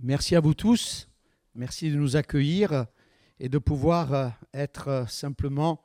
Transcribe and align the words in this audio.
Merci 0.00 0.36
à 0.36 0.40
vous 0.40 0.54
tous. 0.54 1.08
Merci 1.56 1.90
de 1.90 1.96
nous 1.96 2.14
accueillir 2.14 2.86
et 3.40 3.48
de 3.48 3.58
pouvoir 3.58 4.14
euh, 4.14 4.28
être 4.54 4.86
euh, 4.86 5.06
simplement 5.06 5.82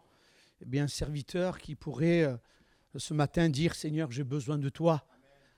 eh 0.61 0.65
bien 0.65 0.87
serviteur 0.87 1.57
qui 1.57 1.73
pourrait 1.73 2.21
euh, 2.21 2.37
ce 2.95 3.15
matin 3.15 3.49
dire 3.49 3.73
Seigneur, 3.73 4.11
j'ai 4.11 4.23
besoin 4.23 4.59
de 4.59 4.69
toi. 4.69 5.03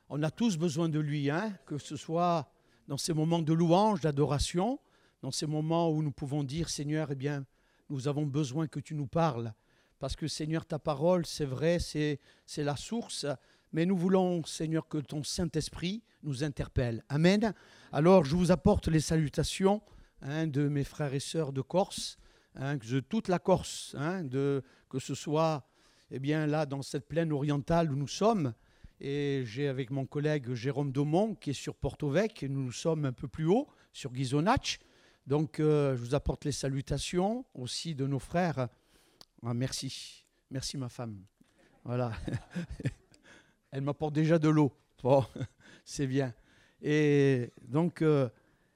On 0.07 0.23
a 0.23 0.31
tous 0.31 0.55
besoin 0.55 0.87
de 0.87 0.99
lui, 0.99 1.29
hein, 1.29 1.53
que 1.65 1.77
ce 1.77 1.97
soit 1.97 2.49
dans 2.87 2.97
ces 2.97 3.11
moments 3.11 3.39
de 3.39 3.51
louange, 3.51 3.99
d'adoration, 3.99 4.79
dans 5.21 5.31
ces 5.31 5.47
moments 5.47 5.89
où 5.91 6.01
nous 6.01 6.13
pouvons 6.13 6.45
dire 6.45 6.69
Seigneur, 6.69 7.09
eh 7.11 7.15
bien, 7.15 7.45
nous 7.89 8.07
avons 8.07 8.25
besoin 8.25 8.67
que 8.67 8.79
tu 8.79 8.95
nous 8.95 9.07
parles. 9.07 9.53
Parce 9.99 10.15
que 10.15 10.29
Seigneur, 10.29 10.65
ta 10.65 10.79
parole, 10.79 11.25
c'est 11.25 11.43
vrai, 11.43 11.79
c'est 11.79 12.19
la 12.57 12.77
source, 12.77 13.25
mais 13.71 13.85
nous 13.85 13.97
voulons, 13.97 14.43
Seigneur, 14.45 14.87
que 14.87 14.97
ton 14.97 15.23
Saint-Esprit 15.23 16.03
nous 16.23 16.43
interpelle. 16.43 17.03
Amen. 17.09 17.53
Alors, 17.91 18.25
je 18.25 18.35
vous 18.35 18.51
apporte 18.51 18.87
les 18.87 18.99
salutations 18.99 19.81
hein, 20.21 20.47
de 20.47 20.67
mes 20.67 20.83
frères 20.83 21.13
et 21.13 21.19
sœurs 21.19 21.53
de 21.53 21.61
Corse, 21.61 22.17
hein, 22.55 22.77
de 22.77 22.99
toute 22.99 23.27
la 23.27 23.39
Corse, 23.39 23.95
hein, 23.97 24.27
que 24.27 24.99
ce 24.99 25.15
soit 25.15 25.67
eh 26.11 26.19
là 26.19 26.65
dans 26.65 26.81
cette 26.81 27.07
plaine 27.07 27.31
orientale 27.31 27.91
où 27.91 27.95
nous 27.95 28.07
sommes. 28.07 28.53
Et 29.01 29.43
j'ai 29.45 29.67
avec 29.67 29.91
mon 29.91 30.05
collègue 30.05 30.53
Jérôme 30.53 30.91
Daumont 30.91 31.35
qui 31.35 31.49
est 31.49 31.53
sur 31.53 31.75
Porto 31.75 32.09
Vec, 32.09 32.43
et 32.43 32.49
nous 32.49 32.71
sommes 32.71 33.05
un 33.05 33.13
peu 33.13 33.27
plus 33.27 33.45
haut, 33.45 33.67
sur 33.91 34.11
Ghisonach. 34.11 34.79
Donc, 35.27 35.59
euh, 35.59 35.95
je 35.95 36.01
vous 36.01 36.15
apporte 36.15 36.45
les 36.45 36.51
salutations 36.51 37.45
aussi 37.53 37.95
de 37.95 38.05
nos 38.05 38.19
frères. 38.19 38.69
Ah, 39.43 39.53
merci. 39.53 40.25
Merci, 40.51 40.77
ma 40.77 40.89
femme. 40.89 41.23
Voilà. 41.83 42.13
Elle 43.75 43.81
m'apporte 43.81 44.13
déjà 44.13 44.39
de 44.39 44.47
l'eau. 44.47 44.71
Bon, 45.03 45.25
c'est 45.83 46.07
bien. 46.07 46.33
Et 46.81 47.51
donc, 47.67 48.01
euh, 48.01 48.29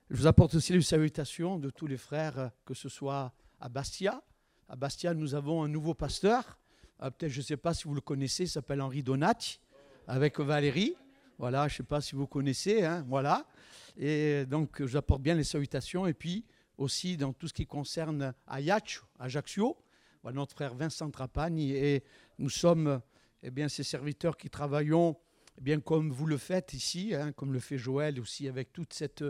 je 0.10 0.18
vous 0.18 0.28
apporte 0.28 0.56
aussi 0.56 0.74
les 0.74 0.82
salutations 0.82 1.58
de 1.58 1.70
tous 1.70 1.88
les 1.88 1.96
frères, 1.96 2.52
que 2.66 2.74
ce 2.74 2.90
soit 2.90 3.32
à 3.62 3.70
Bastia. 3.70 4.22
À 4.68 4.76
Bastia, 4.76 5.14
nous 5.14 5.36
avons 5.36 5.64
un 5.64 5.70
nouveau 5.70 5.94
pasteur. 5.94 6.60
Euh, 7.02 7.10
peut-être, 7.12 7.32
je 7.32 7.40
ne 7.40 7.44
sais 7.44 7.56
pas 7.56 7.74
si 7.74 7.86
vous 7.86 7.94
le 7.96 8.02
connaissez, 8.02 8.44
il 8.44 8.50
s'appelle 8.50 8.82
Henri 8.82 9.02
Donati, 9.02 9.62
avec 10.06 10.38
Valérie. 10.42 10.98
Voilà, 11.38 11.70
je 11.70 11.76
ne 11.76 11.78
sais 11.78 11.84
pas 11.84 12.02
si 12.02 12.16
vous 12.16 12.28
connaissez. 12.28 12.84
Hein, 12.84 13.06
voilà. 13.08 13.48
Et 13.96 14.46
donc, 14.48 14.80
je 14.80 14.84
vous 14.84 14.98
apporte 14.98 15.22
bien 15.22 15.36
les 15.36 15.46
salutations. 15.46 16.08
Et 16.08 16.14
puis, 16.14 16.44
aussi 16.78 17.16
dans 17.16 17.32
tout 17.32 17.48
ce 17.48 17.54
qui 17.54 17.66
concerne 17.66 18.34
Ajaccio, 18.48 19.78
notre 20.26 20.56
frère 20.56 20.76
Vincent 20.76 21.10
Trapani. 21.10 21.72
Et 21.72 22.04
nous 22.38 22.50
sommes 22.50 23.00
eh 23.44 23.52
bien, 23.52 23.70
ces 23.70 23.84
serviteurs 23.84 24.38
qui 24.38 24.50
travaillons 24.50 25.18
eh 25.58 25.62
bien, 25.62 25.80
comme 25.82 26.12
vous 26.12 26.26
le 26.26 26.38
faites 26.38 26.74
ici, 26.74 27.14
hein, 27.14 27.34
comme 27.34 27.52
le 27.52 27.60
fait 27.60 27.78
Joël 27.78 28.20
aussi 28.20 28.48
avec 28.48 28.72
toute 28.72 28.94
cette, 28.94 29.24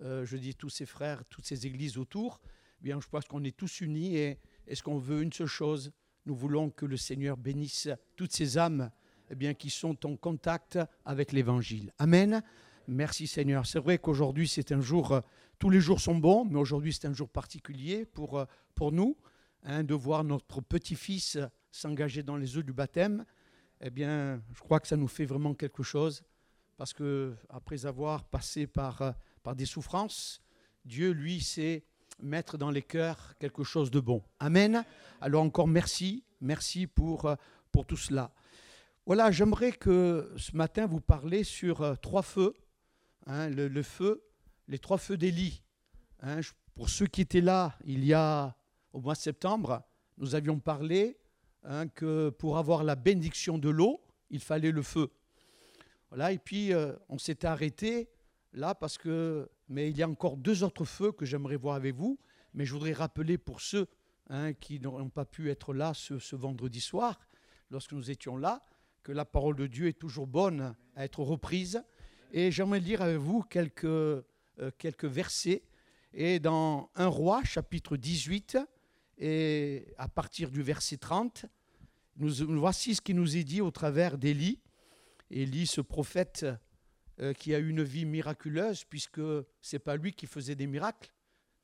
euh, 0.00 0.24
je 0.24 0.36
dis 0.38 0.54
tous 0.54 0.70
ses 0.70 0.86
frères, 0.86 1.24
toutes 1.26 1.44
ces 1.44 1.66
églises 1.66 1.98
autour. 1.98 2.40
Eh 2.80 2.84
bien, 2.84 2.98
je 3.00 3.08
pense 3.08 3.26
qu'on 3.26 3.44
est 3.44 3.54
tous 3.54 3.82
unis 3.82 4.16
et 4.16 4.38
est-ce 4.66 4.82
qu'on 4.82 4.98
veut 4.98 5.20
une 5.20 5.32
seule 5.32 5.46
chose? 5.46 5.92
Nous 6.24 6.34
voulons 6.34 6.70
que 6.70 6.86
le 6.86 6.96
Seigneur 6.96 7.36
bénisse 7.36 7.90
toutes 8.16 8.32
ces 8.32 8.56
âmes 8.56 8.90
eh 9.30 9.34
bien, 9.34 9.52
qui 9.52 9.68
sont 9.68 10.06
en 10.06 10.16
contact 10.16 10.78
avec 11.04 11.32
l'Évangile. 11.32 11.92
Amen. 11.98 12.42
Merci 12.88 13.26
Seigneur. 13.26 13.66
C'est 13.66 13.78
vrai 13.78 13.98
qu'aujourd'hui 13.98 14.48
c'est 14.48 14.72
un 14.72 14.80
jour, 14.80 15.12
euh, 15.12 15.20
tous 15.58 15.70
les 15.70 15.80
jours 15.80 16.00
sont 16.00 16.16
bons, 16.16 16.44
mais 16.44 16.58
aujourd'hui 16.58 16.92
c'est 16.92 17.06
un 17.06 17.12
jour 17.14 17.28
particulier 17.28 18.04
pour, 18.04 18.38
euh, 18.38 18.44
pour 18.74 18.92
nous, 18.92 19.16
hein, 19.64 19.84
de 19.84 19.94
voir 19.94 20.24
notre 20.24 20.60
petit-fils 20.60 21.38
s'engager 21.70 22.22
dans 22.22 22.36
les 22.36 22.56
eaux 22.56 22.62
du 22.62 22.72
baptême. 22.72 23.24
Eh 23.84 23.90
bien, 23.90 24.42
je 24.52 24.60
crois 24.60 24.80
que 24.80 24.88
ça 24.88 24.96
nous 24.96 25.06
fait 25.06 25.26
vraiment 25.26 25.54
quelque 25.54 25.84
chose, 25.84 26.24
parce 26.76 26.92
que 26.92 27.36
après 27.48 27.86
avoir 27.86 28.24
passé 28.24 28.66
par, 28.66 29.02
euh, 29.02 29.12
par 29.44 29.54
des 29.54 29.66
souffrances, 29.66 30.42
Dieu, 30.84 31.12
lui, 31.12 31.40
sait 31.40 31.84
mettre 32.20 32.58
dans 32.58 32.70
les 32.70 32.82
cœurs 32.82 33.34
quelque 33.38 33.62
chose 33.62 33.92
de 33.92 34.00
bon. 34.00 34.24
Amen. 34.40 34.84
Alors 35.20 35.42
encore 35.42 35.68
merci, 35.68 36.24
merci 36.40 36.88
pour, 36.88 37.32
pour 37.70 37.86
tout 37.86 37.96
cela. 37.96 38.32
Voilà, 39.06 39.30
j'aimerais 39.30 39.72
que 39.72 40.32
ce 40.36 40.56
matin 40.56 40.86
vous 40.86 41.00
parler 41.00 41.44
sur 41.44 41.98
trois 42.00 42.22
feux 42.22 42.54
Hein, 43.26 43.48
le, 43.48 43.82
feu, 43.82 44.22
les 44.68 44.78
trois 44.78 44.98
feux 44.98 45.16
d'Élie. 45.16 45.62
Hein, 46.20 46.40
pour 46.74 46.90
ceux 46.90 47.06
qui 47.06 47.22
étaient 47.22 47.40
là 47.40 47.78
il 47.84 48.04
y 48.04 48.12
a 48.12 48.54
au 48.92 49.00
mois 49.00 49.14
de 49.14 49.18
septembre, 49.18 49.82
nous 50.18 50.34
avions 50.34 50.58
parlé 50.58 51.18
hein, 51.64 51.88
que 51.88 52.30
pour 52.30 52.58
avoir 52.58 52.84
la 52.84 52.94
bénédiction 52.94 53.58
de 53.58 53.68
l'eau, 53.68 54.00
il 54.30 54.40
fallait 54.40 54.70
le 54.70 54.82
feu. 54.82 55.10
Voilà, 56.08 56.32
et 56.32 56.38
puis 56.38 56.72
euh, 56.72 56.92
on 57.08 57.18
s'était 57.18 57.46
arrêté 57.46 58.08
là 58.52 58.74
parce 58.74 58.98
que, 58.98 59.48
mais 59.68 59.90
il 59.90 59.96
y 59.96 60.02
a 60.02 60.08
encore 60.08 60.36
deux 60.36 60.62
autres 60.62 60.84
feux 60.84 61.12
que 61.12 61.24
j'aimerais 61.24 61.56
voir 61.56 61.74
avec 61.74 61.94
vous, 61.94 62.18
mais 62.54 62.64
je 62.64 62.72
voudrais 62.72 62.92
rappeler 62.92 63.38
pour 63.38 63.60
ceux 63.60 63.88
qui 64.58 64.80
n'ont 64.80 65.10
pas 65.10 65.26
pu 65.26 65.50
être 65.50 65.74
là 65.74 65.92
ce, 65.92 66.18
ce 66.18 66.34
vendredi 66.34 66.80
soir, 66.80 67.20
lorsque 67.70 67.92
nous 67.92 68.10
étions 68.10 68.38
là, 68.38 68.64
que 69.02 69.12
la 69.12 69.26
parole 69.26 69.54
de 69.54 69.66
Dieu 69.66 69.88
est 69.88 69.98
toujours 69.98 70.26
bonne 70.26 70.74
à 70.96 71.04
être 71.04 71.20
reprise 71.20 71.84
et 72.36 72.50
j'aimerais 72.50 72.80
lire 72.80 73.00
avec 73.00 73.18
vous 73.18 73.42
quelques, 73.42 73.84
euh, 73.84 74.22
quelques 74.76 75.04
versets. 75.04 75.62
Et 76.12 76.40
dans 76.40 76.90
1 76.96 77.06
roi, 77.06 77.44
chapitre 77.44 77.96
18, 77.96 78.58
et 79.18 79.94
à 79.98 80.08
partir 80.08 80.50
du 80.50 80.60
verset 80.60 80.96
30, 80.96 81.46
nous, 82.16 82.58
voici 82.58 82.94
ce 82.94 83.00
qui 83.00 83.14
nous 83.14 83.36
est 83.36 83.44
dit 83.44 83.60
au 83.60 83.70
travers 83.70 84.18
d'Élie. 84.18 84.60
Élie, 85.30 85.66
ce 85.66 85.80
prophète 85.80 86.46
euh, 87.20 87.32
qui 87.32 87.54
a 87.54 87.58
eu 87.58 87.68
une 87.68 87.82
vie 87.82 88.04
miraculeuse, 88.04 88.84
puisque 88.84 89.20
ce 89.20 89.44
n'est 89.72 89.78
pas 89.78 89.96
lui 89.96 90.12
qui 90.12 90.26
faisait 90.26 90.54
des 90.54 90.66
miracles, 90.66 91.12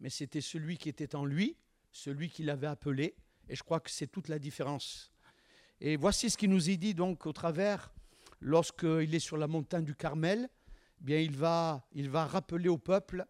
mais 0.00 0.10
c'était 0.10 0.40
celui 0.40 0.76
qui 0.76 0.88
était 0.88 1.14
en 1.14 1.24
lui, 1.24 1.56
celui 1.92 2.30
qui 2.30 2.42
l'avait 2.42 2.66
appelé. 2.66 3.14
Et 3.48 3.54
je 3.54 3.62
crois 3.62 3.80
que 3.80 3.90
c'est 3.90 4.06
toute 4.06 4.28
la 4.28 4.38
différence. 4.38 5.12
Et 5.80 5.96
voici 5.96 6.30
ce 6.30 6.36
qui 6.36 6.48
nous 6.48 6.68
est 6.70 6.76
dit 6.76 6.94
donc 6.94 7.26
au 7.26 7.32
travers, 7.32 7.92
lorsqu'il 8.40 9.14
est 9.14 9.20
sur 9.20 9.36
la 9.36 9.46
montagne 9.46 9.84
du 9.84 9.94
Carmel, 9.94 10.48
bien 11.00 11.18
il 11.18 11.36
va, 11.36 11.86
il 11.92 12.10
va 12.10 12.26
rappeler 12.26 12.68
au 12.68 12.78
peuple 12.78 13.24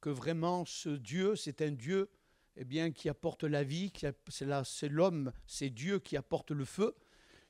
que 0.00 0.10
vraiment 0.10 0.64
ce 0.64 0.90
Dieu, 0.90 1.36
c'est 1.36 1.62
un 1.62 1.72
Dieu 1.72 2.08
eh 2.56 2.92
qui 2.92 3.08
apporte 3.08 3.44
la 3.44 3.64
vie, 3.64 3.92
c'est 4.28 4.88
l'homme, 4.88 5.32
c'est 5.46 5.70
Dieu 5.70 5.98
qui 5.98 6.16
apporte 6.16 6.50
le 6.50 6.64
feu, 6.64 6.94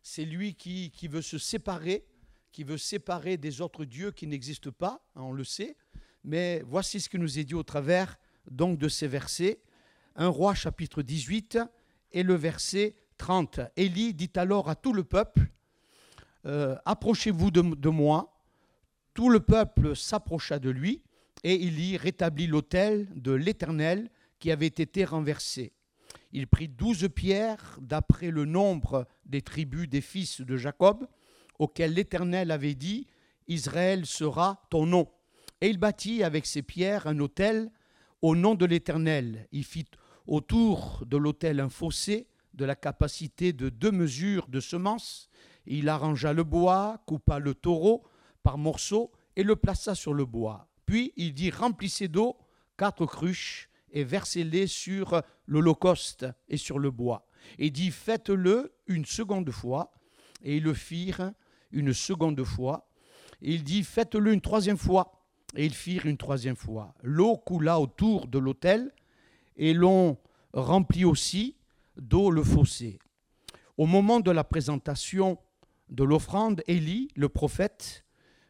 c'est 0.03 0.25
lui 0.25 0.55
qui, 0.55 0.91
veut 1.09 1.22
se 1.22 1.39
séparer, 1.39 2.05
qui 2.53 2.65
veut 2.65 2.78
séparer 2.78 3.37
des 3.37 3.61
autres 3.61 3.84
dieux 3.84 4.11
qui 4.11 4.27
n'existent 4.27 4.71
pas, 4.71 5.05
hein, 5.15 5.22
on 5.22 5.33
le 5.33 5.45
sait, 5.45 5.77
mais 6.25 6.62
voici 6.66 7.00
ce 7.00 7.09
qui 7.09 7.19
nous 7.19 7.39
est 7.39 7.45
dit 7.45 7.55
au 7.55 7.62
travers 7.62 8.19
donc 8.50 8.78
de 8.78 8.89
ces 8.89 9.06
versets. 9.06 9.61
Un 10.16 10.28
roi 10.28 10.55
chapitre 10.55 11.03
18 11.03 11.59
et 12.12 12.22
le 12.22 12.34
verset 12.34 12.97
30. 13.19 13.61
Élie 13.77 14.15
dit 14.15 14.31
alors 14.34 14.69
à 14.69 14.75
tout 14.75 14.93
le 14.93 15.05
peuple, 15.05 15.49
euh, 16.47 16.77
approchez-vous 16.84 17.50
de 17.50 17.89
moi 17.89 18.37
tout 19.16 19.31
le 19.31 19.41
peuple 19.41 19.97
s'approcha 19.97 20.59
de 20.59 20.69
lui, 20.69 21.03
et 21.43 21.55
y 21.55 21.97
rétablit 21.97 22.47
l'autel 22.47 23.09
de 23.15 23.33
l'Éternel 23.33 24.11
qui 24.39 24.51
avait 24.51 24.67
été 24.67 25.05
renversé. 25.05 25.73
Il 26.33 26.47
prit 26.47 26.69
douze 26.69 27.09
pierres 27.15 27.79
d'après 27.81 28.31
le 28.31 28.45
nombre 28.45 29.07
des 29.25 29.43
tribus 29.43 29.89
des 29.89 30.01
fils 30.01 30.41
de 30.41 30.57
Jacob, 30.57 31.07
auxquelles 31.59 31.95
l'Éternel 31.95 32.51
avait 32.51 32.75
dit, 32.75 33.07
Israël 33.49 34.07
sera 34.07 34.63
ton 34.71 34.87
nom. 34.87 35.09
Et 35.61 35.69
il 35.69 35.79
bâtit 35.79 36.23
avec 36.23 36.47
ces 36.47 36.63
pierres 36.63 37.07
un 37.07 37.19
autel 37.21 37.71
au 38.23 38.37
nom 38.37 38.55
de 38.55 38.67
l'Éternel. 38.67 39.47
Il 39.53 39.65
fit 39.65 39.87
autour 40.27 41.05
de 41.07 41.17
l'autel 41.17 41.61
un 41.61 41.69
fossé 41.69 42.29
de 42.55 42.65
la 42.65 42.75
capacité 42.75 43.53
de 43.53 43.69
deux 43.69 43.93
mesures 43.93 44.49
de 44.49 44.61
semences. 44.61 45.29
Il 45.67 45.89
arrangea 45.89 46.33
le 46.33 46.45
bois, 46.45 47.03
coupa 47.07 47.39
le 47.39 47.55
taureau, 47.55 48.05
par 48.43 48.59
morceaux 48.59 49.13
et 49.37 49.43
le 49.43 49.57
plaça 49.57 49.95
sur 49.95 50.15
le 50.15 50.25
bois. 50.25 50.69
Puis 50.87 51.13
il 51.17 51.35
dit 51.35 51.51
Remplissez 51.51 52.09
d'eau 52.09 52.37
quatre 52.77 53.07
cruches 53.07 53.69
et 53.97 54.04
versez-les 54.04 54.66
sur 54.66 55.22
l'Holocauste 55.47 56.27
et 56.51 56.59
sur 56.59 56.78
le 56.78 56.91
bois. 56.91 57.27
Et 57.59 57.71
dit 57.71 57.91
Faites-le 57.91 58.75
une 58.87 59.07
seconde 59.07 59.51
fois. 59.51 59.91
Et 60.43 60.59
ils 60.59 60.63
le 60.63 60.75
firent 60.75 61.33
une 61.72 61.95
seconde 61.95 62.45
fois. 62.45 62.91
Et 63.41 63.54
il 63.54 63.65
dit 63.65 63.83
Faites-le 63.83 64.34
une 64.34 64.43
troisième 64.43 64.77
fois. 64.77 65.25
Et 65.57 65.65
ils 65.65 65.72
firent 65.72 66.04
une 66.04 66.19
troisième 66.19 66.57
fois. 66.57 66.95
L'eau 67.03 67.39
coula 67.39 67.81
autour 67.81 68.27
de 68.27 68.39
l'autel 68.39 68.93
et 69.57 69.72
l'on 69.72 70.19
remplit 70.53 71.07
aussi 71.07 71.57
d'eau 71.97 72.31
le 72.31 72.45
fossé. 72.45 72.98
Au 73.78 73.87
moment 73.87 74.21
de 74.21 74.31
la 74.31 74.45
présentation 74.45 75.39
de 75.89 76.04
l'offrande, 76.04 76.63
Élie, 76.66 77.09
le 77.16 77.31
prophète, 77.31 78.04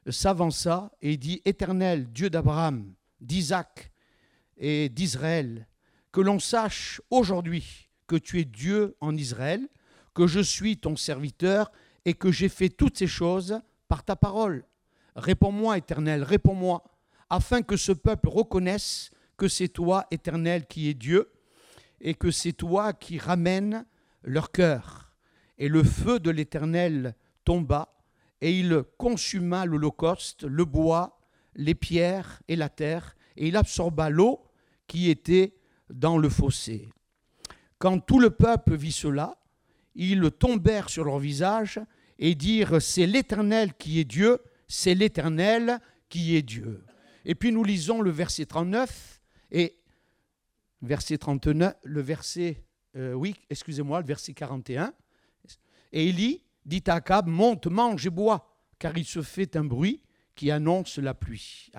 s'avança 0.09 0.91
et 1.03 1.17
dit 1.17 1.41
Éternel, 1.45 2.11
Dieu 2.11 2.31
d'Abraham, 2.31 2.93
d'Isaac 3.21 3.93
et 4.57 4.89
d'Israël, 4.89 5.67
que 6.13 6.21
l'on 6.21 6.39
sache 6.39 7.01
aujourd'hui 7.11 7.89
que 8.07 8.17
tu 8.17 8.41
es 8.41 8.45
Dieu 8.45 8.97
en 9.01 9.17
Israël, 9.17 9.69
que 10.15 10.27
je 10.27 10.41
suis 10.41 10.79
ton 10.79 10.97
serviteur 10.97 11.71
et 12.05 12.15
que 12.15 12.33
j'ai 12.33 12.49
fait 12.49 12.71
toutes 12.71 12.97
ces 12.97 13.07
choses 13.07 13.61
par 13.89 14.05
ta 14.05 14.17
parole. 14.17 14.65
Réponds-moi, 15.15 15.79
Éternel, 15.79 16.23
réponds-moi, 16.23 16.85
afin 17.29 17.63
que 17.63 17.77
ce 17.77 17.93
peuple 17.93 18.29
reconnaisse 18.29 19.11
que 19.37 19.49
c'est 19.49 19.69
toi, 19.69 20.07
Éternel, 20.11 20.67
qui 20.67 20.89
es 20.89 20.95
Dieu, 20.95 21.31
et 22.01 22.15
que 22.15 22.31
c'est 22.31 22.53
toi 22.53 22.93
qui 22.93 23.19
ramènes 23.19 23.85
leur 24.23 24.51
cœur. 24.53 25.13
Et 25.59 25.69
le 25.69 25.83
feu 25.83 26.21
de 26.21 26.31
l'Éternel 26.31 27.15
tomba, 27.45 27.95
et 28.41 28.59
il 28.59 28.83
consuma 28.99 29.65
l'holocauste, 29.65 30.45
le 30.45 30.65
bois, 30.65 31.19
les 31.55 31.75
pierres 31.75 32.43
et 32.49 32.57
la 32.57 32.69
terre, 32.69 33.17
et 33.37 33.49
il 33.49 33.57
absorba 33.57 34.11
l'eau 34.11 34.46
qui 34.87 35.11
était 35.11 35.55
dans 35.91 36.19
le 36.19 36.29
fossé. 36.29 36.89
Quand 37.79 37.99
tout 38.01 38.21
le 38.21 38.31
peuple 38.31 38.75
vit 38.75 38.93
cela, 38.93 39.39
ils 39.95 40.31
tombèrent 40.31 40.91
sur 40.91 41.05
leur 41.05 41.19
visage 41.19 41.81
et 42.19 42.35
dirent, 42.35 42.81
c'est 42.81 43.07
l'Éternel 43.07 43.75
qui 43.75 44.01
est 44.01 44.05
Dieu, 44.05 44.39
c'est 44.69 44.95
l'Éternel 44.95 45.81
qui 46.09 46.37
est 46.37 46.43
Dieu. 46.43 46.85
Et 47.25 47.35
puis 47.35 47.53
nous 47.53 47.65
lisons 47.65 48.01
le 48.01 48.11
verset 48.11 48.47
39 48.47 49.21
et 49.51 49.79
verset 50.83 51.19
39, 51.19 51.75
le 51.83 52.01
verset, 52.01 52.65
euh, 52.97 53.13
oui, 53.13 53.35
excusez-moi, 53.51 54.01
le 54.01 54.07
verset 54.07 54.33
41. 54.33 54.93
Et 55.93 56.09
Élie 56.09 56.43
dit 56.65 56.83
à 56.87 56.95
Akab, 56.95 57.27
monte, 57.27 57.67
mange 57.67 58.07
et 58.07 58.11
bois, 58.11 58.57
car 58.79 58.97
il 58.97 59.05
se 59.05 59.23
fait 59.23 59.57
un 59.57 59.65
bruit 59.65 60.03
qui 60.35 60.51
annonce 60.51 60.99
la 60.99 61.15
pluie. 61.15 61.71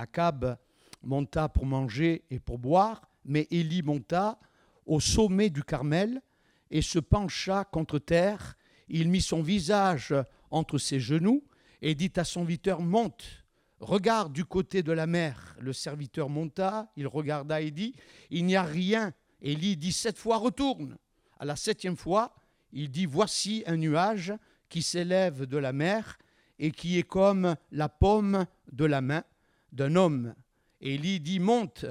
Monta 1.07 1.49
pour 1.49 1.65
manger 1.65 2.23
et 2.29 2.39
pour 2.39 2.59
boire, 2.59 3.09
mais 3.25 3.47
Élie 3.49 3.81
monta 3.81 4.37
au 4.85 4.99
sommet 4.99 5.49
du 5.49 5.63
Carmel 5.63 6.21
et 6.69 6.81
se 6.81 6.99
pencha 6.99 7.63
contre 7.63 7.97
terre. 7.97 8.57
Il 8.89 9.09
mit 9.09 9.21
son 9.21 9.41
visage 9.41 10.13
entre 10.51 10.77
ses 10.77 10.99
genoux 10.99 11.43
et 11.81 11.95
dit 11.95 12.11
à 12.17 12.23
son 12.23 12.41
serviteur, 12.41 12.81
monte, 12.81 13.45
regarde 13.79 14.33
du 14.33 14.45
côté 14.45 14.83
de 14.83 14.91
la 14.91 15.07
mer. 15.07 15.55
Le 15.59 15.73
serviteur 15.73 16.29
monta, 16.29 16.91
il 16.95 17.07
regarda 17.07 17.61
et 17.61 17.71
dit, 17.71 17.95
il 18.29 18.45
n'y 18.45 18.55
a 18.55 18.63
rien. 18.63 19.13
Élie 19.41 19.77
dit 19.77 19.91
sept 19.91 20.17
fois, 20.17 20.37
retourne. 20.37 20.97
À 21.39 21.45
la 21.45 21.55
septième 21.55 21.97
fois, 21.97 22.35
il 22.73 22.89
dit, 22.89 23.05
voici 23.05 23.63
un 23.65 23.77
nuage 23.77 24.33
qui 24.69 24.81
s'élève 24.81 25.45
de 25.45 25.57
la 25.57 25.71
mer 25.71 26.17
et 26.59 26.71
qui 26.71 26.97
est 26.97 27.03
comme 27.03 27.55
la 27.71 27.87
paume 27.87 28.45
de 28.71 28.85
la 28.85 29.01
main 29.01 29.23
d'un 29.71 29.95
homme. 29.95 30.33
Élie 30.81 31.19
dit, 31.19 31.39
monte, 31.39 31.85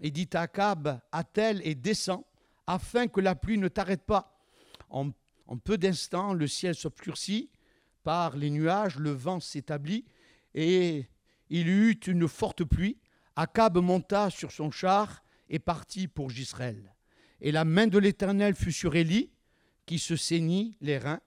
et 0.00 0.10
dit 0.10 0.28
à 0.32 0.42
Akab, 0.42 1.00
attelle 1.12 1.60
et 1.64 1.74
descend, 1.74 2.22
afin 2.66 3.06
que 3.06 3.20
la 3.20 3.34
pluie 3.34 3.58
ne 3.58 3.68
t'arrête 3.68 4.02
pas. 4.02 4.38
En, 4.88 5.10
en 5.46 5.58
peu 5.58 5.76
d'instants, 5.76 6.32
le 6.32 6.46
ciel 6.46 6.74
s'obscurcit 6.74 7.50
par 8.02 8.36
les 8.36 8.50
nuages, 8.50 8.96
le 8.96 9.10
vent 9.10 9.40
s'établit, 9.40 10.04
et 10.54 11.06
il 11.50 11.68
y 11.68 11.70
eut 11.70 12.00
une 12.06 12.28
forte 12.28 12.64
pluie. 12.64 12.98
Akab 13.36 13.78
monta 13.78 14.30
sur 14.30 14.52
son 14.52 14.70
char 14.70 15.22
et 15.48 15.58
partit 15.58 16.08
pour 16.08 16.30
Gisraël. 16.30 16.94
Et 17.40 17.52
la 17.52 17.64
main 17.64 17.86
de 17.86 17.98
l'Éternel 17.98 18.54
fut 18.54 18.72
sur 18.72 18.94
Élie, 18.94 19.30
qui 19.86 19.98
se 19.98 20.16
saignit 20.16 20.76
les 20.80 20.98
reins, 20.98 21.20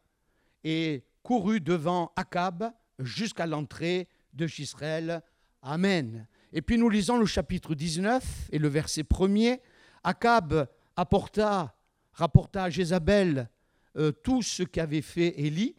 et 0.64 1.04
courut 1.22 1.60
devant 1.60 2.12
Akab 2.16 2.72
jusqu'à 3.00 3.46
l'entrée 3.46 4.08
de 4.34 4.48
Gisraël. 4.48 5.22
Amen. 5.62 6.28
Et 6.56 6.62
puis 6.62 6.78
nous 6.78 6.90
lisons 6.90 7.18
le 7.18 7.26
chapitre 7.26 7.74
19 7.74 8.50
et 8.52 8.60
le 8.60 8.68
verset 8.68 9.02
1er. 9.02 9.60
Akab 10.04 10.68
apporta, 10.96 11.76
rapporta 12.12 12.66
à 12.66 12.70
Jézabel 12.70 13.50
euh, 13.98 14.12
tout 14.12 14.44
ce 14.44 14.62
qu'avait 14.62 15.02
fait 15.02 15.34
Élie 15.40 15.76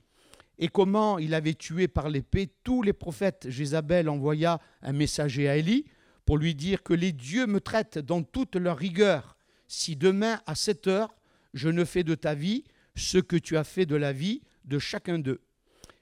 et 0.59 0.67
comment 0.67 1.19
il 1.19 1.33
avait 1.33 1.55
tué 1.55 1.87
par 1.87 2.09
l'épée 2.09 2.51
tous 2.65 2.83
les 2.83 2.93
prophètes. 2.93 3.49
Jézabel 3.49 4.09
envoya 4.09 4.59
un 4.83 4.93
messager 4.93 5.49
à 5.49 5.57
Élie 5.57 5.85
pour 6.25 6.39
lui 6.39 6.57
dire 6.57 6.83
que 6.83 6.93
les 6.93 7.13
dieux 7.13 7.47
me 7.47 7.61
traitent 7.61 7.99
dans 7.99 8.25
toute 8.25 8.57
leur 8.57 8.77
rigueur. 8.77 9.37
Si 9.69 9.95
demain 9.95 10.41
à 10.45 10.57
cette 10.57 10.89
heure 10.89 11.15
je 11.53 11.69
ne 11.69 11.85
fais 11.85 12.03
de 12.03 12.17
ta 12.17 12.35
vie 12.35 12.65
ce 12.97 13.19
que 13.19 13.37
tu 13.37 13.57
as 13.57 13.65
fait 13.65 13.87
de 13.87 13.95
la 13.95 14.13
vie 14.13 14.43
de 14.65 14.81
chacun 14.81 15.21
d'eux. 15.21 15.41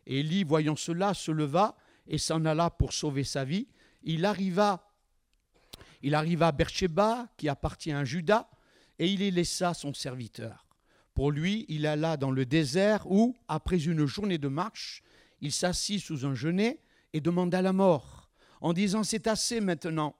Élie, 0.06 0.44
voyant 0.44 0.76
cela, 0.76 1.12
se 1.12 1.30
leva 1.30 1.76
et 2.06 2.16
s'en 2.16 2.46
alla 2.46 2.70
pour 2.70 2.94
sauver 2.94 3.24
sa 3.24 3.44
vie. 3.44 3.68
Il 4.04 4.24
arriva, 4.24 4.92
il 6.02 6.14
arriva 6.14 6.48
à 6.48 6.52
Beersheba, 6.52 7.28
qui 7.36 7.48
appartient 7.48 7.92
à 7.92 8.04
Juda, 8.04 8.48
et 8.98 9.06
il 9.06 9.22
y 9.22 9.30
laissa 9.30 9.74
son 9.74 9.94
serviteur. 9.94 10.66
Pour 11.14 11.30
lui, 11.30 11.66
il 11.68 11.86
alla 11.86 12.16
dans 12.16 12.30
le 12.30 12.46
désert 12.46 13.10
où, 13.10 13.36
après 13.48 13.84
une 13.84 14.06
journée 14.06 14.38
de 14.38 14.48
marche, 14.48 15.02
il 15.40 15.52
s'assit 15.52 16.00
sous 16.00 16.24
un 16.24 16.34
genêt 16.34 16.80
et 17.12 17.20
demanda 17.20 17.60
la 17.62 17.72
mort, 17.72 18.30
en 18.60 18.72
disant 18.72 19.02
C'est 19.02 19.26
assez 19.26 19.60
maintenant, 19.60 20.16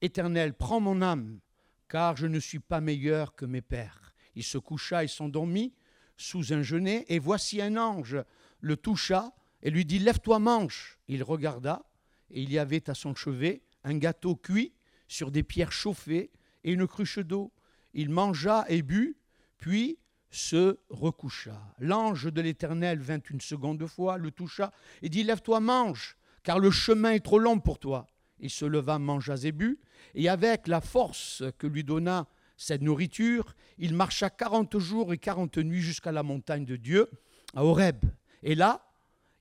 Éternel, 0.00 0.54
prends 0.54 0.80
mon 0.80 1.02
âme, 1.02 1.40
car 1.88 2.16
je 2.16 2.26
ne 2.26 2.40
suis 2.40 2.58
pas 2.58 2.80
meilleur 2.80 3.34
que 3.34 3.44
mes 3.44 3.60
pères. 3.60 4.14
Il 4.34 4.42
se 4.42 4.58
coucha 4.58 5.04
et 5.04 5.08
s'endormit 5.08 5.74
sous 6.16 6.52
un 6.52 6.62
genêt, 6.62 7.04
et 7.08 7.18
voici 7.18 7.60
un 7.60 7.76
ange 7.76 8.16
le 8.60 8.76
toucha 8.76 9.32
et 9.62 9.70
lui 9.70 9.84
dit 9.84 9.98
Lève-toi, 9.98 10.38
mange. 10.38 10.98
Il 11.08 11.22
regarda, 11.22 11.84
et 12.32 12.42
il 12.42 12.52
y 12.52 12.58
avait 12.58 12.88
à 12.90 12.94
son 12.94 13.14
chevet 13.14 13.62
un 13.84 13.96
gâteau 13.96 14.34
cuit 14.34 14.72
sur 15.06 15.30
des 15.30 15.42
pierres 15.42 15.72
chauffées 15.72 16.30
et 16.64 16.72
une 16.72 16.86
cruche 16.86 17.18
d'eau. 17.18 17.52
Il 17.94 18.08
mangea 18.08 18.64
et 18.68 18.82
but, 18.82 19.16
puis 19.58 19.98
se 20.30 20.78
recoucha. 20.88 21.60
L'ange 21.78 22.32
de 22.32 22.40
l'Éternel 22.40 22.98
vint 23.00 23.20
une 23.30 23.40
seconde 23.40 23.86
fois, 23.86 24.16
le 24.16 24.30
toucha 24.30 24.72
et 25.02 25.08
dit 25.08 25.22
Lève-toi, 25.22 25.60
mange, 25.60 26.16
car 26.42 26.58
le 26.58 26.70
chemin 26.70 27.12
est 27.12 27.20
trop 27.20 27.38
long 27.38 27.58
pour 27.58 27.78
toi. 27.78 28.06
Il 28.40 28.50
se 28.50 28.64
leva, 28.64 28.98
mangea 28.98 29.36
et 29.44 29.52
but, 29.52 29.78
et 30.14 30.28
avec 30.28 30.66
la 30.66 30.80
force 30.80 31.44
que 31.58 31.66
lui 31.66 31.84
donna 31.84 32.26
cette 32.56 32.82
nourriture, 32.82 33.54
il 33.78 33.94
marcha 33.94 34.30
quarante 34.30 34.78
jours 34.78 35.12
et 35.12 35.18
quarante 35.18 35.58
nuits 35.58 35.80
jusqu'à 35.80 36.12
la 36.12 36.22
montagne 36.22 36.64
de 36.64 36.76
Dieu, 36.76 37.08
à 37.54 37.64
Horeb. 37.64 38.04
Et 38.42 38.54
là, 38.54 38.88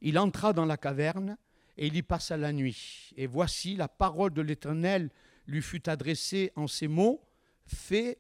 il 0.02 0.18
entra 0.18 0.54
dans 0.54 0.66
la 0.66 0.78
caverne 0.78 1.38
et 1.82 1.88
il 1.88 1.96
y 1.96 2.04
passa 2.04 2.38
la 2.38 2.54
nuit. 2.54 3.10
Et 3.18 3.26
voici, 3.26 3.76
la 3.76 3.88
parole 3.88 4.32
de 4.36 4.44
l'Éternel 4.44 5.10
lui 5.48 5.64
fut 5.64 5.90
adressée 5.90 6.52
en 6.56 6.68
ces 6.68 6.88
mots 6.88 7.24
Fais, 7.66 8.20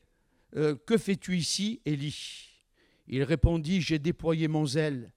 euh, 0.55 0.75
que 0.87 0.97
fais-tu 0.97 1.37
ici, 1.37 1.79
Élie? 1.85 2.49
Il 3.07 3.21
répondit 3.21 3.79
J'ai 3.79 3.99
déployé 3.99 4.47
mon 4.47 4.65
zèle 4.65 5.11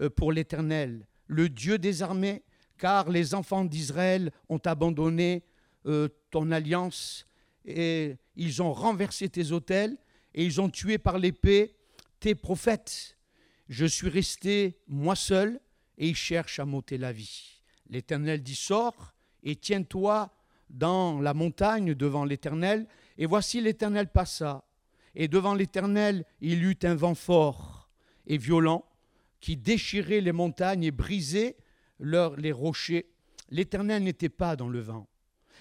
euh, 0.00 0.08
pour 0.08 0.32
l'Éternel, 0.32 1.06
le 1.26 1.50
Dieu 1.50 1.76
des 1.76 2.02
armées, 2.02 2.42
car 2.78 3.10
les 3.10 3.34
enfants 3.34 3.66
d'Israël 3.66 4.30
ont 4.48 4.60
abandonné 4.64 5.44
euh, 5.84 6.08
ton 6.30 6.52
alliance 6.52 7.26
et 7.66 8.16
ils 8.34 8.62
ont 8.62 8.72
renversé 8.72 9.28
tes 9.28 9.52
autels 9.52 9.98
et 10.32 10.42
ils 10.42 10.58
ont 10.58 10.70
tué 10.70 10.96
par 10.96 11.18
l'épée 11.18 11.76
tes 12.18 12.34
prophètes. 12.34 13.18
Je 13.68 13.84
suis 13.84 14.08
resté 14.08 14.78
moi 14.86 15.16
seul 15.16 15.60
et 15.98 16.08
ils 16.08 16.16
cherchent 16.16 16.60
à 16.60 16.64
m'ôter 16.64 16.96
la 16.96 17.12
vie. 17.12 17.53
L'Éternel 17.88 18.42
dit 18.42 18.54
Sors 18.54 19.14
et 19.42 19.56
tiens-toi 19.56 20.30
dans 20.70 21.20
la 21.20 21.34
montagne 21.34 21.94
devant 21.94 22.24
l'Éternel. 22.24 22.86
Et 23.18 23.26
voici 23.26 23.60
l'Éternel 23.60 24.08
passa. 24.08 24.64
Et 25.14 25.28
devant 25.28 25.54
l'Éternel, 25.54 26.24
il 26.40 26.64
eut 26.64 26.78
un 26.82 26.94
vent 26.94 27.14
fort 27.14 27.88
et 28.26 28.38
violent 28.38 28.84
qui 29.40 29.56
déchirait 29.56 30.20
les 30.20 30.32
montagnes 30.32 30.84
et 30.84 30.90
brisait 30.90 31.56
les 32.00 32.52
rochers. 32.52 33.06
L'Éternel 33.50 34.02
n'était 34.02 34.28
pas 34.30 34.56
dans 34.56 34.68
le 34.68 34.80
vent. 34.80 35.06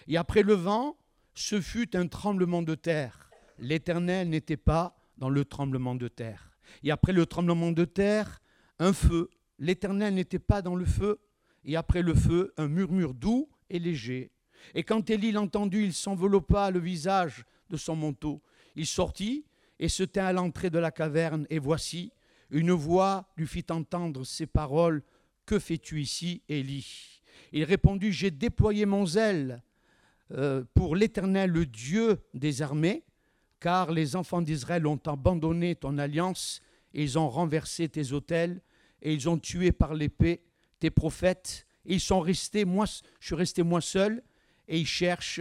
Et 0.08 0.18
après 0.18 0.42
le 0.42 0.53
vent, 0.53 0.98
ce 1.34 1.62
fut 1.62 1.96
un 1.96 2.08
tremblement 2.08 2.62
de 2.62 2.75
terre. 2.75 3.30
L'Éternel 3.60 4.30
n'était 4.30 4.58
pas 4.58 4.96
dans 5.18 5.30
le 5.30 5.46
tremblement 5.46 5.96
de 5.96 6.08
terre. 6.08 6.51
Et 6.84 6.92
après 6.92 7.13
le 7.13 7.25
tremblement 7.25 7.72
de 7.72 7.86
terre, 7.86 8.42
un 8.80 8.94
feu. 8.94 9.30
L'Éternel 9.60 10.15
n'était 10.15 10.39
pas 10.39 10.62
dans 10.62 10.75
le 10.75 10.86
feu. 10.86 11.20
Et 11.65 11.75
après 11.75 12.01
le 12.01 12.13
feu, 12.13 12.53
un 12.58 12.67
murmure 12.67 13.13
doux 13.13 13.50
et 13.70 13.79
léger. 13.79 14.32
Et 14.75 14.84
quand 14.84 15.10
Élie 15.10 15.32
l'entendit, 15.32 15.84
il 15.84 15.93
s'enveloppa 15.93 16.72
le 16.72 16.79
visage 16.79 17.46
de 17.70 17.77
son 17.77 17.96
manteau. 17.96 18.41
Il 18.75 18.86
sortit 18.86 19.46
et 19.79 19.89
se 19.89 20.03
tint 20.03 20.25
à 20.25 20.34
l'entrée 20.34 20.70
de 20.70 20.79
la 20.79 20.91
caverne. 20.91 21.46
Et 21.50 21.60
voici, 21.60 22.12
une 22.50 22.72
voix 22.72 23.27
lui 23.36 23.48
fit 23.48 23.65
entendre 23.70 24.24
ces 24.24 24.46
paroles. 24.46 25.03
Que 25.46 25.60
fais-tu 25.60 26.01
ici, 26.01 26.41
Élie? 26.48 27.22
Il 27.51 27.63
répondit, 27.63 28.12
J'ai 28.12 28.32
déployé 28.32 28.86
mon 28.86 29.05
zèle 29.05 29.62
euh, 30.32 30.63
pour 30.74 30.96
l'Éternel, 30.96 31.51
le 31.51 31.65
Dieu 31.65 32.17
des 32.34 32.62
armées, 32.62 33.03
car 33.60 33.91
les 33.91 34.15
enfants 34.15 34.41
d'Israël 34.41 34.88
ont 34.88 35.00
abandonné 35.05 35.75
ton 35.75 35.98
alliance, 35.98 36.62
et 36.93 37.03
ils 37.03 37.20
ont 37.20 37.29
renversé 37.29 37.89
tes 37.89 38.12
autels, 38.12 38.62
et 39.01 39.13
ils 39.13 39.29
ont 39.29 39.38
tué 39.38 39.72
par 39.72 39.93
l'épée 39.93 40.41
tes 40.83 40.91
prophètes, 40.91 41.65
ils 41.85 42.01
sont 42.01 42.19
restés, 42.19 42.65
moi, 42.65 42.83
je 43.21 43.25
suis 43.25 43.35
resté 43.35 43.63
moi 43.63 43.79
seul, 43.79 44.21
et 44.67 44.77
ils 44.77 44.85
cherchent 44.85 45.39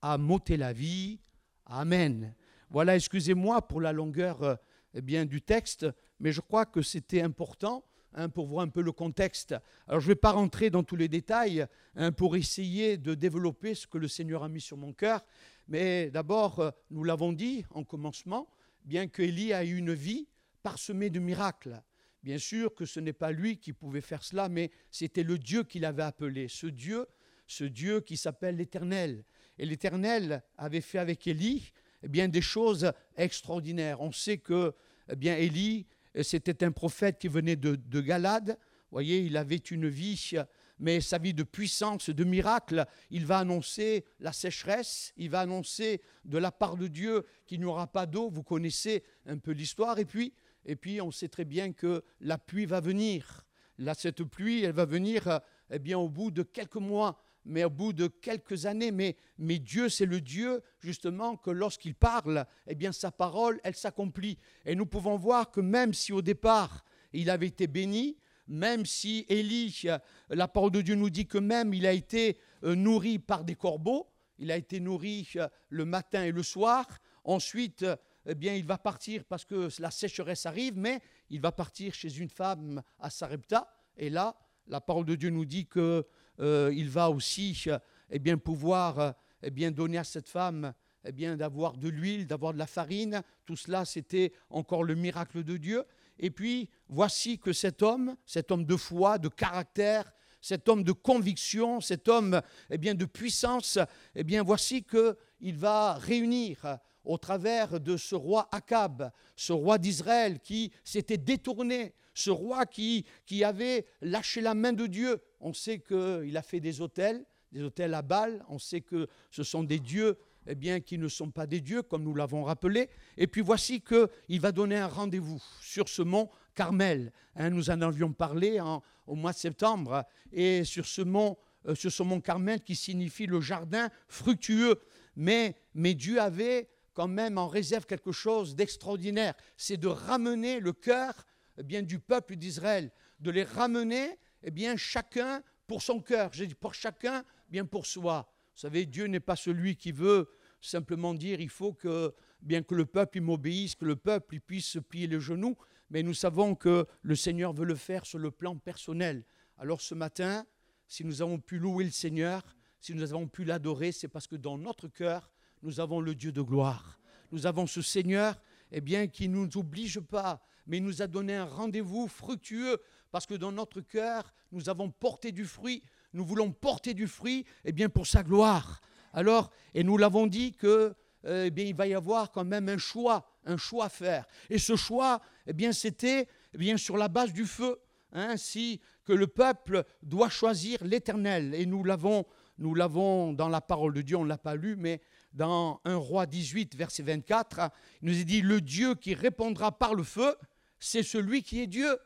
à 0.00 0.16
m'ôter 0.16 0.56
la 0.56 0.72
vie. 0.72 1.18
Amen. 1.64 2.32
Voilà, 2.70 2.94
excusez-moi 2.94 3.66
pour 3.66 3.80
la 3.80 3.92
longueur 3.92 4.60
eh 4.94 5.02
bien, 5.02 5.24
du 5.24 5.42
texte, 5.42 5.86
mais 6.20 6.30
je 6.30 6.40
crois 6.40 6.66
que 6.66 6.82
c'était 6.82 7.20
important 7.20 7.84
hein, 8.14 8.28
pour 8.28 8.46
voir 8.46 8.64
un 8.64 8.68
peu 8.68 8.80
le 8.80 8.92
contexte. 8.92 9.56
Alors 9.88 9.98
je 9.98 10.06
ne 10.06 10.12
vais 10.12 10.20
pas 10.20 10.30
rentrer 10.30 10.70
dans 10.70 10.84
tous 10.84 10.94
les 10.94 11.08
détails 11.08 11.66
hein, 11.96 12.12
pour 12.12 12.36
essayer 12.36 12.96
de 12.96 13.14
développer 13.14 13.74
ce 13.74 13.88
que 13.88 13.98
le 13.98 14.06
Seigneur 14.06 14.44
a 14.44 14.48
mis 14.48 14.60
sur 14.60 14.76
mon 14.76 14.92
cœur, 14.92 15.26
mais 15.66 16.12
d'abord, 16.12 16.60
euh, 16.60 16.70
nous 16.92 17.02
l'avons 17.02 17.32
dit 17.32 17.64
en 17.70 17.82
commencement, 17.82 18.48
bien 18.84 19.08
qu'Élie 19.08 19.52
a 19.52 19.64
eu 19.64 19.78
une 19.78 19.94
vie 19.94 20.28
parsemée 20.62 21.10
de 21.10 21.18
miracles. 21.18 21.82
Bien 22.26 22.38
sûr 22.38 22.74
que 22.74 22.86
ce 22.86 22.98
n'est 22.98 23.12
pas 23.12 23.30
lui 23.30 23.56
qui 23.56 23.72
pouvait 23.72 24.00
faire 24.00 24.24
cela, 24.24 24.48
mais 24.48 24.72
c'était 24.90 25.22
le 25.22 25.38
Dieu 25.38 25.62
qui 25.62 25.78
l'avait 25.78 26.02
appelé, 26.02 26.48
ce 26.48 26.66
Dieu, 26.66 27.06
ce 27.46 27.62
Dieu 27.62 28.00
qui 28.00 28.16
s'appelle 28.16 28.56
l'Éternel. 28.56 29.24
Et 29.58 29.64
l'Éternel 29.64 30.42
avait 30.58 30.80
fait 30.80 30.98
avec 30.98 31.24
Élie 31.28 31.72
eh 32.02 32.08
bien, 32.08 32.26
des 32.26 32.40
choses 32.40 32.90
extraordinaires. 33.16 34.00
On 34.00 34.10
sait 34.10 34.38
que 34.38 34.74
eh 35.08 35.14
bien, 35.14 35.36
Élie, 35.36 35.86
c'était 36.22 36.64
un 36.64 36.72
prophète 36.72 37.20
qui 37.20 37.28
venait 37.28 37.54
de, 37.54 37.76
de 37.76 38.00
Galade. 38.00 38.58
Voyez, 38.90 39.20
il 39.20 39.36
avait 39.36 39.54
une 39.54 39.88
vie, 39.88 40.32
mais 40.80 41.00
sa 41.00 41.18
vie 41.18 41.32
de 41.32 41.44
puissance, 41.44 42.10
de 42.10 42.24
miracle. 42.24 42.86
Il 43.10 43.24
va 43.24 43.38
annoncer 43.38 44.04
la 44.18 44.32
sécheresse, 44.32 45.12
il 45.16 45.30
va 45.30 45.42
annoncer 45.42 46.00
de 46.24 46.38
la 46.38 46.50
part 46.50 46.76
de 46.76 46.88
Dieu 46.88 47.24
qu'il 47.46 47.60
n'y 47.60 47.66
aura 47.66 47.86
pas 47.86 48.04
d'eau. 48.04 48.30
Vous 48.30 48.42
connaissez 48.42 49.04
un 49.26 49.38
peu 49.38 49.52
l'histoire. 49.52 50.00
Et 50.00 50.04
puis, 50.04 50.34
et 50.66 50.76
puis, 50.76 51.00
on 51.00 51.10
sait 51.10 51.28
très 51.28 51.44
bien 51.44 51.72
que 51.72 52.02
la 52.20 52.38
pluie 52.38 52.66
va 52.66 52.80
venir. 52.80 53.46
Là, 53.78 53.94
cette 53.94 54.24
pluie, 54.24 54.64
elle 54.64 54.72
va 54.72 54.84
venir 54.84 55.40
eh 55.70 55.78
bien, 55.78 55.98
au 55.98 56.08
bout 56.08 56.30
de 56.30 56.42
quelques 56.42 56.76
mois 56.76 57.18
mais 57.46 57.64
au 57.64 57.70
bout 57.70 57.92
de 57.92 58.08
quelques 58.08 58.66
années. 58.66 58.90
Mais, 58.90 59.58
Dieu, 59.58 59.88
c'est 59.88 60.06
le 60.06 60.20
Dieu, 60.20 60.62
justement, 60.80 61.36
que 61.36 61.50
lorsqu'il 61.50 61.94
parle, 61.94 62.44
eh 62.66 62.74
bien, 62.74 62.92
sa 62.92 63.10
parole, 63.10 63.60
elle 63.64 63.74
s'accomplit. 63.76 64.38
Et 64.64 64.74
nous 64.74 64.86
pouvons 64.86 65.16
voir 65.16 65.50
que 65.50 65.60
même 65.60 65.94
si 65.94 66.12
au 66.12 66.22
départ, 66.22 66.84
il 67.12 67.30
avait 67.30 67.46
été 67.46 67.66
béni, 67.66 68.18
même 68.48 68.84
si 68.84 69.24
Élie, 69.28 69.84
la 70.28 70.48
parole 70.48 70.70
de 70.70 70.82
Dieu 70.82 70.94
nous 70.94 71.10
dit 71.10 71.26
que 71.26 71.38
même 71.38 71.72
il 71.72 71.86
a 71.86 71.92
été 71.92 72.38
euh, 72.64 72.74
nourri 72.74 73.18
par 73.18 73.44
des 73.44 73.54
corbeaux, 73.56 74.08
il 74.38 74.52
a 74.52 74.56
été 74.56 74.78
nourri 74.78 75.28
euh, 75.36 75.48
le 75.68 75.84
matin 75.84 76.24
et 76.24 76.32
le 76.32 76.42
soir, 76.42 76.86
ensuite, 77.24 77.84
eh 78.26 78.34
bien, 78.34 78.54
il 78.54 78.64
va 78.64 78.78
partir 78.78 79.24
parce 79.24 79.44
que 79.44 79.68
la 79.80 79.90
sécheresse 79.90 80.46
arrive, 80.46 80.76
mais 80.76 81.00
il 81.30 81.40
va 81.40 81.52
partir 81.52 81.94
chez 81.94 82.18
une 82.18 82.28
femme 82.28 82.82
à 82.98 83.10
Sarepta, 83.10 83.72
et 83.96 84.10
là, 84.10 84.36
la 84.66 84.80
parole 84.80 85.06
de 85.06 85.14
Dieu 85.14 85.30
nous 85.30 85.44
dit 85.44 85.66
que 85.66 86.06
euh, 86.40 86.84
va 86.88 87.10
aussi 87.10 87.66
eh 88.10 88.18
bien, 88.18 88.36
pouvoir 88.36 89.14
eh 89.42 89.50
bien, 89.50 89.70
donner 89.70 89.98
à 89.98 90.04
cette 90.04 90.28
femme 90.28 90.74
eh 91.04 91.12
bien, 91.12 91.36
d'avoir 91.36 91.76
de 91.76 91.88
l'huile, 91.88 92.26
d'avoir 92.26 92.52
de 92.52 92.58
la 92.58 92.66
farine. 92.66 93.22
Tout 93.44 93.56
cela, 93.56 93.84
c'était 93.84 94.32
encore 94.50 94.82
le 94.82 94.94
miracle 94.96 95.44
de 95.44 95.56
Dieu. 95.56 95.84
Et 96.18 96.30
puis, 96.30 96.68
voici 96.88 97.38
que 97.38 97.52
cet 97.52 97.82
homme, 97.82 98.16
cet 98.26 98.50
homme 98.50 98.64
de 98.64 98.76
foi, 98.76 99.18
de 99.18 99.28
caractère, 99.28 100.12
cet 100.40 100.68
homme 100.68 100.82
de 100.82 100.92
conviction, 100.92 101.80
cet 101.80 102.08
homme 102.08 102.40
eh 102.70 102.78
bien, 102.78 102.94
de 102.94 103.04
puissance, 103.04 103.78
eh 104.14 104.24
bien, 104.24 104.42
voici 104.42 104.84
qu'il 104.84 105.56
va 105.56 105.94
réunir 105.94 106.78
au 107.06 107.16
travers 107.18 107.80
de 107.80 107.96
ce 107.96 108.14
roi 108.14 108.48
Akab, 108.52 109.10
ce 109.36 109.52
roi 109.52 109.78
d'Israël 109.78 110.40
qui 110.40 110.72
s'était 110.84 111.16
détourné, 111.16 111.94
ce 112.14 112.30
roi 112.30 112.66
qui, 112.66 113.06
qui 113.24 113.44
avait 113.44 113.86
lâché 114.02 114.40
la 114.40 114.54
main 114.54 114.72
de 114.72 114.86
Dieu. 114.86 115.22
On 115.40 115.54
sait 115.54 115.78
qu'il 115.78 116.36
a 116.36 116.42
fait 116.42 116.60
des 116.60 116.80
hôtels, 116.80 117.24
des 117.52 117.62
hôtels 117.62 117.94
à 117.94 118.02
Bâle, 118.02 118.44
on 118.48 118.58
sait 118.58 118.80
que 118.80 119.06
ce 119.30 119.42
sont 119.42 119.62
des 119.62 119.78
dieux 119.78 120.18
eh 120.48 120.54
bien, 120.54 120.80
qui 120.80 120.98
ne 120.98 121.08
sont 121.08 121.30
pas 121.30 121.46
des 121.46 121.60
dieux, 121.60 121.82
comme 121.82 122.04
nous 122.04 122.14
l'avons 122.14 122.44
rappelé. 122.44 122.88
Et 123.16 123.26
puis 123.26 123.40
voici 123.40 123.80
qu'il 123.80 124.40
va 124.40 124.52
donner 124.52 124.76
un 124.76 124.86
rendez-vous 124.86 125.42
sur 125.60 125.88
ce 125.88 126.02
mont 126.02 126.28
Carmel. 126.54 127.12
Hein, 127.34 127.50
nous 127.50 127.70
en 127.70 127.80
avions 127.82 128.12
parlé 128.12 128.60
au 129.06 129.14
mois 129.14 129.32
de 129.32 129.38
septembre. 129.38 130.04
Et 130.32 130.64
sur 130.64 130.86
ce 130.86 131.02
mont, 131.02 131.36
euh, 131.66 131.74
sur 131.74 131.90
ce 131.90 132.02
mont 132.02 132.20
Carmel 132.20 132.62
qui 132.62 132.76
signifie 132.76 133.26
le 133.26 133.40
jardin 133.40 133.90
fructueux. 134.08 134.80
Mais, 135.16 135.56
mais 135.74 135.94
Dieu 135.94 136.20
avait 136.20 136.68
quand 136.96 137.08
même 137.08 137.36
en 137.36 137.46
réserve 137.46 137.84
quelque 137.84 138.10
chose 138.10 138.56
d'extraordinaire, 138.56 139.34
c'est 139.58 139.76
de 139.76 139.86
ramener 139.86 140.60
le 140.60 140.72
cœur 140.72 141.26
eh 141.58 141.62
bien, 141.62 141.82
du 141.82 141.98
peuple 141.98 142.36
d'Israël, 142.36 142.90
de 143.20 143.30
les 143.30 143.44
ramener 143.44 144.18
eh 144.42 144.50
bien, 144.50 144.76
chacun 144.76 145.42
pour 145.66 145.82
son 145.82 146.00
cœur. 146.00 146.32
J'ai 146.32 146.46
dit 146.46 146.54
pour 146.54 146.72
chacun, 146.72 147.22
bien 147.50 147.66
pour 147.66 147.84
soi. 147.84 148.32
Vous 148.54 148.60
savez, 148.60 148.86
Dieu 148.86 149.06
n'est 149.08 149.20
pas 149.20 149.36
celui 149.36 149.76
qui 149.76 149.92
veut 149.92 150.30
simplement 150.62 151.12
dire 151.12 151.38
il 151.38 151.50
faut 151.50 151.74
que, 151.74 152.14
bien 152.40 152.62
que 152.62 152.74
le 152.74 152.86
peuple 152.86 153.20
m'obéisse, 153.20 153.74
que 153.74 153.84
le 153.84 153.96
peuple 153.96 154.40
puisse 154.40 154.66
se 154.66 154.78
plier 154.78 155.06
les 155.06 155.20
genoux, 155.20 155.54
mais 155.90 156.02
nous 156.02 156.14
savons 156.14 156.54
que 156.54 156.86
le 157.02 157.14
Seigneur 157.14 157.52
veut 157.52 157.66
le 157.66 157.74
faire 157.74 158.06
sur 158.06 158.18
le 158.18 158.30
plan 158.30 158.56
personnel. 158.56 159.22
Alors 159.58 159.82
ce 159.82 159.94
matin, 159.94 160.46
si 160.88 161.04
nous 161.04 161.20
avons 161.20 161.38
pu 161.38 161.58
louer 161.58 161.84
le 161.84 161.90
Seigneur, 161.90 162.42
si 162.80 162.94
nous 162.94 163.02
avons 163.02 163.28
pu 163.28 163.44
l'adorer, 163.44 163.92
c'est 163.92 164.08
parce 164.08 164.26
que 164.26 164.36
dans 164.36 164.56
notre 164.56 164.88
cœur, 164.88 165.30
nous 165.62 165.80
avons 165.80 166.00
le 166.00 166.14
Dieu 166.14 166.32
de 166.32 166.42
gloire. 166.42 166.98
Nous 167.32 167.46
avons 167.46 167.66
ce 167.66 167.82
Seigneur 167.82 168.34
eh 168.72 168.80
bien, 168.80 169.06
qui 169.06 169.28
ne 169.28 169.36
nous 169.36 169.58
oblige 169.58 170.00
pas, 170.00 170.42
mais 170.66 170.80
nous 170.80 171.02
a 171.02 171.06
donné 171.06 171.36
un 171.36 171.44
rendez-vous 171.44 172.08
fructueux, 172.08 172.78
parce 173.10 173.26
que 173.26 173.34
dans 173.34 173.52
notre 173.52 173.80
cœur, 173.80 174.32
nous 174.52 174.68
avons 174.68 174.90
porté 174.90 175.32
du 175.32 175.44
fruit, 175.44 175.82
nous 176.12 176.24
voulons 176.24 176.50
porter 176.50 176.94
du 176.94 177.06
fruit 177.06 177.44
eh 177.64 177.72
bien, 177.72 177.88
pour 177.88 178.06
sa 178.06 178.22
gloire. 178.22 178.80
Alors, 179.12 179.50
et 179.74 179.84
nous 179.84 179.96
l'avons 179.96 180.26
dit 180.26 180.52
que 180.52 180.94
eh 181.28 181.50
bien, 181.50 181.64
il 181.64 181.74
va 181.74 181.86
y 181.86 181.94
avoir 181.94 182.30
quand 182.30 182.44
même 182.44 182.68
un 182.68 182.78
choix, 182.78 183.26
un 183.44 183.56
choix 183.56 183.86
à 183.86 183.88
faire. 183.88 184.26
Et 184.48 184.58
ce 184.58 184.76
choix, 184.76 185.20
eh 185.46 185.52
bien, 185.52 185.72
c'était 185.72 186.28
eh 186.54 186.58
bien, 186.58 186.76
sur 186.76 186.96
la 186.96 187.08
base 187.08 187.32
du 187.32 187.46
feu, 187.46 187.80
ainsi 188.12 188.80
hein, 188.80 188.86
que 189.04 189.12
le 189.12 189.26
peuple 189.26 189.84
doit 190.02 190.28
choisir 190.28 190.78
l'Éternel. 190.84 191.54
Et 191.54 191.66
nous 191.66 191.82
l'avons, 191.84 192.24
nous 192.58 192.74
l'avons 192.74 193.32
dans 193.32 193.48
la 193.48 193.60
parole 193.60 193.94
de 193.94 194.02
Dieu, 194.02 194.16
on 194.16 194.24
ne 194.24 194.28
l'a 194.28 194.38
pas 194.38 194.54
lu, 194.54 194.76
mais 194.76 195.00
dans 195.36 195.80
1 195.84 195.96
roi 195.96 196.26
18, 196.26 196.74
verset 196.74 197.02
24, 197.02 197.70
il 198.02 198.08
nous 198.08 198.18
est 198.18 198.24
dit, 198.24 198.40
le 198.40 198.60
Dieu 198.60 198.94
qui 198.94 199.14
répondra 199.14 199.70
par 199.70 199.94
le 199.94 200.02
feu, 200.02 200.34
c'est 200.78 201.02
celui 201.02 201.42
qui 201.42 201.60
est 201.60 201.66
Dieu. 201.66 201.98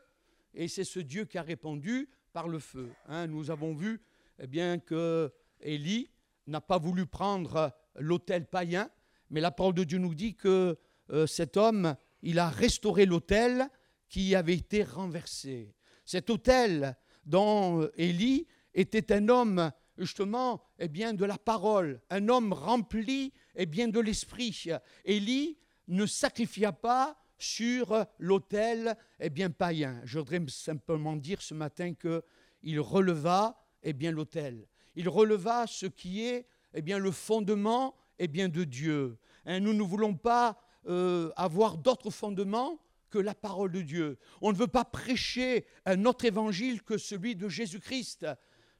Et 0.53 0.67
c'est 0.67 0.83
ce 0.83 0.99
Dieu 0.99 1.23
qui 1.23 1.37
a 1.37 1.41
répondu 1.41 2.09
par 2.33 2.49
le 2.49 2.59
feu. 2.59 2.89
Hein. 3.07 3.27
nous 3.27 3.49
avons 3.49 3.73
vu 3.73 4.01
eh 4.39 4.47
bien, 4.47 4.79
que 4.79 5.33
Élie 5.61 6.11
n'a 6.47 6.59
pas 6.59 6.77
voulu 6.77 7.05
prendre 7.05 7.73
l'autel 7.95 8.45
païen, 8.45 8.89
mais 9.29 9.39
la 9.39 9.51
parole 9.51 9.75
de 9.75 9.85
Dieu 9.85 9.97
nous 9.97 10.13
dit 10.13 10.35
que 10.35 10.77
euh, 11.11 11.25
cet 11.25 11.55
homme, 11.55 11.95
il 12.21 12.37
a 12.37 12.49
restauré 12.49 13.05
l'autel 13.05 13.69
qui 14.09 14.35
avait 14.35 14.55
été 14.55 14.83
renversé. 14.83 15.73
Cet 16.03 16.29
autel 16.29 16.97
dont 17.25 17.89
Élie 17.95 18.45
était 18.73 19.13
un 19.13 19.29
homme 19.29 19.71
justement 20.01 20.63
eh 20.79 20.87
bien, 20.87 21.13
de 21.13 21.25
la 21.25 21.37
parole, 21.37 22.01
un 22.09 22.27
homme 22.27 22.53
rempli 22.53 23.33
eh 23.55 23.65
bien, 23.67 23.87
de 23.87 23.99
l'esprit. 23.99 24.65
Élie 25.05 25.57
ne 25.87 26.05
sacrifia 26.05 26.71
pas 26.71 27.17
sur 27.37 28.05
l'autel 28.17 28.97
eh 29.19 29.29
bien, 29.29 29.51
païen. 29.51 30.01
Je 30.03 30.19
voudrais 30.19 30.41
simplement 30.47 31.15
dire 31.15 31.41
ce 31.41 31.53
matin 31.53 31.93
qu'il 31.93 32.79
releva 32.79 33.63
eh 33.83 33.93
bien, 33.93 34.11
l'autel. 34.11 34.67
Il 34.95 35.07
releva 35.07 35.67
ce 35.67 35.85
qui 35.85 36.23
est 36.23 36.47
eh 36.73 36.81
bien, 36.81 36.97
le 36.97 37.11
fondement 37.11 37.95
eh 38.17 38.27
bien, 38.27 38.49
de 38.49 38.63
Dieu. 38.63 39.19
Hein, 39.45 39.59
nous 39.59 39.73
ne 39.73 39.83
voulons 39.83 40.15
pas 40.15 40.59
euh, 40.87 41.31
avoir 41.35 41.77
d'autres 41.77 42.09
fondements 42.09 42.79
que 43.11 43.19
la 43.19 43.35
parole 43.35 43.71
de 43.71 43.81
Dieu. 43.81 44.17
On 44.41 44.51
ne 44.51 44.57
veut 44.57 44.67
pas 44.67 44.85
prêcher 44.85 45.65
un 45.85 46.05
autre 46.05 46.25
évangile 46.25 46.81
que 46.81 46.97
celui 46.97 47.35
de 47.35 47.49
Jésus-Christ. 47.49 48.25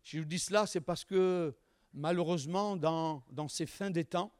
Si 0.04 0.18
je 0.18 0.24
dis 0.24 0.40
cela, 0.40 0.66
c'est 0.66 0.82
parce 0.82 1.06
que 1.06 1.56
malheureusement, 1.94 2.76
dans, 2.76 3.24
ces 3.48 3.66
fins 3.66 3.92
des 3.92 4.06
temps, 4.06 4.32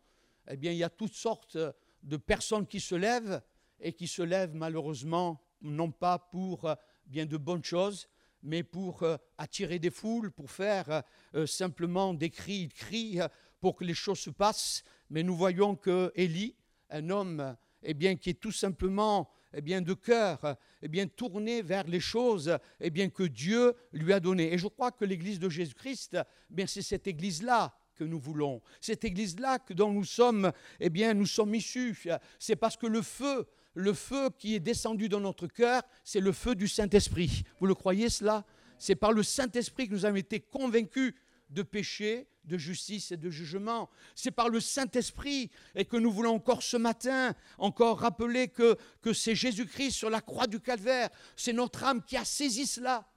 eh 0.50 0.56
il 0.62 0.74
y 0.74 0.84
a 0.84 0.90
toutes 0.90 1.14
sortes 1.14 1.58
de 2.04 2.18
personnes 2.18 2.66
qui 2.66 2.80
se 2.80 2.96
lèvent 2.96 3.42
et 3.80 3.94
qui 3.94 4.08
se 4.08 4.22
lèvent 4.22 4.56
malheureusement 4.56 5.42
non 5.62 5.92
pas 5.92 6.18
pour 6.18 6.66
euh, 6.66 6.76
bien 7.06 7.26
de 7.26 7.38
bonnes 7.38 7.64
choses, 7.64 8.08
mais 8.42 8.64
pour 8.64 9.04
euh, 9.04 9.18
attirer 9.38 9.78
des 9.78 9.92
foules, 9.92 10.32
pour 10.32 10.50
faire 10.50 11.04
euh, 11.36 11.46
simplement 11.46 12.14
des 12.14 12.32
cris, 12.32 12.70
cris 12.70 13.20
pour 13.60 13.76
que 13.76 13.84
les 13.84 13.94
choses 13.94 14.20
se 14.20 14.32
passent. 14.32 14.84
Mais 15.12 15.22
nous 15.22 15.36
voyons 15.36 15.76
que 15.76 16.12
Élie, 16.16 16.56
un 16.90 17.10
homme 17.12 17.56
eh 17.84 17.94
bien, 17.94 18.16
qui 18.16 18.32
est 18.32 18.40
tout 18.40 18.52
simplement 18.52 19.30
eh 19.54 19.62
bien, 19.62 19.82
de 19.82 19.94
cœur, 19.94 20.58
eh 20.82 20.88
bien, 20.88 21.08
tourné 21.08 21.62
vers 21.62 21.86
les 21.88 22.00
choses 22.00 22.58
eh 22.80 22.90
bien, 22.90 23.10
que 23.10 23.24
Dieu 23.24 23.74
lui 23.92 24.14
a 24.14 24.20
données. 24.20 24.54
Et 24.54 24.58
je 24.58 24.68
crois 24.68 24.92
que 24.92 25.06
l'Église 25.06 25.40
de 25.40 25.50
Jésus-Christ, 25.50 26.18
eh 26.58 26.68
c'est 26.68 26.82
cette 26.82 27.08
Église-là 27.08 27.76
que 27.96 28.04
nous 28.04 28.20
voulons. 28.20 28.62
Cette 28.80 29.04
Église-là 29.04 29.60
dont 29.72 29.92
nous 29.92 30.06
sommes, 30.06 30.52
eh 30.80 30.90
bien, 30.90 31.14
nous 31.14 31.26
sommes 31.26 31.54
issus. 31.54 32.08
C'est 32.40 32.56
parce 32.56 32.78
que 32.78 32.88
le 32.88 33.02
feu, 33.02 33.48
le 33.74 33.94
feu 33.94 34.30
qui 34.38 34.56
est 34.56 34.60
descendu 34.60 35.08
dans 35.10 35.20
notre 35.20 35.48
cœur, 35.48 35.84
c'est 36.04 36.20
le 36.20 36.32
feu 36.32 36.56
du 36.56 36.68
Saint-Esprit. 36.68 37.44
Vous 37.60 37.68
le 37.68 37.76
croyez 37.76 38.10
cela? 38.10 38.46
C'est 38.78 38.96
par 38.96 39.12
le 39.12 39.22
Saint-Esprit 39.22 39.88
que 39.88 39.94
nous 39.94 40.06
avons 40.06 40.16
été 40.16 40.40
convaincus 40.40 41.14
de 41.50 41.62
péché, 41.62 42.28
de 42.44 42.58
justice 42.58 43.12
et 43.12 43.18
de 43.18 43.30
jugement. 43.30 43.90
C'est 44.16 44.32
par 44.32 44.50
le 44.50 44.60
Saint-Esprit 44.60 45.52
et 45.76 45.86
que 45.86 45.98
nous 45.98 46.12
voulons 46.12 46.36
encore 46.36 46.64
ce 46.64 46.78
matin, 46.78 47.34
encore 47.58 48.00
rappeler 48.00 48.48
que, 48.48 48.78
que 49.02 49.14
c'est 49.14 49.36
Jésus-Christ 49.36 49.92
sur 49.92 50.10
la 50.10 50.22
croix 50.22 50.48
du 50.48 50.60
calvaire. 50.60 51.10
C'est 51.36 51.54
notre 51.54 51.84
âme 51.84 52.04
qui 52.04 52.18
a 52.18 52.26
saisi 52.26 52.66
cela. 52.66 53.08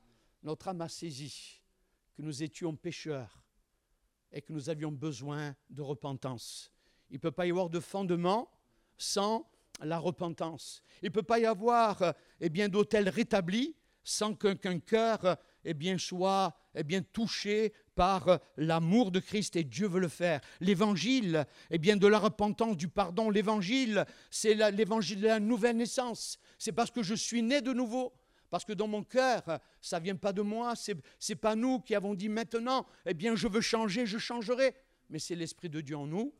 Notre 0.42 0.68
âme 0.68 0.82
a 0.82 0.88
saisi 0.88 1.62
que 2.16 2.22
nous 2.22 2.42
étions 2.42 2.76
pécheurs 2.76 3.42
et 4.30 4.42
que 4.42 4.52
nous 4.52 4.68
avions 4.68 4.92
besoin 4.92 5.54
de 5.70 5.82
repentance. 5.82 6.70
Il 7.10 7.14
ne 7.14 7.20
peut 7.20 7.30
pas 7.30 7.46
y 7.46 7.50
avoir 7.50 7.70
de 7.70 7.80
fondement 7.80 8.50
sans 8.98 9.48
la 9.80 9.98
repentance. 9.98 10.82
Il 11.02 11.06
ne 11.06 11.10
peut 11.10 11.22
pas 11.22 11.38
y 11.38 11.46
avoir 11.46 12.14
eh 12.40 12.48
bien, 12.48 12.68
d'hôtel 12.68 13.08
rétabli 13.08 13.76
sans 14.02 14.34
qu'un 14.34 14.78
cœur 14.80 15.38
eh 15.64 15.74
bien, 15.74 15.96
soit 15.96 16.54
eh 16.74 16.84
bien, 16.84 17.02
touché 17.02 17.72
par 17.94 18.40
l'amour 18.56 19.10
de 19.10 19.20
Christ 19.20 19.56
et 19.56 19.64
Dieu 19.64 19.86
veut 19.86 20.00
le 20.00 20.08
faire. 20.08 20.40
L'évangile, 20.60 21.46
eh 21.70 21.78
bien, 21.78 21.96
de 21.96 22.06
la 22.06 22.18
repentance, 22.18 22.76
du 22.76 22.88
pardon, 22.88 23.30
l'évangile, 23.30 24.04
c'est 24.30 24.54
l'évangile 24.72 25.20
de 25.20 25.26
la 25.26 25.40
nouvelle 25.40 25.76
naissance. 25.76 26.38
C'est 26.58 26.72
parce 26.72 26.90
que 26.90 27.02
je 27.02 27.14
suis 27.14 27.42
né 27.42 27.60
de 27.60 27.72
nouveau. 27.72 28.12
Parce 28.50 28.64
que 28.64 28.72
dans 28.72 28.86
mon 28.86 29.02
cœur, 29.02 29.42
ça 29.80 29.98
ne 29.98 30.04
vient 30.04 30.16
pas 30.16 30.32
de 30.32 30.42
moi, 30.42 30.76
ce 30.76 30.92
n'est 30.92 31.34
pas 31.34 31.56
nous 31.56 31.80
qui 31.80 31.94
avons 31.94 32.14
dit 32.14 32.28
maintenant, 32.28 32.86
eh 33.04 33.12
bien, 33.12 33.34
je 33.34 33.48
veux 33.48 33.60
changer, 33.60 34.06
je 34.06 34.18
changerai. 34.18 34.76
Mais 35.10 35.18
c'est 35.18 35.34
l'Esprit 35.34 35.68
de 35.68 35.80
Dieu 35.80 35.96
en 35.96 36.06
nous 36.06 36.32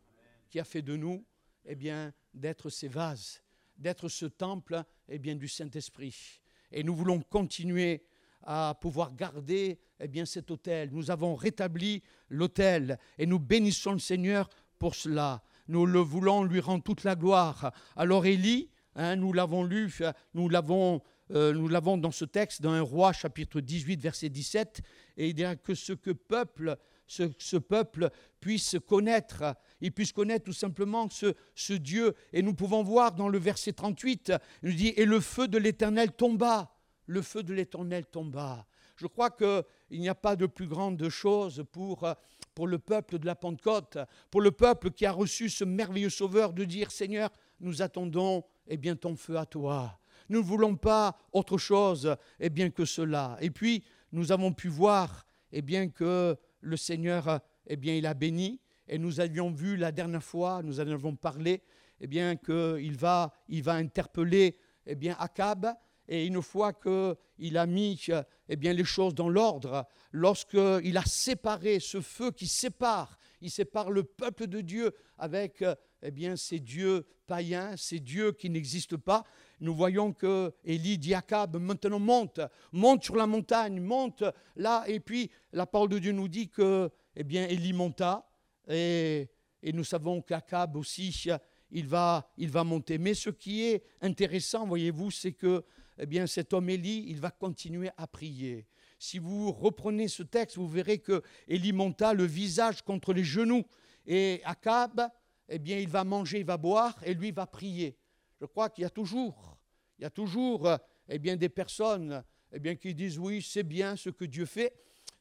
qui 0.48 0.60
a 0.60 0.64
fait 0.64 0.82
de 0.82 0.96
nous, 0.96 1.24
eh 1.64 1.74
bien, 1.74 2.12
d'être 2.32 2.70
ces 2.70 2.86
vases, 2.86 3.42
d'être 3.76 4.08
ce 4.08 4.26
temple, 4.26 4.84
eh 5.08 5.18
bien, 5.18 5.34
du 5.34 5.48
Saint-Esprit. 5.48 6.40
Et 6.70 6.84
nous 6.84 6.94
voulons 6.94 7.20
continuer 7.20 8.04
à 8.46 8.76
pouvoir 8.80 9.14
garder 9.14 9.78
eh 10.00 10.08
bien, 10.08 10.24
cet 10.24 10.50
autel. 10.50 10.90
Nous 10.92 11.10
avons 11.10 11.34
rétabli 11.34 12.02
l'autel 12.28 12.98
et 13.18 13.26
nous 13.26 13.38
bénissons 13.38 13.92
le 13.92 13.98
Seigneur 13.98 14.48
pour 14.78 14.94
cela. 14.94 15.42
Nous 15.68 15.86
le 15.86 16.00
voulons 16.00 16.44
lui 16.44 16.60
rendre 16.60 16.82
toute 16.82 17.04
la 17.04 17.16
gloire. 17.16 17.72
Alors 17.96 18.26
Élie, 18.26 18.70
hein, 18.96 19.16
nous 19.16 19.32
l'avons 19.32 19.64
lu, 19.64 19.98
nous 20.34 20.48
l'avons, 20.48 21.00
euh, 21.30 21.54
nous 21.54 21.68
l'avons 21.68 21.96
dans 21.96 22.10
ce 22.10 22.24
texte, 22.24 22.60
dans 22.60 22.72
un 22.72 22.82
roi 22.82 23.12
chapitre 23.12 23.60
18, 23.60 24.00
verset 24.00 24.28
17, 24.28 24.82
et 25.16 25.28
il 25.28 25.34
dira 25.34 25.56
que 25.56 25.74
ce 25.74 25.94
que 25.94 26.10
peuple, 26.10 26.76
ce, 27.06 27.56
peuple 27.56 28.10
puisse 28.40 28.76
connaître, 28.86 29.56
il 29.80 29.92
puisse 29.92 30.12
connaître 30.12 30.44
tout 30.44 30.52
simplement 30.52 31.08
ce, 31.08 31.34
ce 31.54 31.72
Dieu. 31.72 32.14
Et 32.32 32.42
nous 32.42 32.54
pouvons 32.54 32.82
voir 32.82 33.12
dans 33.12 33.28
le 33.28 33.38
verset 33.38 33.72
38, 33.72 34.32
il 34.62 34.68
nous 34.68 34.74
dit, 34.74 34.92
et 34.96 35.06
le 35.06 35.20
feu 35.20 35.48
de 35.48 35.56
l'Éternel 35.56 36.12
tomba 36.12 36.73
le 37.06 37.22
feu 37.22 37.42
de 37.42 37.54
l'Éternel 37.54 38.06
tomba. 38.06 38.66
Je 38.96 39.06
crois 39.06 39.30
qu'il 39.30 39.64
n'y 40.00 40.08
a 40.08 40.14
pas 40.14 40.36
de 40.36 40.46
plus 40.46 40.68
grande 40.68 41.08
chose 41.08 41.64
pour, 41.72 42.08
pour 42.54 42.66
le 42.66 42.78
peuple 42.78 43.18
de 43.18 43.26
la 43.26 43.34
Pentecôte, 43.34 43.98
pour 44.30 44.40
le 44.40 44.52
peuple 44.52 44.90
qui 44.90 45.04
a 45.04 45.12
reçu 45.12 45.48
ce 45.48 45.64
merveilleux 45.64 46.10
Sauveur, 46.10 46.52
de 46.52 46.64
dire 46.64 46.90
Seigneur, 46.90 47.30
nous 47.60 47.82
attendons 47.82 48.44
eh 48.66 48.76
bien, 48.76 48.94
ton 48.96 49.16
feu 49.16 49.36
à 49.36 49.46
toi. 49.46 49.98
Nous 50.28 50.40
ne 50.40 50.44
voulons 50.44 50.76
pas 50.76 51.18
autre 51.32 51.58
chose 51.58 52.16
eh 52.40 52.50
bien, 52.50 52.70
que 52.70 52.84
cela. 52.84 53.36
Et 53.40 53.50
puis, 53.50 53.84
nous 54.12 54.32
avons 54.32 54.52
pu 54.52 54.68
voir 54.68 55.26
eh 55.52 55.60
bien, 55.60 55.88
que 55.88 56.36
le 56.60 56.76
Seigneur 56.76 57.40
eh 57.66 57.76
bien, 57.76 57.94
il 57.94 58.06
a 58.06 58.14
béni. 58.14 58.60
Et 58.86 58.98
nous 58.98 59.20
avions 59.20 59.50
vu 59.50 59.76
la 59.76 59.92
dernière 59.92 60.22
fois, 60.22 60.62
nous 60.62 60.78
en 60.78 60.86
avons 60.88 61.16
parlé, 61.16 61.62
eh 62.00 62.06
bien, 62.06 62.36
qu'il 62.36 62.96
va, 62.96 63.32
il 63.48 63.62
va 63.62 63.74
interpeller 63.74 64.56
eh 64.86 64.94
bien, 64.94 65.16
Akab 65.18 65.74
et 66.08 66.26
une 66.26 66.42
fois 66.42 66.72
qu'il 66.72 67.56
a 67.56 67.66
mis 67.66 68.06
eh 68.48 68.56
bien, 68.56 68.72
les 68.72 68.84
choses 68.84 69.14
dans 69.14 69.28
l'ordre, 69.28 69.86
lorsqu'il 70.12 70.96
a 70.96 71.04
séparé 71.04 71.80
ce 71.80 72.00
feu 72.00 72.30
qui 72.30 72.46
sépare, 72.46 73.18
il 73.40 73.50
sépare 73.50 73.90
le 73.90 74.04
peuple 74.04 74.46
de 74.46 74.60
Dieu 74.60 74.92
avec 75.18 75.64
eh 76.02 76.10
bien, 76.10 76.36
ces 76.36 76.60
dieux 76.60 77.06
païens, 77.26 77.76
ces 77.76 78.00
dieux 78.00 78.32
qui 78.32 78.50
n'existent 78.50 78.98
pas, 78.98 79.24
nous 79.60 79.74
voyons 79.74 80.12
que 80.12 80.52
Élie 80.64 80.98
dit 80.98 81.14
maintenant 81.58 81.98
monte, 81.98 82.40
monte 82.72 83.04
sur 83.04 83.16
la 83.16 83.26
montagne, 83.26 83.80
monte 83.80 84.24
là, 84.56 84.84
et 84.86 85.00
puis 85.00 85.30
la 85.52 85.66
parole 85.66 85.88
de 85.88 85.98
Dieu 85.98 86.12
nous 86.12 86.28
dit 86.28 86.48
que 86.48 86.90
eh 87.16 87.24
bien, 87.24 87.46
Élie 87.46 87.72
monta, 87.72 88.28
et, 88.68 89.28
et 89.62 89.72
nous 89.72 89.84
savons 89.84 90.20
qu'Akab 90.20 90.76
aussi, 90.76 91.28
il 91.70 91.86
va, 91.86 92.30
il 92.36 92.50
va 92.50 92.64
monter. 92.64 92.98
Mais 92.98 93.14
ce 93.14 93.30
qui 93.30 93.62
est 93.62 93.82
intéressant, 94.00 94.66
voyez-vous, 94.66 95.10
c'est 95.10 95.32
que 95.32 95.64
eh 95.98 96.06
bien, 96.06 96.26
cet 96.26 96.52
homme 96.52 96.70
Élie, 96.70 97.04
il 97.08 97.20
va 97.20 97.30
continuer 97.30 97.90
à 97.96 98.06
prier. 98.06 98.66
Si 98.98 99.18
vous 99.18 99.52
reprenez 99.52 100.08
ce 100.08 100.22
texte, 100.22 100.56
vous 100.56 100.68
verrez 100.68 100.98
que 100.98 101.22
Élie 101.46 101.72
monta 101.72 102.14
le 102.14 102.24
visage 102.24 102.82
contre 102.82 103.12
les 103.12 103.24
genoux. 103.24 103.64
Et 104.06 104.40
Akab, 104.44 105.08
eh 105.48 105.58
bien, 105.58 105.78
il 105.78 105.88
va 105.88 106.04
manger, 106.04 106.40
il 106.40 106.46
va 106.46 106.56
boire, 106.56 106.96
et 107.04 107.14
lui 107.14 107.30
va 107.30 107.46
prier. 107.46 107.96
Je 108.40 108.46
crois 108.46 108.70
qu'il 108.70 108.82
y 108.82 108.86
a 108.86 108.90
toujours, 108.90 109.56
il 109.98 110.02
y 110.02 110.04
a 110.04 110.10
toujours 110.10 110.68
eh 111.08 111.18
bien, 111.18 111.36
des 111.36 111.48
personnes 111.48 112.24
eh 112.52 112.58
bien, 112.58 112.74
qui 112.76 112.94
disent 112.94 113.18
oui, 113.18 113.42
c'est 113.42 113.62
bien 113.62 113.96
ce 113.96 114.10
que 114.10 114.24
Dieu 114.24 114.46
fait, 114.46 114.74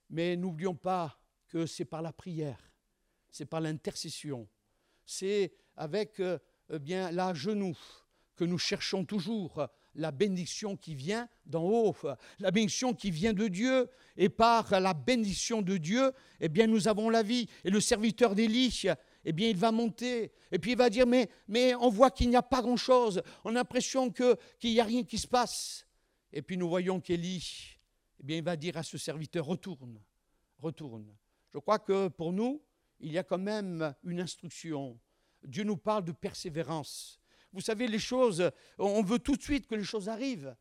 mais 0.10 0.36
n'oublions 0.36 0.76
pas 0.76 1.20
que 1.48 1.66
c'est 1.66 1.86
par 1.86 2.02
la 2.02 2.14
prière, 2.14 2.72
c'est 3.30 3.46
par 3.46 3.62
l'intercession, 3.62 4.48
c'est 5.06 5.54
avec 5.76 6.20
eh 6.20 6.80
bien, 6.80 7.12
la 7.12 7.34
genou 7.34 7.78
que 8.36 8.44
nous 8.44 8.58
cherchons 8.58 9.06
toujours 9.06 9.68
la 9.96 10.12
bénédiction 10.12 10.76
qui 10.76 10.96
vient 10.96 11.28
d'en 11.46 11.64
haut, 11.64 11.96
la 12.40 12.52
bénédiction 12.52 12.94
qui 12.94 13.12
vient 13.12 13.34
de 13.34 13.48
Dieu. 13.48 13.90
Et 14.18 14.30
par 14.30 14.80
la 14.80 14.94
bénédiction 14.94 15.62
de 15.62 15.78
Dieu, 15.78 16.12
eh 16.40 16.50
bien, 16.50 16.68
nous 16.68 16.88
avons 16.88 17.10
la 17.10 17.24
vie. 17.24 17.48
Et 17.64 17.70
le 17.70 17.80
serviteur 17.80 18.36
d'Élie, 18.36 18.84
eh 19.26 19.32
bien, 19.34 19.50
il 19.50 19.58
va 19.58 19.72
monter. 19.72 20.32
Et 20.52 20.60
puis 20.60 20.72
il 20.72 20.78
va 20.78 20.90
dire, 20.90 21.08
mais, 21.08 21.30
mais 21.48 21.74
on 21.76 21.90
voit 21.90 22.12
qu'il 22.12 22.30
n'y 22.30 22.36
a 22.36 22.44
pas 22.44 22.62
grand-chose. 22.62 23.22
On 23.44 23.52
a 23.52 23.54
l'impression 23.54 24.12
qu'il 24.12 24.38
n'y 24.64 24.80
a 24.80 24.84
rien 24.84 25.04
qui 25.04 25.18
se 25.18 25.28
passe. 25.28 25.86
Et 26.32 26.42
puis 26.42 26.58
nous 26.58 26.68
voyons 26.68 27.00
qu'Élie, 27.00 27.78
eh 28.20 28.24
bien, 28.24 28.38
il 28.38 28.44
va 28.44 28.56
dire 28.56 28.78
à 28.78 28.84
ce 28.84 28.98
serviteur, 28.98 29.46
retourne, 29.46 30.00
retourne. 30.60 31.16
Je 31.54 31.60
crois 31.60 31.80
que 31.80 32.08
pour 32.08 32.34
nous, 32.34 32.62
il 33.00 33.12
y 33.12 33.18
a 33.18 33.24
quand 33.24 33.38
même 33.38 33.94
une 34.04 34.20
instruction. 34.20 35.00
Dieu 35.44 35.64
nous 35.64 35.78
parle 35.78 36.06
de 36.06 36.12
persévérance. 36.12 37.20
Vous 37.54 37.62
savez, 37.62 37.88
les 37.88 38.00
choses, 38.00 38.50
on 38.80 39.04
veut 39.04 39.20
tout 39.20 39.36
de 39.36 39.42
suite 39.42 39.68
que 39.68 39.76
les 39.76 39.84
choses 39.84 40.10
arrivent. 40.10 40.56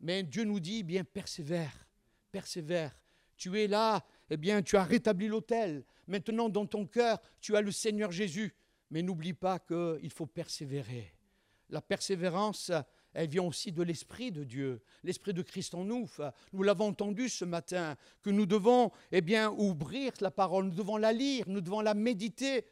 Mais 0.00 0.22
Dieu 0.22 0.44
nous 0.44 0.60
dit, 0.60 0.82
bien, 0.82 1.02
persévère, 1.02 1.88
persévère. 2.30 2.94
Tu 3.36 3.58
es 3.58 3.66
là, 3.66 4.04
eh 4.28 4.36
bien, 4.36 4.62
tu 4.62 4.76
as 4.76 4.84
rétabli 4.84 5.26
l'autel. 5.26 5.84
Maintenant, 6.06 6.50
dans 6.50 6.66
ton 6.66 6.86
cœur, 6.86 7.18
tu 7.40 7.56
as 7.56 7.62
le 7.62 7.72
Seigneur 7.72 8.12
Jésus. 8.12 8.54
Mais 8.90 9.02
n'oublie 9.02 9.32
pas 9.32 9.58
qu'il 9.58 10.10
faut 10.10 10.26
persévérer. 10.26 11.14
La 11.70 11.80
persévérance, 11.80 12.70
elle 13.14 13.28
vient 13.28 13.44
aussi 13.44 13.72
de 13.72 13.82
l'Esprit 13.82 14.30
de 14.30 14.44
Dieu, 14.44 14.82
l'Esprit 15.02 15.32
de 15.32 15.40
Christ 15.40 15.74
en 15.74 15.84
nous. 15.84 16.08
Nous 16.52 16.62
l'avons 16.62 16.88
entendu 16.88 17.30
ce 17.30 17.46
matin, 17.46 17.96
que 18.22 18.28
nous 18.28 18.44
devons 18.44 18.92
eh 19.10 19.22
bien, 19.22 19.50
ouvrir 19.50 20.12
la 20.20 20.30
parole, 20.30 20.66
nous 20.66 20.74
devons 20.74 20.98
la 20.98 21.12
lire, 21.12 21.48
nous 21.48 21.62
devons 21.62 21.80
la 21.80 21.94
méditer, 21.94 22.66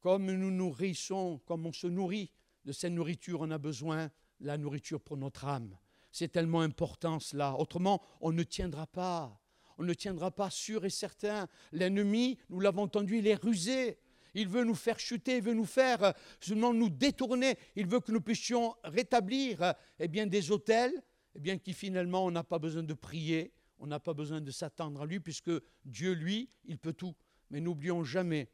comme 0.00 0.32
nous 0.32 0.50
nourrissons, 0.50 1.40
comme 1.44 1.66
on 1.66 1.72
se 1.72 1.86
nourrit 1.86 2.32
de 2.64 2.72
cette 2.72 2.92
nourriture, 2.92 3.40
on 3.40 3.50
a 3.50 3.58
besoin 3.58 4.10
la 4.40 4.58
nourriture 4.58 5.00
pour 5.00 5.16
notre 5.16 5.44
âme. 5.44 5.76
C'est 6.10 6.30
tellement 6.30 6.60
important 6.60 7.18
cela. 7.20 7.56
Autrement, 7.58 8.02
on 8.20 8.32
ne 8.32 8.42
tiendra 8.42 8.86
pas. 8.86 9.38
On 9.78 9.84
ne 9.84 9.94
tiendra 9.94 10.30
pas 10.30 10.50
sûr 10.50 10.84
et 10.84 10.90
certain. 10.90 11.48
L'ennemi, 11.72 12.38
nous 12.50 12.60
l'avons 12.60 12.82
entendu, 12.82 13.18
il 13.18 13.26
est 13.26 13.42
rusé. 13.42 13.98
Il 14.34 14.48
veut 14.48 14.64
nous 14.64 14.74
faire 14.74 14.98
chuter, 14.98 15.38
il 15.38 15.42
veut 15.42 15.54
nous 15.54 15.66
faire 15.66 16.02
euh, 16.02 16.12
seulement 16.40 16.72
nous 16.72 16.88
détourner. 16.88 17.58
Il 17.76 17.86
veut 17.86 18.00
que 18.00 18.12
nous 18.12 18.20
puissions 18.20 18.74
rétablir 18.84 19.62
euh, 19.62 19.72
eh 19.98 20.08
bien, 20.08 20.26
des 20.26 20.50
hôtels, 20.50 20.92
eh 21.34 21.38
bien, 21.38 21.58
qui 21.58 21.74
finalement, 21.74 22.24
on 22.24 22.30
n'a 22.30 22.44
pas 22.44 22.58
besoin 22.58 22.82
de 22.82 22.94
prier, 22.94 23.52
on 23.78 23.86
n'a 23.86 24.00
pas 24.00 24.14
besoin 24.14 24.40
de 24.40 24.50
s'attendre 24.50 25.02
à 25.02 25.06
lui, 25.06 25.20
puisque 25.20 25.50
Dieu, 25.84 26.12
lui, 26.12 26.48
il 26.64 26.78
peut 26.78 26.94
tout. 26.94 27.14
Mais 27.50 27.60
n'oublions 27.60 28.04
jamais 28.04 28.48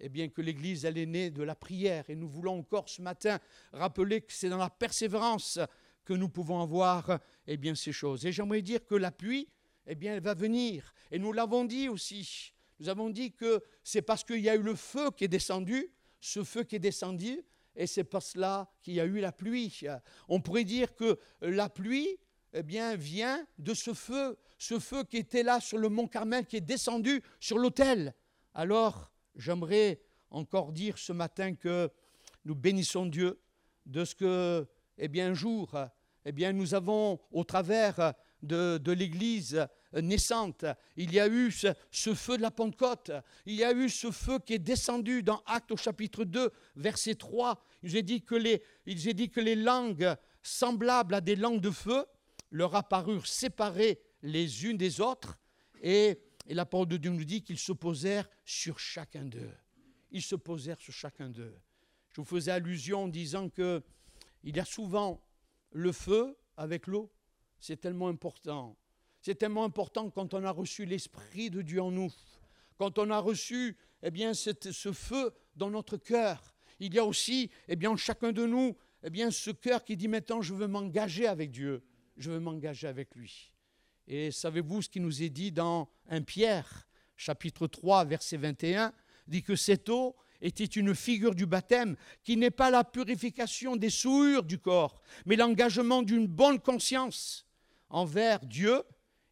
eh 0.00 0.08
bien, 0.08 0.28
que 0.28 0.40
l'Église, 0.40 0.84
elle 0.84 0.98
est 0.98 1.06
née 1.06 1.30
de 1.30 1.42
la 1.42 1.54
prière. 1.54 2.08
Et 2.08 2.16
nous 2.16 2.28
voulons 2.28 2.58
encore 2.58 2.88
ce 2.88 3.02
matin 3.02 3.38
rappeler 3.72 4.22
que 4.22 4.32
c'est 4.32 4.48
dans 4.48 4.58
la 4.58 4.70
persévérance 4.70 5.58
que 6.04 6.14
nous 6.14 6.28
pouvons 6.28 6.60
avoir 6.60 7.20
eh 7.46 7.74
ces 7.74 7.92
choses. 7.92 8.24
Et 8.26 8.32
j'aimerais 8.32 8.62
dire 8.62 8.84
que 8.84 8.94
la 8.94 9.12
pluie, 9.12 9.48
eh 9.86 9.94
bien, 9.94 10.14
elle 10.14 10.22
va 10.22 10.34
venir. 10.34 10.92
Et 11.10 11.18
nous 11.18 11.32
l'avons 11.32 11.64
dit 11.64 11.88
aussi. 11.88 12.52
Nous 12.78 12.88
avons 12.88 13.10
dit 13.10 13.32
que 13.32 13.62
c'est 13.84 14.02
parce 14.02 14.24
qu'il 14.24 14.40
y 14.40 14.48
a 14.48 14.54
eu 14.54 14.62
le 14.62 14.74
feu 14.74 15.10
qui 15.10 15.24
est 15.24 15.28
descendu, 15.28 15.92
ce 16.20 16.42
feu 16.42 16.64
qui 16.64 16.76
est 16.76 16.80
descendu, 16.80 17.42
et 17.76 17.86
c'est 17.86 18.04
pour 18.04 18.22
cela 18.22 18.70
qu'il 18.82 18.94
y 18.94 19.00
a 19.00 19.04
eu 19.04 19.20
la 19.20 19.32
pluie. 19.32 19.82
On 20.28 20.40
pourrait 20.40 20.64
dire 20.64 20.94
que 20.94 21.18
la 21.40 21.68
pluie, 21.68 22.18
eh 22.52 22.62
bien, 22.62 22.96
vient 22.96 23.46
de 23.58 23.74
ce 23.74 23.94
feu, 23.94 24.36
ce 24.58 24.78
feu 24.78 25.04
qui 25.04 25.18
était 25.18 25.42
là 25.42 25.60
sur 25.60 25.78
le 25.78 25.88
mont 25.88 26.08
Carmel, 26.08 26.46
qui 26.46 26.56
est 26.56 26.62
descendu 26.62 27.22
sur 27.38 27.58
l'autel. 27.58 28.14
Alors, 28.54 29.12
j'aimerais 29.40 30.00
encore 30.30 30.72
dire 30.72 30.98
ce 30.98 31.12
matin 31.12 31.54
que 31.54 31.90
nous 32.44 32.54
bénissons 32.54 33.06
Dieu 33.06 33.40
de 33.86 34.04
ce 34.04 34.14
que, 34.14 34.66
eh 34.98 35.08
bien, 35.08 35.30
un 35.30 35.34
jour, 35.34 35.74
eh 36.24 36.32
bien, 36.32 36.52
nous 36.52 36.74
avons, 36.74 37.18
au 37.32 37.44
travers 37.44 38.14
de, 38.42 38.92
l'Église, 38.92 39.66
naissante. 39.92 40.64
Il 40.96 41.12
y 41.12 41.20
a 41.20 41.26
eu 41.26 41.50
ce, 41.50 42.14
feu 42.14 42.36
de 42.36 42.42
la 42.42 42.50
Pentecôte. 42.50 43.10
Il 43.46 43.54
y 43.54 43.64
a 43.64 43.72
eu 43.72 43.88
ce 43.88 44.10
feu 44.10 44.38
qui 44.38 44.54
est 44.54 44.58
descendu 44.58 45.22
dans 45.22 45.42
Actes 45.46 45.72
au 45.72 45.76
chapitre 45.76 46.24
2, 46.24 46.50
verset 46.76 47.14
3. 47.14 47.62
Il 47.82 47.96
est 47.96 48.02
dit 48.02 48.22
que 48.22 48.34
les, 48.34 48.62
dit 48.86 49.30
que 49.30 49.40
les 49.40 49.56
langues 49.56 50.14
semblables 50.42 51.14
à 51.14 51.20
des 51.20 51.36
langues 51.36 51.60
de 51.60 51.70
feu 51.70 52.04
leur 52.50 52.74
apparurent 52.74 53.26
séparées 53.26 54.00
les 54.22 54.64
unes 54.64 54.76
des 54.76 55.00
autres. 55.00 55.38
Et, 55.82 56.18
et 56.50 56.54
la 56.54 56.66
parole 56.66 56.88
de 56.88 56.96
Dieu 56.96 57.12
nous 57.12 57.24
dit 57.24 57.44
qu'ils 57.44 57.60
se 57.60 57.70
posèrent 57.70 58.28
sur 58.44 58.80
chacun 58.80 59.24
d'eux. 59.24 59.54
Ils 60.10 60.20
se 60.20 60.34
posèrent 60.34 60.80
sur 60.80 60.92
chacun 60.92 61.28
d'eux. 61.28 61.54
Je 62.08 62.20
vous 62.20 62.26
faisais 62.26 62.50
allusion 62.50 63.04
en 63.04 63.08
disant 63.08 63.48
que 63.48 63.84
il 64.42 64.56
y 64.56 64.58
a 64.58 64.64
souvent 64.64 65.24
le 65.70 65.92
feu 65.92 66.36
avec 66.56 66.88
l'eau. 66.88 67.08
C'est 67.60 67.76
tellement 67.76 68.08
important. 68.08 68.76
C'est 69.20 69.36
tellement 69.36 69.62
important 69.62 70.10
quand 70.10 70.34
on 70.34 70.42
a 70.42 70.50
reçu 70.50 70.86
l'Esprit 70.86 71.50
de 71.50 71.62
Dieu 71.62 71.80
en 71.80 71.92
nous, 71.92 72.12
quand 72.78 72.98
on 72.98 73.10
a 73.10 73.20
reçu 73.20 73.76
eh 74.02 74.10
bien, 74.10 74.34
ce 74.34 74.92
feu 74.92 75.32
dans 75.54 75.70
notre 75.70 75.98
cœur. 75.98 76.56
Il 76.80 76.92
y 76.92 76.98
a 76.98 77.04
aussi 77.04 77.48
eh 77.68 77.76
bien, 77.76 77.96
chacun 77.96 78.32
de 78.32 78.44
nous 78.44 78.76
eh 79.04 79.10
bien, 79.10 79.30
ce 79.30 79.52
cœur 79.52 79.84
qui 79.84 79.96
dit 79.96 80.08
maintenant 80.08 80.42
je 80.42 80.54
veux 80.54 80.66
m'engager 80.66 81.28
avec 81.28 81.52
Dieu, 81.52 81.84
je 82.16 82.32
veux 82.32 82.40
m'engager 82.40 82.88
avec 82.88 83.14
lui. 83.14 83.52
Et 84.06 84.30
savez-vous 84.30 84.82
ce 84.82 84.88
qui 84.88 85.00
nous 85.00 85.22
est 85.22 85.30
dit 85.30 85.52
dans 85.52 85.88
1 86.08 86.22
Pierre, 86.22 86.88
chapitre 87.16 87.66
3, 87.66 88.04
verset 88.04 88.36
21, 88.36 88.92
dit 89.26 89.42
que 89.42 89.56
cette 89.56 89.88
eau 89.88 90.16
était 90.40 90.64
une 90.64 90.94
figure 90.94 91.34
du 91.34 91.46
baptême 91.46 91.96
qui 92.22 92.36
n'est 92.36 92.50
pas 92.50 92.70
la 92.70 92.84
purification 92.84 93.76
des 93.76 93.90
souillures 93.90 94.42
du 94.42 94.58
corps, 94.58 95.00
mais 95.26 95.36
l'engagement 95.36 96.02
d'une 96.02 96.26
bonne 96.26 96.58
conscience 96.58 97.46
envers 97.88 98.40
Dieu 98.40 98.82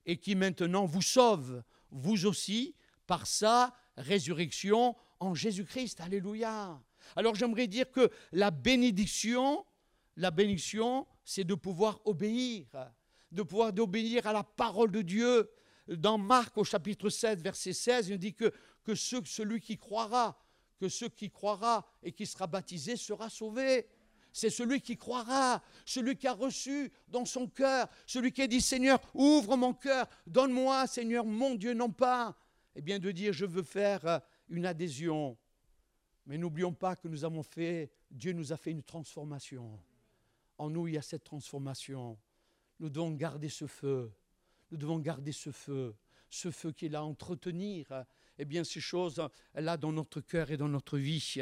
et 0.07 0.18
qui 0.18 0.35
maintenant 0.35 0.85
vous 0.85 1.02
sauve, 1.02 1.62
vous 1.90 2.26
aussi, 2.26 2.74
par 3.07 3.26
sa 3.26 3.74
résurrection 3.96 4.94
en 5.20 5.35
Jésus-Christ. 5.35 6.00
Alléluia. 6.00 6.81
Alors 7.16 7.35
j'aimerais 7.35 7.66
dire 7.66 7.90
que 7.90 8.11
la 8.33 8.50
bénédiction, 8.50 9.64
la 10.16 10.31
bénédiction, 10.31 11.07
c'est 11.24 11.44
de 11.44 11.54
pouvoir 11.54 12.00
obéir, 12.04 12.66
de 13.30 13.42
pouvoir 13.42 13.72
obéir 13.78 14.26
à 14.26 14.32
la 14.32 14.44
parole 14.44 14.90
de 14.90 15.02
Dieu. 15.02 15.50
Dans 15.88 16.18
Marc 16.18 16.56
au 16.58 16.64
chapitre 16.64 17.08
7, 17.08 17.40
verset 17.40 17.72
16, 17.72 18.08
il 18.08 18.18
dit 18.18 18.34
que, 18.34 18.52
que 18.84 18.94
celui 18.94 19.60
qui 19.60 19.78
croira, 19.78 20.38
que 20.78 20.88
ceux 20.88 21.08
qui 21.08 21.30
croira 21.30 21.86
et 22.02 22.12
qui 22.12 22.26
sera 22.26 22.46
baptisé 22.46 22.96
sera 22.96 23.30
sauvé. 23.30 23.86
C'est 24.32 24.50
celui 24.50 24.80
qui 24.80 24.96
croira, 24.96 25.62
celui 25.84 26.16
qui 26.16 26.26
a 26.26 26.32
reçu 26.32 26.92
dans 27.08 27.24
son 27.24 27.48
cœur, 27.48 27.88
celui 28.06 28.32
qui 28.32 28.42
a 28.42 28.46
dit 28.46 28.60
Seigneur, 28.60 29.00
ouvre 29.14 29.56
mon 29.56 29.74
cœur, 29.74 30.06
donne-moi, 30.26 30.86
Seigneur, 30.86 31.24
mon 31.24 31.54
Dieu, 31.54 31.74
non 31.74 31.90
pas, 31.90 32.36
eh 32.76 32.82
bien 32.82 32.98
de 32.98 33.10
dire 33.10 33.32
je 33.32 33.46
veux 33.46 33.62
faire 33.62 34.06
euh, 34.06 34.18
une 34.48 34.66
adhésion. 34.66 35.36
Mais 36.26 36.36
n'oublions 36.36 36.74
pas 36.74 36.94
que 36.94 37.08
nous 37.08 37.24
avons 37.24 37.42
fait, 37.42 37.90
Dieu 38.10 38.32
nous 38.32 38.52
a 38.52 38.56
fait 38.56 38.70
une 38.70 38.82
transformation. 38.82 39.80
En 40.58 40.68
nous, 40.68 40.86
il 40.86 40.94
y 40.94 40.98
a 40.98 41.02
cette 41.02 41.24
transformation. 41.24 42.18
Nous 42.80 42.90
devons 42.90 43.12
garder 43.12 43.48
ce 43.48 43.66
feu. 43.66 44.12
Nous 44.70 44.78
devons 44.78 44.98
garder 44.98 45.32
ce 45.32 45.50
feu, 45.50 45.94
ce 46.28 46.50
feu 46.50 46.72
qui 46.72 46.86
est 46.86 46.90
là 46.90 47.02
entretenir 47.02 48.04
eh 48.40 48.44
bien, 48.44 48.62
ces 48.62 48.80
choses 48.80 49.20
là 49.54 49.76
dans 49.76 49.92
notre 49.92 50.20
cœur 50.20 50.50
et 50.50 50.56
dans 50.56 50.68
notre 50.68 50.98
vie. 50.98 51.36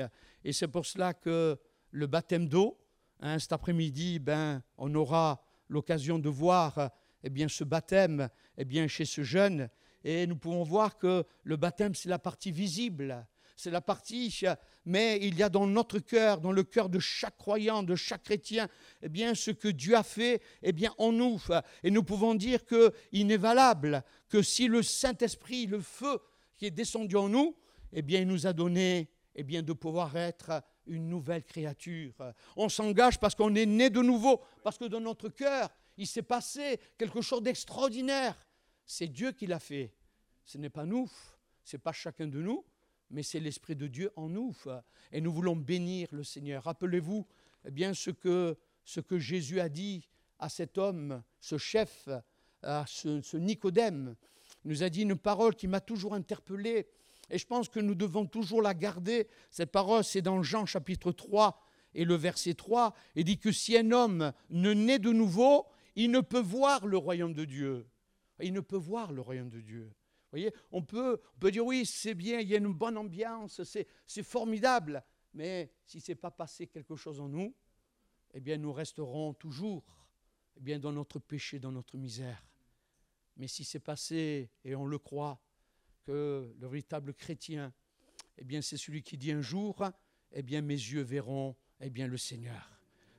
Et 0.45 0.53
c'est 0.53 0.69
pour 0.69 0.87
cela 0.87 1.13
que 1.13 1.59
le 1.91 2.07
baptême 2.07 2.49
d'eau, 2.49 2.79
Hein, 3.21 3.39
cet 3.39 3.53
après-midi, 3.53 4.19
ben, 4.19 4.63
on 4.77 4.95
aura 4.95 5.43
l'occasion 5.69 6.19
de 6.19 6.29
voir 6.29 6.91
eh 7.23 7.31
bien, 7.31 7.49
ce 7.49 7.65
baptême 7.65 8.29
eh 8.59 8.65
bien, 8.65 8.87
chez 8.89 9.05
ce 9.05 9.23
jeune. 9.23 9.69
Et 10.05 10.27
nous 10.27 10.37
pouvons 10.37 10.63
voir 10.63 10.99
que 10.99 11.25
le 11.43 11.57
baptême, 11.57 11.95
c'est 11.95 12.09
la 12.09 12.19
partie 12.19 12.53
visible. 12.53 13.27
C'est 13.57 13.71
la 13.71 13.81
partie, 13.81 14.45
mais 14.87 15.19
il 15.21 15.37
y 15.37 15.43
a 15.43 15.49
dans 15.49 15.67
notre 15.67 15.99
cœur, 15.99 16.41
dans 16.41 16.53
le 16.53 16.63
cœur 16.63 16.89
de 16.89 17.01
chaque 17.01 17.37
croyant, 17.37 17.83
de 17.83 17.97
chaque 17.97 18.23
chrétien, 18.23 18.69
eh 19.03 19.09
bien, 19.09 19.35
ce 19.35 19.51
que 19.51 19.67
Dieu 19.69 19.97
a 19.97 20.05
fait 20.05 20.41
eh 20.63 20.73
bien, 20.73 20.95
en 20.97 21.11
nous. 21.11 21.43
Et 21.83 21.91
nous 21.91 22.05
pouvons 22.05 22.37
dire 22.37 22.65
qu'il 22.65 23.27
n'est 23.27 23.37
valable 23.37 24.05
que 24.29 24.43
si 24.43 24.69
le 24.69 24.83
Saint-Esprit, 24.83 25.67
le 25.67 25.81
feu 25.81 26.21
qui 26.57 26.67
est 26.67 26.71
descendu 26.71 27.17
en 27.17 27.29
nous, 27.29 27.57
eh 27.93 28.01
bien, 28.01 28.21
il 28.21 28.29
nous 28.29 28.47
a 28.47 28.53
donné 28.53 29.11
eh 29.35 29.43
bien, 29.43 29.61
de 29.61 29.73
pouvoir 29.73 30.17
être 30.17 30.63
une 30.87 31.09
nouvelle 31.09 31.43
créature. 31.43 32.15
On 32.57 32.69
s'engage 32.69 33.19
parce 33.19 33.35
qu'on 33.35 33.55
est 33.57 33.67
né 33.67 33.91
de 33.91 34.01
nouveau, 34.01 34.41
parce 34.63 34.79
que 34.79 34.85
dans 34.85 35.01
notre 35.01 35.29
cœur, 35.29 35.69
il 35.97 36.07
s'est 36.07 36.23
passé 36.23 36.79
quelque 36.97 37.21
chose 37.21 37.43
d'extraordinaire. 37.43 38.37
C'est 38.85 39.09
Dieu 39.09 39.33
qui 39.33 39.49
l'a 39.49 39.59
fait. 39.59 39.93
Ce 40.45 40.59
n'est 40.59 40.71
pas 40.71 40.85
nous, 40.85 41.11
ce 41.65 41.77
n'est 41.77 41.81
pas 41.81 41.93
chacun 41.93 42.29
de 42.29 42.41
nous, 42.41 42.65
mais 43.11 43.23
c'est 43.23 43.41
l'Esprit 43.41 43.77
de 43.77 43.87
Dieu 43.87 44.11
en 44.17 44.29
nous. 44.29 44.55
Et 45.13 45.21
nous 45.21 45.33
voulons 45.33 45.57
bénir 45.57 46.09
le 46.13 46.25
Seigneur. 46.25 46.65
Rappelez-vous 46.65 47.27
eh 47.67 47.71
bien 47.71 47.95
ce 47.95 48.11
que, 48.11 48.57
ce 48.85 49.01
que 49.01 49.19
Jésus 49.19 49.61
a 49.61 49.69
dit 49.69 50.09
à 50.39 50.49
cet 50.49 50.79
homme, 50.79 51.23
ce 51.41 51.59
chef, 51.59 52.09
à 52.63 52.85
ce, 52.87 53.37
Nicodème. 53.37 54.17
Il 54.65 54.71
nous 54.71 54.83
a 54.83 54.89
dit 54.89 55.03
une 55.03 55.17
parole 55.17 55.55
qui 55.55 55.69
m'a 55.69 55.81
toujours 55.81 56.15
interpellé. 56.15 56.87
Et 57.31 57.39
je 57.39 57.47
pense 57.47 57.69
que 57.69 57.81
nous 57.81 57.95
devons 57.95 58.27
toujours 58.27 58.63
la 58.63 58.75
garder. 58.75 59.29
Cette 59.51 59.73
parole, 59.73 60.05
c'est 60.05 60.23
dans 60.23 60.43
Jean 60.43 60.67
chapitre 60.67 61.13
3 61.13 61.61
et 61.95 62.05
le 62.05 62.15
verset 62.15 62.55
3. 62.55 62.95
Il 63.15 63.25
dit 63.25 63.39
que 63.39 63.53
si 63.53 63.77
un 63.77 63.91
homme 63.91 64.33
ne 64.51 64.73
naît 64.73 64.99
de 64.99 65.13
nouveau, 65.13 65.67
il 65.97 66.11
ne 66.11 66.21
peut 66.21 66.41
voir 66.41 66.87
le 66.87 66.97
royaume 66.97 67.35
de 67.35 67.45
Dieu. 67.45 67.87
Il 68.41 68.53
ne 68.53 68.61
peut 68.61 68.77
voir 68.77 69.13
le 69.13 69.23
royaume 69.23 69.49
de 69.49 69.61
Dieu. 69.61 69.91
Voyez, 70.31 70.53
on 70.73 70.83
peut, 70.83 71.21
on 71.37 71.39
peut 71.39 71.51
dire 71.51 71.65
oui, 71.65 71.87
c'est 71.87 72.15
bien, 72.15 72.41
il 72.41 72.49
y 72.49 72.55
a 72.55 72.59
une 72.59 72.73
bonne 72.73 72.97
ambiance, 72.97 73.63
c'est 73.63 74.23
formidable. 74.23 75.05
Mais 75.35 75.71
si 75.85 76.01
ce 76.01 76.13
n'est 76.13 76.17
pas 76.17 76.31
passé 76.31 76.67
quelque 76.67 76.97
chose 76.97 77.21
en 77.21 77.29
nous, 77.29 77.55
eh 78.35 78.41
bien 78.41 78.57
nous 78.57 78.73
resterons 78.73 79.35
toujours 79.35 79.85
eh 80.57 80.61
bien, 80.61 80.79
dans 80.79 80.93
notre 80.93 81.19
péché, 81.19 81.59
dans 81.59 81.73
notre 81.73 81.97
misère. 81.99 82.43
Mais 83.37 83.49
si 83.49 83.65
c'est 83.65 83.81
passé, 83.81 84.51
et 84.65 84.75
on 84.75 84.87
le 84.87 84.99
croit, 84.99 85.41
que 86.05 86.55
le 86.59 86.67
véritable 86.67 87.13
chrétien, 87.13 87.73
eh 88.39 88.45
bien, 88.45 88.63
c'est 88.63 88.77
celui 88.77 89.03
qui 89.03 89.19
dit 89.19 89.33
un 89.33 89.43
jour, 89.43 89.85
eh 90.33 90.43
bien, 90.43 90.63
mes 90.63 90.75
yeux 90.75 91.03
verront, 91.03 91.57
eh 91.81 91.91
bien, 91.91 92.07
le 92.07 92.17
Seigneur. 92.17 92.71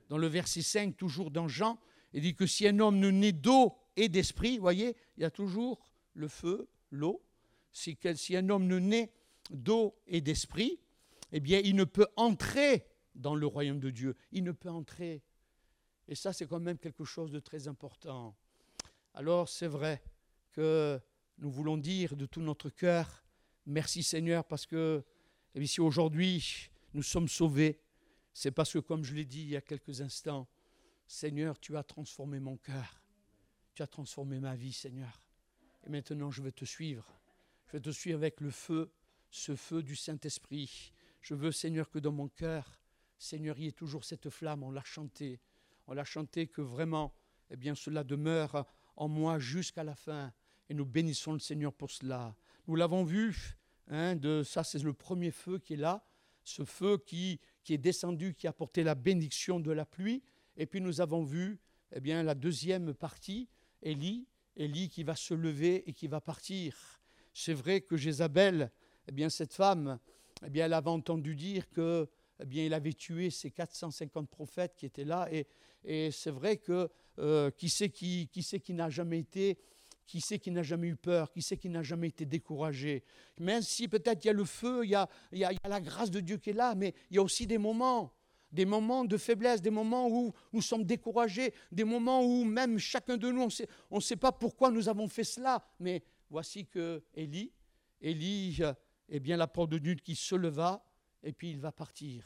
Dans 0.10 0.18
le 0.18 0.28
verset 0.28 0.62
5, 0.62 0.96
toujours 0.96 1.32
dans 1.32 1.48
Jean, 1.48 1.80
il 2.14 2.22
dit 2.22 2.36
que 2.36 2.48
si 2.48 2.68
un 2.68 2.80
homme 2.80 2.98
ne 2.98 3.12
naît 3.12 3.34
d'eau 3.34 3.76
et 3.96 4.10
d'esprit, 4.10 4.58
voyez, 4.58 4.96
il 5.18 5.22
y 5.22 5.26
a 5.26 5.32
toujours 5.32 5.80
le 6.14 6.28
feu, 6.28 6.68
l'eau. 6.92 7.24
Si, 7.72 7.98
un 8.32 8.50
homme 8.50 8.68
ne 8.68 8.80
naît 8.80 9.12
d'eau 9.52 9.96
et 10.08 10.22
d'esprit, 10.22 10.80
eh 11.32 11.40
bien, 11.40 11.60
il 11.64 11.76
ne 11.76 11.84
peut 11.84 12.08
entrer 12.16 12.88
dans 13.16 13.36
le 13.36 13.46
royaume 13.46 13.80
de 13.80 13.90
Dieu. 13.90 14.16
Il 14.32 14.44
ne 14.44 14.52
peut 14.52 14.70
entrer. 14.70 15.24
Et 16.08 16.16
ça, 16.16 16.34
c'est 16.34 16.48
quand 16.48 16.60
même 16.60 16.78
quelque 16.78 17.04
chose 17.04 17.32
de 17.32 17.40
très 17.40 17.68
important. 17.68 18.36
Alors, 19.14 19.50
c'est 19.50 19.68
vrai 19.68 20.02
que 20.54 21.00
nous 21.38 21.52
voulons 21.52 21.78
dire 21.78 22.16
de 22.16 22.26
tout 22.26 22.42
notre 22.42 22.70
cœur, 22.70 23.24
merci 23.66 24.04
Seigneur, 24.04 24.46
parce 24.46 24.66
que 24.66 25.04
eh 25.56 25.66
si 25.66 25.82
aujourd'hui 25.82 26.70
nous 26.94 27.04
sommes 27.04 27.28
sauvés, 27.28 27.80
c'est 28.34 28.52
parce 28.52 28.74
que, 28.74 28.80
comme 28.80 29.04
je 29.04 29.16
l'ai 29.16 29.26
dit 29.26 29.42
il 29.42 29.50
y 29.50 29.56
a 29.56 29.62
quelques 29.62 30.02
instants, 30.02 30.48
Seigneur, 31.08 31.60
tu 31.60 31.76
as 31.78 31.84
transformé 31.84 32.40
mon 32.40 32.58
cœur, 32.58 33.02
tu 33.74 33.82
as 33.82 33.88
transformé 33.88 34.40
ma 34.40 34.56
vie, 34.56 34.74
Seigneur. 34.74 35.27
Maintenant, 35.90 36.32
je 36.32 36.42
vais 36.42 36.52
te 36.52 36.66
suivre. 36.66 37.20
Je 37.68 37.74
vais 37.74 37.82
te 37.82 37.90
suivre 37.90 38.18
avec 38.18 38.42
le 38.42 38.50
feu, 38.50 38.92
ce 39.30 39.56
feu 39.56 39.82
du 39.84 39.96
Saint-Esprit. 39.96 40.92
Je 41.22 41.34
veux, 41.34 41.52
Seigneur, 41.52 41.90
que 41.90 42.00
dans 42.00 42.12
mon 42.12 42.28
cœur, 42.28 42.80
Seigneur, 43.18 43.58
il 43.58 43.66
y 43.66 43.68
ait 43.68 43.72
toujours 43.72 44.04
cette 44.04 44.30
flamme. 44.30 44.64
On 44.64 44.72
l'a 44.72 44.84
chanté. 44.84 45.40
On 45.88 45.94
l'a 45.94 46.04
chanté 46.04 46.48
que 46.48 46.62
vraiment, 46.62 47.14
eh 47.50 47.56
bien, 47.56 47.74
cela 47.74 48.04
demeure 48.04 48.66
en 48.96 49.08
moi 49.08 49.40
jusqu'à 49.40 49.84
la 49.84 49.96
fin. 49.96 50.34
Et 50.70 50.74
nous 50.74 50.86
bénissons 50.86 51.34
le 51.34 51.40
Seigneur 51.40 51.74
pour 51.74 51.90
cela. 51.90 52.36
Nous 52.68 52.76
l'avons 52.76 53.04
vu, 53.04 53.58
hein, 53.88 54.20
ça 54.44 54.64
c'est 54.64 54.84
le 54.84 54.94
premier 54.94 55.32
feu 55.32 55.58
qui 55.60 55.74
est 55.74 55.78
là, 55.78 56.06
ce 56.44 56.66
feu 56.66 56.98
qui, 56.98 57.40
est 57.70 57.78
descendu, 57.78 58.34
qui 58.34 58.48
a 58.48 58.50
apporté 58.50 58.84
la 58.84 58.96
bénédiction 58.96 59.60
de 59.62 59.72
la 59.72 59.86
pluie. 59.86 60.22
Et 60.58 60.66
puis 60.66 60.82
nous 60.82 61.00
avons 61.00 61.24
vu 61.24 61.60
eh 61.94 62.02
bien, 62.02 62.24
la 62.24 62.36
deuxième 62.36 62.94
partie, 62.94 63.48
Élie, 63.82 64.28
Élie 64.58 64.90
qui 64.90 65.04
va 65.04 65.16
se 65.16 65.34
lever 65.34 65.88
et 65.88 65.94
qui 65.94 66.08
va 66.08 66.20
partir. 66.20 67.00
C'est 67.34 67.54
vrai 67.54 67.82
que 67.82 67.96
Jézabel, 67.96 68.72
eh 69.08 69.12
bien, 69.12 69.30
cette 69.30 69.54
femme, 69.54 70.00
eh 70.46 70.50
bien, 70.50 70.66
elle 70.66 70.74
avait 70.74 70.90
entendu 70.90 71.36
dire 71.36 71.70
que 71.70 72.10
eh 72.40 72.46
bien, 72.46 72.66
il 72.66 72.74
avait 72.74 72.94
tué 72.94 73.30
ces 73.30 73.52
450 73.52 74.30
prophètes 74.30 74.76
qui 74.76 74.86
étaient 74.86 75.06
là. 75.06 75.28
Et, 75.32 75.48
c'est 76.12 76.32
vrai 76.32 76.58
que 76.58 76.90
euh, 77.20 77.50
qui 77.52 77.70
sait 77.70 77.90
qui, 77.90 78.28
qui, 78.28 78.42
qui 78.44 78.74
n'a 78.74 78.90
jamais 78.90 79.20
été 79.20 79.58
qui 80.08 80.22
sait 80.22 80.40
qui 80.40 80.52
n'a 80.52 80.64
jamais 80.64 80.88
eu 80.88 80.96
peur 80.96 81.32
Qui 81.32 81.42
sait 81.42 81.58
qui 81.58 81.70
n'a 81.70 81.84
jamais 81.84 82.08
été 82.08 82.26
découragé? 82.26 83.04
Même 83.40 83.62
si 83.62 83.88
peut-être 83.88 84.24
il 84.24 84.28
y 84.28 84.32
a 84.32 84.34
le 84.34 84.46
feu, 84.46 84.86
il, 84.86 84.90
y 84.90 84.96
a, 84.96 85.08
la 85.68 85.82
grâce 85.82 86.10
de 86.10 86.22
Dieu 86.22 86.38
qui 86.38 86.52
est 86.52 86.54
là, 86.54 86.74
mais 86.76 86.96
il 87.12 87.18
y 87.18 87.20
a 87.20 87.22
aussi 87.22 87.46
des 87.46 87.58
moments 87.58 88.14
des 88.52 88.66
moments 88.66 89.06
de 89.06 89.18
faiblesse, 89.18 89.62
des 89.62 89.70
moments 89.70 90.10
où 90.10 90.34
nous 90.54 90.62
sommes 90.62 90.84
découragés, 90.84 91.54
des 91.72 91.84
moments 91.84 92.24
où 92.24 92.44
même 92.44 92.78
chacun 92.78 93.18
de 93.18 93.30
nous, 93.32 93.48
on 93.92 93.96
ne 93.98 94.02
sait 94.02 94.16
pas 94.16 94.32
pourquoi 94.32 94.72
nous 94.72 94.88
avons 94.88 95.08
fait 95.08 95.24
cela. 95.24 95.66
Mais 95.80 96.04
voici 96.30 96.66
que 96.66 97.04
Élie, 97.14 97.52
Élie, 98.02 98.60
eh 99.10 99.20
bien 99.20 99.38
la 99.38 99.48
parole 99.48 99.70
de 99.70 99.78
Dieu 99.78 99.96
qui 99.96 100.16
se 100.16 100.36
leva, 100.36 100.84
et 101.24 101.34
puis 101.34 101.52
il 101.52 101.60
va 101.60 101.72
partir. 101.72 102.24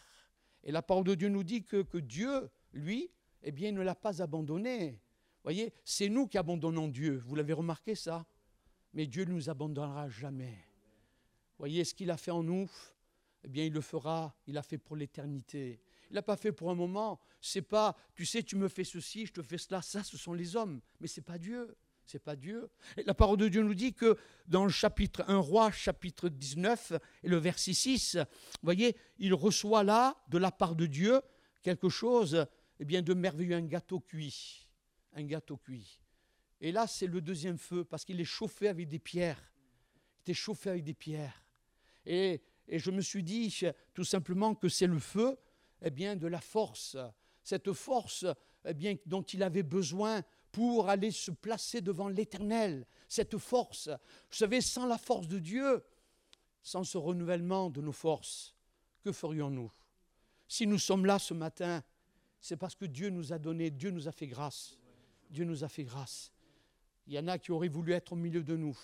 Et 0.63 0.71
la 0.71 0.81
parole 0.81 1.05
de 1.05 1.15
Dieu 1.15 1.29
nous 1.29 1.43
dit 1.43 1.63
que, 1.63 1.81
que 1.81 1.97
Dieu, 1.97 2.49
lui, 2.73 3.09
eh 3.43 3.51
bien, 3.51 3.71
ne 3.71 3.81
l'a 3.81 3.95
pas 3.95 4.21
abandonné. 4.21 5.01
voyez, 5.43 5.73
c'est 5.83 6.09
nous 6.09 6.27
qui 6.27 6.37
abandonnons 6.37 6.87
Dieu. 6.87 7.23
Vous 7.25 7.35
l'avez 7.35 7.53
remarqué 7.53 7.95
ça? 7.95 8.25
Mais 8.93 9.07
Dieu 9.07 9.25
ne 9.25 9.31
nous 9.31 9.49
abandonnera 9.49 10.09
jamais. 10.09 10.57
voyez, 11.57 11.83
ce 11.83 11.93
qu'il 11.93 12.11
a 12.11 12.17
fait 12.17 12.31
en 12.31 12.43
nous, 12.43 12.69
eh 13.43 13.47
bien, 13.47 13.65
il 13.65 13.73
le 13.73 13.81
fera, 13.81 14.35
il 14.45 14.53
l'a 14.53 14.61
fait 14.61 14.77
pour 14.77 14.95
l'éternité. 14.95 15.81
Il 16.11 16.15
l'a 16.15 16.21
pas 16.21 16.35
fait 16.35 16.51
pour 16.51 16.69
un 16.69 16.75
moment. 16.75 17.21
C'est 17.39 17.61
pas, 17.61 17.95
tu 18.13 18.25
sais, 18.25 18.43
tu 18.43 18.57
me 18.57 18.67
fais 18.67 18.83
ceci, 18.83 19.25
je 19.25 19.31
te 19.31 19.41
fais 19.41 19.57
cela. 19.57 19.81
Ça, 19.81 20.03
ce 20.03 20.17
sont 20.17 20.33
les 20.33 20.57
hommes. 20.57 20.81
Mais 20.99 21.07
c'est 21.07 21.21
pas 21.21 21.37
Dieu. 21.37 21.77
C'est 22.05 22.19
pas 22.19 22.35
Dieu. 22.35 22.69
La 23.05 23.13
parole 23.13 23.37
de 23.37 23.47
Dieu 23.47 23.63
nous 23.63 23.73
dit 23.73 23.93
que 23.93 24.17
dans 24.45 24.65
le 24.65 24.71
chapitre 24.71 25.23
1 25.29 25.37
roi, 25.37 25.71
chapitre 25.71 26.27
19 26.27 26.93
et 27.23 27.29
le 27.29 27.37
verset 27.37 27.71
6, 27.71 28.17
vous 28.17 28.25
voyez, 28.61 28.97
il 29.19 29.33
reçoit 29.33 29.85
là, 29.85 30.21
de 30.27 30.37
la 30.37 30.51
part 30.51 30.75
de 30.75 30.85
Dieu, 30.85 31.21
quelque 31.61 31.87
chose 31.87 32.45
eh 32.81 32.83
bien, 32.83 33.01
de 33.01 33.13
merveilleux, 33.13 33.55
un 33.55 33.61
gâteau 33.61 34.01
cuit. 34.01 34.67
Un 35.13 35.23
gâteau 35.23 35.55
cuit. 35.55 36.01
Et 36.59 36.73
là, 36.73 36.87
c'est 36.87 37.07
le 37.07 37.21
deuxième 37.21 37.57
feu, 37.57 37.85
parce 37.85 38.03
qu'il 38.03 38.19
est 38.19 38.25
chauffé 38.25 38.67
avec 38.67 38.89
des 38.89 38.99
pierres. 38.99 39.53
Il 40.17 40.21
était 40.23 40.33
chauffé 40.33 40.71
avec 40.71 40.83
des 40.83 40.93
pierres. 40.93 41.45
Et, 42.05 42.41
et 42.67 42.79
je 42.79 42.91
me 42.91 42.99
suis 42.99 43.23
dit 43.23 43.63
tout 43.93 44.03
simplement 44.03 44.55
que 44.55 44.67
c'est 44.67 44.87
le 44.87 44.99
feu 44.99 45.37
eh 45.81 45.89
bien, 45.89 46.15
de 46.15 46.27
la 46.27 46.41
force, 46.41 46.97
cette 47.43 47.73
force 47.73 48.25
eh 48.65 48.73
bien, 48.73 48.95
dont 49.05 49.23
il 49.23 49.43
avait 49.43 49.63
besoin 49.63 50.21
pour 50.51 50.89
aller 50.89 51.11
se 51.11 51.31
placer 51.31 51.81
devant 51.81 52.09
l'Éternel, 52.09 52.85
cette 53.07 53.37
force. 53.37 53.87
Vous 53.87 54.35
savez, 54.37 54.61
sans 54.61 54.85
la 54.85 54.97
force 54.97 55.27
de 55.27 55.39
Dieu, 55.39 55.83
sans 56.61 56.83
ce 56.83 56.97
renouvellement 56.97 57.69
de 57.69 57.81
nos 57.81 57.91
forces, 57.91 58.55
que 59.03 59.11
ferions-nous? 59.11 59.71
Si 60.47 60.67
nous 60.67 60.77
sommes 60.77 61.05
là 61.05 61.17
ce 61.17 61.33
matin, 61.33 61.83
c'est 62.39 62.57
parce 62.57 62.75
que 62.75 62.85
Dieu 62.85 63.09
nous 63.09 63.31
a 63.31 63.39
donné, 63.39 63.71
Dieu 63.71 63.91
nous 63.91 64.07
a 64.07 64.11
fait 64.11 64.27
grâce. 64.27 64.77
Dieu 65.29 65.45
nous 65.45 65.63
a 65.63 65.69
fait 65.69 65.83
grâce. 65.83 66.31
Il 67.07 67.13
y 67.13 67.19
en 67.19 67.27
a 67.27 67.39
qui 67.39 67.51
auraient 67.51 67.69
voulu 67.69 67.93
être 67.93 68.13
au 68.13 68.15
milieu 68.15 68.43
de 68.43 68.55
nous 68.55 68.77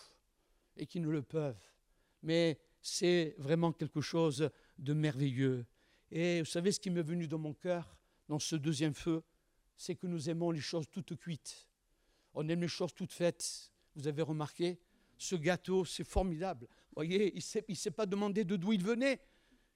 et 0.78 0.86
qui 0.86 1.00
ne 1.00 1.10
le 1.10 1.22
peuvent. 1.22 1.60
Mais 2.24 2.60
c'est 2.82 3.36
vraiment 3.38 3.72
quelque 3.72 4.02
chose 4.02 4.50
de 4.78 4.94
merveilleux. 4.94 5.66
Et 6.12 6.40
vous 6.40 6.46
savez 6.46 6.72
ce 6.72 6.80
qui 6.80 6.90
m'est 6.90 7.02
venu 7.02 7.28
dans 7.28 7.38
mon 7.38 7.54
cœur, 7.54 7.98
dans 8.28 8.40
ce 8.40 8.56
deuxième 8.56 8.94
feu, 8.94 9.24
c'est 9.76 9.96
que 9.96 10.08
nous 10.08 10.30
aimons 10.30 10.52
les 10.52 10.62
choses 10.62 10.90
toutes 10.90 11.16
cuites. 11.16 11.68
On 12.34 12.48
aime 12.50 12.62
les 12.62 12.68
choses 12.68 12.94
toutes 12.94 13.14
faites. 13.14 13.72
Vous 13.96 14.08
avez 14.08 14.22
remarqué? 14.22 14.80
Ce 15.18 15.36
gâteau, 15.36 15.84
c'est 15.86 16.04
formidable. 16.04 16.68
Vous 16.70 16.96
voyez, 16.96 17.34
il 17.36 17.44
ne 17.70 17.76
s'est 17.76 17.92
pas 17.92 18.06
demandé 18.06 18.44
de 18.44 18.56
d'où 18.56 18.74
il 18.74 18.84
venait. 18.84 19.20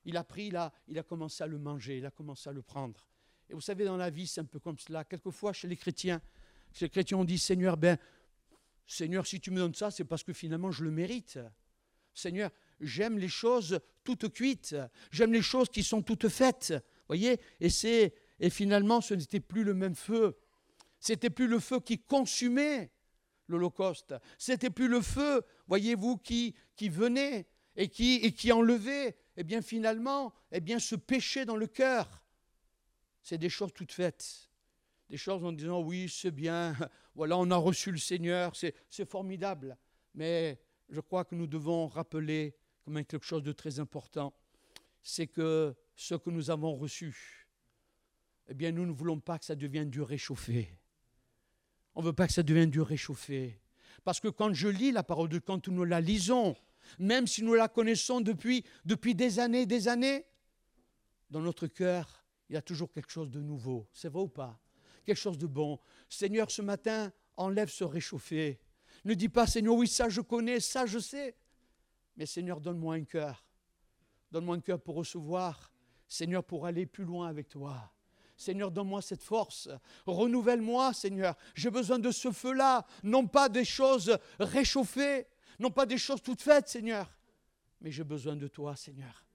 Il 0.05 0.17
a 0.17 0.23
pris, 0.23 0.49
là, 0.51 0.71
il 0.87 0.97
a 0.97 1.03
commencé 1.03 1.43
à 1.43 1.47
le 1.47 1.59
manger, 1.59 1.97
il 1.97 2.05
a 2.05 2.11
commencé 2.11 2.49
à 2.49 2.53
le 2.53 2.61
prendre. 2.61 3.07
Et 3.49 3.53
vous 3.53 3.61
savez, 3.61 3.85
dans 3.85 3.97
la 3.97 4.09
vie, 4.09 4.27
c'est 4.27 4.41
un 4.41 4.45
peu 4.45 4.59
comme 4.59 4.77
cela. 4.77 5.03
Quelquefois, 5.03 5.53
chez 5.53 5.67
les 5.67 5.75
chrétiens, 5.75 6.21
les 6.79 6.89
chrétiens, 6.89 7.17
on 7.17 7.25
dit 7.25 7.37
Seigneur, 7.37 7.77
ben, 7.77 7.97
Seigneur, 8.87 9.25
si 9.25 9.39
tu 9.39 9.51
me 9.51 9.57
donnes 9.57 9.75
ça, 9.75 9.91
c'est 9.91 10.05
parce 10.05 10.23
que 10.23 10.33
finalement, 10.33 10.71
je 10.71 10.83
le 10.83 10.91
mérite. 10.91 11.39
Seigneur, 12.13 12.49
j'aime 12.79 13.17
les 13.17 13.27
choses 13.27 13.79
toutes 14.03 14.33
cuites, 14.33 14.75
j'aime 15.11 15.33
les 15.33 15.41
choses 15.41 15.69
qui 15.69 15.83
sont 15.83 16.01
toutes 16.01 16.29
faites. 16.29 16.73
Voyez 17.07 17.39
Et 17.59 17.69
c'est 17.69 18.13
et 18.39 18.49
finalement 18.49 19.01
ce 19.01 19.13
n'était 19.13 19.39
plus 19.39 19.63
le 19.63 19.73
même 19.73 19.95
feu. 19.95 20.37
C'était 20.99 21.29
plus 21.29 21.47
le 21.47 21.59
feu 21.59 21.79
qui 21.79 21.99
consumait 21.99 22.91
l'Holocauste. 23.47 24.15
C'était 24.37 24.69
plus 24.69 24.87
le 24.87 25.01
feu, 25.01 25.41
voyez-vous, 25.67 26.17
qui, 26.17 26.55
qui 26.75 26.89
venait 26.89 27.47
et 27.75 27.87
qui, 27.89 28.15
et 28.15 28.31
qui 28.31 28.51
enlevait, 28.51 29.17
eh 29.37 29.43
bien 29.43 29.61
finalement, 29.61 30.33
eh 30.51 30.59
bien 30.59 30.79
ce 30.79 30.95
péché 30.95 31.45
dans 31.45 31.55
le 31.55 31.67
cœur. 31.67 32.23
C'est 33.21 33.37
des 33.37 33.49
choses 33.49 33.73
toutes 33.73 33.91
faites. 33.91 34.49
Des 35.09 35.17
choses 35.17 35.43
en 35.43 35.51
disant 35.51 35.81
oui, 35.81 36.09
c'est 36.09 36.31
bien, 36.31 36.75
voilà, 37.15 37.37
on 37.37 37.49
a 37.51 37.57
reçu 37.57 37.91
le 37.91 37.97
Seigneur, 37.97 38.53
c'est 38.55 39.05
formidable. 39.09 39.77
Mais 40.13 40.59
je 40.89 40.99
crois 40.99 41.25
que 41.25 41.35
nous 41.35 41.47
devons 41.47 41.87
rappeler 41.87 42.55
comme 42.91 43.05
quelque 43.05 43.25
chose 43.25 43.43
de 43.43 43.53
très 43.53 43.79
important, 43.79 44.33
c'est 45.01 45.27
que 45.27 45.73
ce 45.95 46.15
que 46.15 46.29
nous 46.29 46.51
avons 46.51 46.75
reçu, 46.75 47.47
eh 48.49 48.53
bien, 48.53 48.71
nous 48.71 48.85
ne 48.85 48.91
voulons 48.91 49.19
pas 49.19 49.39
que 49.39 49.45
ça 49.45 49.55
devienne 49.55 49.89
du 49.89 50.01
réchauffé. 50.01 50.77
On 51.95 52.01
ne 52.01 52.07
veut 52.07 52.13
pas 52.13 52.27
que 52.27 52.33
ça 52.33 52.43
devienne 52.43 52.69
du 52.69 52.81
réchauffé. 52.81 53.61
Parce 54.03 54.19
que 54.19 54.27
quand 54.27 54.53
je 54.53 54.67
lis 54.67 54.91
la 54.91 55.03
parole 55.03 55.29
de 55.29 55.37
Dieu, 55.37 55.39
quand 55.39 55.69
nous 55.69 55.85
la 55.85 56.01
lisons, 56.01 56.55
même 56.99 57.27
si 57.27 57.43
nous 57.43 57.53
la 57.53 57.69
connaissons 57.69 58.19
depuis, 58.19 58.65
depuis 58.83 59.15
des 59.15 59.39
années, 59.39 59.65
des 59.65 59.87
années, 59.87 60.25
dans 61.29 61.39
notre 61.39 61.67
cœur, 61.67 62.25
il 62.49 62.55
y 62.55 62.57
a 62.57 62.61
toujours 62.61 62.91
quelque 62.91 63.11
chose 63.11 63.29
de 63.29 63.39
nouveau. 63.39 63.87
C'est 63.93 64.09
vrai 64.09 64.23
ou 64.23 64.27
pas? 64.27 64.59
Quelque 65.05 65.17
chose 65.17 65.37
de 65.37 65.47
bon. 65.47 65.79
Seigneur, 66.09 66.51
ce 66.51 66.61
matin, 66.61 67.13
enlève 67.37 67.69
ce 67.69 67.85
réchauffé. 67.85 68.59
Ne 69.05 69.13
dis 69.13 69.29
pas, 69.29 69.47
Seigneur, 69.47 69.75
oui, 69.75 69.87
ça 69.87 70.09
je 70.09 70.19
connais, 70.19 70.59
ça 70.59 70.85
je 70.85 70.99
sais. 70.99 71.37
Mais 72.17 72.25
Seigneur, 72.25 72.59
donne-moi 72.59 72.95
un 72.95 73.03
cœur. 73.03 73.45
Donne-moi 74.31 74.57
un 74.57 74.61
cœur 74.61 74.79
pour 74.79 74.95
recevoir. 74.95 75.71
Seigneur, 76.07 76.43
pour 76.43 76.65
aller 76.65 76.85
plus 76.85 77.05
loin 77.05 77.27
avec 77.27 77.47
toi. 77.49 77.91
Seigneur, 78.35 78.71
donne-moi 78.71 79.01
cette 79.01 79.23
force. 79.23 79.69
Renouvelle-moi, 80.05 80.93
Seigneur. 80.93 81.37
J'ai 81.53 81.69
besoin 81.69 81.99
de 81.99 82.11
ce 82.11 82.31
feu-là. 82.31 82.85
Non 83.03 83.27
pas 83.27 83.49
des 83.49 83.65
choses 83.65 84.17
réchauffées, 84.39 85.27
non 85.59 85.69
pas 85.69 85.85
des 85.85 85.97
choses 85.97 86.21
toutes 86.21 86.41
faites, 86.41 86.67
Seigneur. 86.67 87.07
Mais 87.81 87.91
j'ai 87.91 88.03
besoin 88.03 88.35
de 88.35 88.47
toi, 88.47 88.75
Seigneur. 88.75 89.25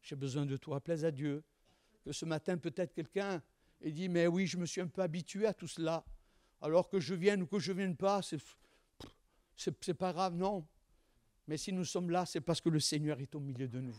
J'ai 0.00 0.16
besoin 0.16 0.46
de 0.46 0.56
toi. 0.56 0.80
Plaise 0.80 1.04
à 1.04 1.10
Dieu. 1.10 1.42
Que 2.04 2.12
ce 2.12 2.24
matin, 2.24 2.56
peut-être 2.56 2.94
quelqu'un 2.94 3.42
ait 3.80 3.92
dit, 3.92 4.08
mais 4.08 4.26
oui, 4.26 4.46
je 4.46 4.56
me 4.56 4.66
suis 4.66 4.80
un 4.80 4.88
peu 4.88 5.02
habitué 5.02 5.46
à 5.46 5.54
tout 5.54 5.68
cela. 5.68 6.04
Alors 6.60 6.88
que 6.88 7.00
je 7.00 7.14
vienne 7.14 7.42
ou 7.42 7.46
que 7.46 7.58
je 7.58 7.72
ne 7.72 7.78
vienne 7.78 7.96
pas, 7.96 8.20
c'est, 8.22 9.94
pas 9.94 10.12
grave, 10.12 10.34
non. 10.34 10.64
Mais 11.46 11.56
si 11.56 11.72
nous 11.72 11.84
sommes 11.84 12.10
là, 12.10 12.24
c'est 12.26 12.40
parce 12.40 12.60
que 12.60 12.68
le 12.68 12.80
Seigneur 12.80 13.20
est 13.20 13.34
au 13.34 13.40
milieu 13.40 13.68
de 13.68 13.80
nous. 13.80 13.96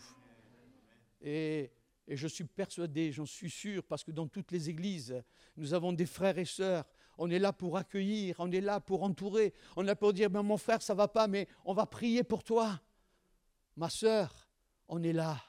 Et, 1.21 1.71
je 2.07 2.27
suis 2.27 2.43
persuadé, 2.43 3.13
j'en 3.13 3.25
suis 3.25 3.49
sûr, 3.49 3.81
parce 3.83 4.03
que 4.03 4.11
dans 4.11 4.27
toutes 4.27 4.51
les 4.51 4.69
églises, 4.69 5.23
nous 5.55 5.73
avons 5.73 5.93
des 5.93 6.05
frères 6.05 6.37
et 6.37 6.43
sœurs. 6.43 6.83
On 7.17 7.29
est 7.29 7.39
là 7.39 7.53
pour 7.53 7.77
accueillir, 7.77 8.35
on 8.39 8.51
est 8.51 8.59
là 8.59 8.81
pour 8.81 9.03
entourer, 9.03 9.53
on 9.77 9.83
est 9.83 9.87
là 9.87 9.95
pour 9.95 10.11
dire, 10.11 10.29
ben, 10.29 10.43
mon 10.43 10.57
frère, 10.57 10.81
ça 10.81 10.93
va 10.93 11.07
pas, 11.07 11.27
mais 11.27 11.47
on 11.63 11.73
va 11.73 11.85
prier 11.85 12.23
pour 12.23 12.43
toi. 12.43 12.81
Ma 13.77 13.89
sœur, 13.89 14.49
on 14.89 15.01
est 15.01 15.13
là. 15.13 15.41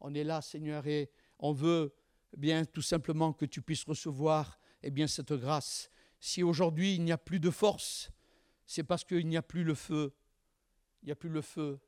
On 0.00 0.14
est 0.14 0.24
là, 0.24 0.40
Seigneur, 0.40 0.86
et 0.86 1.10
on 1.38 1.52
veut 1.52 1.94
bien 2.36 2.64
tout 2.64 2.82
simplement 2.82 3.32
que 3.32 3.44
tu 3.44 3.60
puisses 3.60 3.84
recevoir 3.84 4.58
eh 4.82 4.90
bien, 4.90 5.06
cette 5.06 5.32
grâce. 5.32 5.90
Si 6.18 6.42
aujourd'hui 6.42 6.94
il 6.94 7.04
n'y 7.04 7.12
a 7.12 7.18
plus 7.18 7.40
de 7.40 7.50
force, 7.50 8.10
c'est 8.64 8.82
parce 8.82 9.04
qu'il 9.04 9.26
n'y 9.28 9.36
a 9.36 9.42
plus 9.42 9.64
le 9.64 9.74
feu 9.74 10.14
il 11.02 11.06
n'y 11.06 11.12
a 11.12 11.16
plus 11.16 11.28
le 11.28 11.42
feu, 11.42 11.80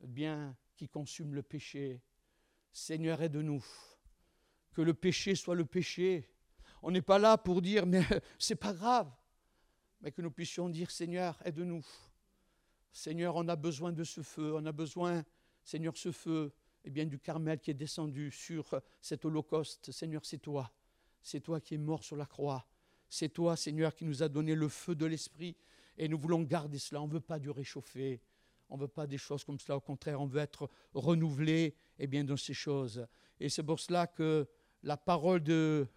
bien 0.00 0.56
qui 0.74 0.88
consume 0.88 1.34
le 1.34 1.42
péché. 1.42 2.02
Seigneur, 2.72 3.22
aide-nous. 3.22 3.64
Que 4.72 4.82
le 4.82 4.94
péché 4.94 5.34
soit 5.34 5.54
le 5.54 5.64
péché. 5.64 6.28
On 6.82 6.90
n'est 6.90 7.02
pas 7.02 7.18
là 7.18 7.38
pour 7.38 7.62
dire, 7.62 7.86
mais 7.86 8.02
c'est 8.38 8.56
pas 8.56 8.74
grave. 8.74 9.10
Mais 10.00 10.12
que 10.12 10.20
nous 10.20 10.30
puissions 10.30 10.68
dire, 10.68 10.90
Seigneur, 10.90 11.40
aide-nous. 11.44 11.84
Seigneur, 12.92 13.36
on 13.36 13.48
a 13.48 13.56
besoin 13.56 13.92
de 13.92 14.04
ce 14.04 14.22
feu. 14.22 14.54
On 14.54 14.66
a 14.66 14.72
besoin, 14.72 15.24
Seigneur, 15.64 15.96
ce 15.96 16.12
feu, 16.12 16.52
eh 16.84 16.90
bien, 16.90 17.06
du 17.06 17.18
Carmel 17.18 17.58
qui 17.60 17.70
est 17.70 17.74
descendu 17.74 18.30
sur 18.30 18.80
cet 19.00 19.24
holocauste. 19.24 19.90
Seigneur, 19.90 20.24
c'est 20.24 20.38
toi. 20.38 20.70
C'est 21.22 21.40
toi 21.40 21.60
qui 21.60 21.74
es 21.74 21.78
mort 21.78 22.04
sur 22.04 22.16
la 22.16 22.26
croix. 22.26 22.66
C'est 23.08 23.30
toi, 23.30 23.56
Seigneur, 23.56 23.94
qui 23.94 24.04
nous 24.04 24.22
a 24.22 24.28
donné 24.28 24.54
le 24.54 24.68
feu 24.68 24.94
de 24.94 25.06
l'Esprit 25.06 25.56
et 25.98 26.08
nous 26.08 26.18
voulons 26.18 26.42
garder 26.42 26.78
cela. 26.78 27.02
On 27.02 27.06
ne 27.06 27.12
veut 27.12 27.20
pas 27.20 27.38
du 27.38 27.50
réchauffer. 27.50 28.20
On 28.68 28.76
ne 28.76 28.82
veut 28.82 28.88
pas 28.88 29.06
des 29.06 29.18
choses 29.18 29.44
comme 29.44 29.58
cela. 29.58 29.76
Au 29.76 29.80
contraire, 29.80 30.20
on 30.20 30.26
veut 30.26 30.40
être 30.40 30.68
renouvelé 30.94 31.74
eh 31.98 32.06
bien, 32.06 32.24
dans 32.24 32.36
ces 32.36 32.54
choses. 32.54 33.06
Et 33.40 33.48
c'est 33.48 33.62
pour 33.62 33.80
cela 33.80 34.06
que 34.06 34.48
la 34.82 34.96
parole 34.96 35.42
de, 35.42 35.88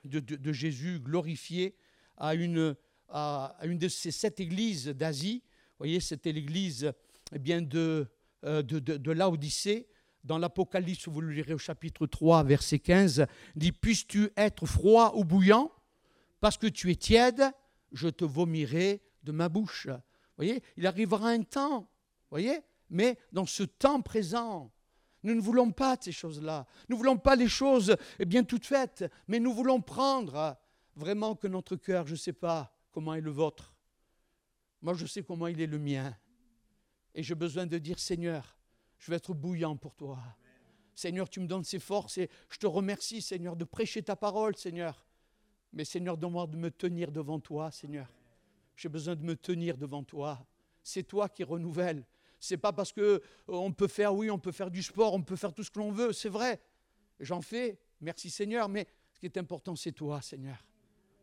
Jésus 0.51 0.99
glorifiée 0.99 1.75
à 2.17 2.35
une, 2.35 2.75
de 3.11 3.87
ces 3.87 4.11
sept 4.11 4.39
églises 4.39 4.87
d'Asie, 4.87 5.43
vous 5.45 5.85
voyez, 5.85 5.99
c'était 5.99 6.31
l'église 6.31 6.91
eh 7.33 7.39
bien, 7.39 7.61
de, 7.61 8.07
euh, 8.43 8.61
de. 8.61 8.97
Dans 10.25 10.37
l'Apocalypse, 10.37 11.07
vous 11.07 11.21
le 11.21 11.31
lirez 11.31 11.53
au 11.53 11.57
chapitre 11.57 12.05
3, 12.05 12.43
verset 12.43 12.79
15, 12.79 13.25
dit 13.55 13.71
Puisses-tu 13.71 14.29
être 14.35 14.65
froid 14.65 15.13
ou 15.15 15.23
bouillant? 15.23 15.71
Parce 16.41 16.57
que 16.57 16.67
tu 16.67 16.91
es 16.91 16.95
tiède, 16.95 17.41
je 17.93 18.09
te 18.09 18.25
vomirai 18.25 19.01
de 19.23 19.31
ma 19.31 19.49
bouche. 19.49 19.87
voyez, 20.37 20.63
il 20.77 20.87
arrivera 20.87 21.29
un 21.29 21.43
temps, 21.43 21.89
voyez, 22.29 22.59
mais 22.89 23.17
dans 23.31 23.45
ce 23.45 23.63
temps 23.63 24.01
présent, 24.01 24.71
Nous 25.21 25.35
ne 25.35 25.41
voulons 25.41 25.71
pas 25.71 25.97
ces 25.99 26.13
choses-là. 26.13 26.65
Nous 26.87 26.95
ne 26.95 26.99
voulons 26.99 27.17
pas 27.17 27.35
les 27.35 27.49
choses 27.49 27.97
eh 28.19 28.25
bien 28.25 28.45
toutes 28.45 28.65
faites, 28.65 29.03
mais 29.27 29.39
nous 29.39 29.53
voulons 29.53 29.81
prendre 29.81 30.57
vraiment 30.95 31.35
que 31.35 31.47
notre 31.47 31.75
cœur, 31.75 32.07
je 32.07 32.13
ne 32.13 32.17
sais 32.17 32.33
pas 32.33 32.73
comment 32.91 33.13
est 33.13 33.21
le 33.21 33.31
vôtre. 33.31 33.73
Moi, 34.81 34.93
je 34.93 35.05
sais 35.05 35.23
comment 35.23 35.47
il 35.47 35.59
est 35.59 35.67
le 35.67 35.77
mien. 35.77 36.15
Et 37.13 37.21
j'ai 37.21 37.35
besoin 37.35 37.65
de 37.65 37.77
dire, 37.77 37.99
Seigneur, 37.99 38.57
je 38.97 39.11
vais 39.11 39.17
être 39.17 39.33
bouillant 39.33 39.75
pour 39.75 39.95
toi. 39.95 40.19
Seigneur, 40.95 41.29
tu 41.29 41.39
me 41.39 41.47
donnes 41.47 41.63
ces 41.63 41.79
forces 41.79 42.17
et 42.17 42.29
je 42.49 42.57
te 42.57 42.67
remercie, 42.67 43.21
Seigneur, 43.21 43.55
de 43.55 43.65
prêcher 43.65 44.03
ta 44.03 44.15
parole, 44.15 44.55
Seigneur. 44.55 45.05
Mais 45.73 45.85
Seigneur, 45.85 46.17
donne-moi 46.17 46.47
de 46.47 46.57
me 46.57 46.71
tenir 46.71 47.11
devant 47.11 47.39
toi, 47.39 47.71
Seigneur. 47.71 48.07
J'ai 48.79 48.87
besoin 48.87 49.13
de 49.17 49.23
me 49.23 49.35
tenir 49.35 49.77
devant 49.77 50.05
toi. 50.05 50.39
C'est 50.81 51.03
toi 51.03 51.27
qui 51.27 51.43
renouvelle. 51.43 52.05
C'est 52.39 52.55
pas 52.55 52.71
parce 52.71 52.93
que 52.93 53.01
euh, 53.01 53.21
on 53.49 53.73
peut 53.73 53.89
faire, 53.89 54.15
oui, 54.15 54.31
on 54.31 54.39
peut 54.39 54.53
faire 54.53 54.71
du 54.71 54.81
sport, 54.81 55.13
on 55.13 55.21
peut 55.21 55.35
faire 55.35 55.53
tout 55.53 55.65
ce 55.65 55.69
que 55.69 55.79
l'on 55.79 55.91
veut, 55.91 56.13
c'est 56.13 56.29
vrai. 56.29 56.61
J'en 57.19 57.41
fais, 57.41 57.77
merci 57.99 58.29
Seigneur, 58.29 58.69
mais 58.69 58.87
ce 59.13 59.19
qui 59.19 59.25
est 59.25 59.37
important, 59.37 59.75
c'est 59.75 59.91
toi, 59.91 60.21
Seigneur. 60.21 60.65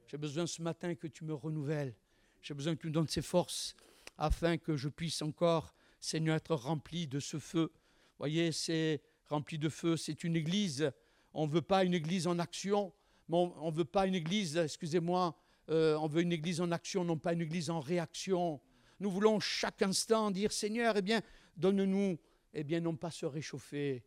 J'ai 0.06 0.18
besoin 0.18 0.46
ce 0.46 0.60
matin 0.60 0.94
que 0.94 1.06
tu 1.06 1.24
me 1.24 1.32
renouvelles. 1.32 1.94
J'ai 2.42 2.52
besoin 2.52 2.76
que 2.76 2.82
tu 2.82 2.88
me 2.88 2.92
donnes 2.92 3.08
ces 3.08 3.22
forces 3.22 3.74
afin 4.18 4.58
que 4.58 4.76
je 4.76 4.90
puisse 4.90 5.22
encore, 5.22 5.72
Seigneur, 5.98 6.36
être 6.36 6.54
rempli 6.54 7.06
de 7.06 7.20
ce 7.20 7.38
feu. 7.38 7.72
Voyez, 8.18 8.52
c'est 8.52 9.00
rempli 9.30 9.58
de 9.58 9.70
feu, 9.70 9.96
c'est 9.96 10.24
une 10.24 10.36
église. 10.36 10.92
On 11.32 11.46
ne 11.46 11.52
veut 11.52 11.62
pas 11.62 11.84
une 11.84 11.94
église 11.94 12.26
en 12.26 12.38
action, 12.38 12.92
mais 13.30 13.38
on 13.38 13.70
ne 13.70 13.76
veut 13.76 13.86
pas 13.86 14.06
une 14.06 14.14
église, 14.14 14.58
excusez-moi, 14.58 15.34
euh, 15.68 15.96
on 15.98 16.06
veut 16.06 16.22
une 16.22 16.32
église 16.32 16.60
en 16.60 16.70
action, 16.70 17.04
non 17.04 17.18
pas 17.18 17.32
une 17.32 17.40
église 17.40 17.70
en 17.70 17.80
réaction. 17.80 18.60
Nous 19.00 19.10
voulons 19.10 19.40
chaque 19.40 19.82
instant 19.82 20.30
dire 20.30 20.52
Seigneur, 20.52 20.96
eh 20.96 21.02
bien, 21.02 21.20
donne-nous, 21.56 22.18
eh 22.54 22.64
bien, 22.64 22.80
non 22.80 22.96
pas 22.96 23.10
se 23.10 23.26
réchauffer, 23.26 24.04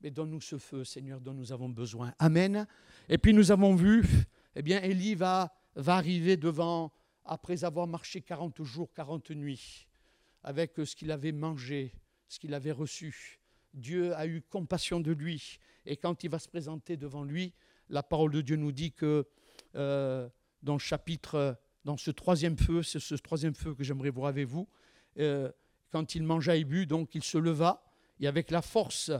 mais 0.00 0.10
donne-nous 0.10 0.40
ce 0.40 0.58
feu, 0.58 0.84
Seigneur, 0.84 1.20
dont 1.20 1.34
nous 1.34 1.52
avons 1.52 1.68
besoin. 1.68 2.12
Amen. 2.18 2.66
Et 3.08 3.18
puis 3.18 3.32
nous 3.32 3.50
avons 3.50 3.74
vu, 3.74 4.04
eh 4.54 4.62
bien, 4.62 4.80
Élie 4.82 5.14
va, 5.14 5.54
arriver 5.86 6.36
devant, 6.36 6.92
après 7.24 7.64
avoir 7.64 7.86
marché 7.86 8.20
40 8.20 8.62
jours, 8.62 8.92
40 8.94 9.30
nuits, 9.30 9.88
avec 10.42 10.74
ce 10.76 10.94
qu'il 10.94 11.10
avait 11.10 11.32
mangé, 11.32 11.94
ce 12.28 12.38
qu'il 12.38 12.54
avait 12.54 12.72
reçu. 12.72 13.40
Dieu 13.74 14.14
a 14.14 14.26
eu 14.26 14.42
compassion 14.42 15.00
de 15.00 15.12
lui. 15.12 15.58
Et 15.86 15.96
quand 15.96 16.22
il 16.24 16.30
va 16.30 16.38
se 16.38 16.48
présenter 16.48 16.96
devant 16.96 17.24
lui, 17.24 17.54
la 17.88 18.02
parole 18.02 18.32
de 18.32 18.40
Dieu 18.40 18.56
nous 18.56 18.72
dit 18.72 18.92
que 18.92 19.26
euh, 19.74 20.28
dans 20.62 20.78
chapitre 20.78 21.58
dans 21.84 21.96
ce 21.96 22.10
troisième 22.10 22.58
feu, 22.58 22.82
c'est 22.82 23.00
ce 23.00 23.14
troisième 23.14 23.54
feu 23.54 23.74
que 23.74 23.82
j'aimerais 23.82 24.10
voir 24.10 24.28
avec 24.28 24.46
vous. 24.46 24.68
Euh, 25.18 25.50
quand 25.90 26.14
il 26.14 26.22
mangea 26.22 26.56
et 26.56 26.64
but, 26.64 26.86
donc 26.86 27.14
il 27.14 27.22
se 27.22 27.38
leva, 27.38 27.82
et 28.20 28.26
avec 28.26 28.50
la 28.50 28.60
force, 28.60 29.10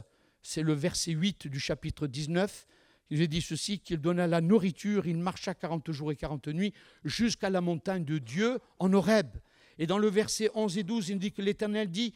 c'est 0.41 0.61
le 0.61 0.73
verset 0.73 1.11
8 1.11 1.47
du 1.47 1.59
chapitre 1.59 2.05
19, 2.05 2.67
il 3.09 3.27
dit 3.27 3.41
ceci, 3.41 3.79
qu'il 3.79 3.97
donna 3.97 4.27
la 4.27 4.39
nourriture, 4.39 5.07
il 5.07 5.17
marcha 5.17 5.55
40 5.55 5.91
jours 5.91 6.11
et 6.11 6.15
40 6.15 6.49
nuits 6.49 6.73
jusqu'à 7.03 7.49
la 7.49 7.59
montagne 7.59 8.05
de 8.05 8.19
Dieu 8.19 8.59
en 8.77 8.93
Horeb. 8.93 9.37
Et 9.79 9.87
dans 9.87 9.97
le 9.97 10.09
verset 10.09 10.51
11 10.53 10.77
et 10.77 10.83
12, 10.83 11.09
il 11.09 11.19
dit 11.19 11.31
que 11.31 11.41
l'Éternel 11.41 11.89
dit, 11.89 12.13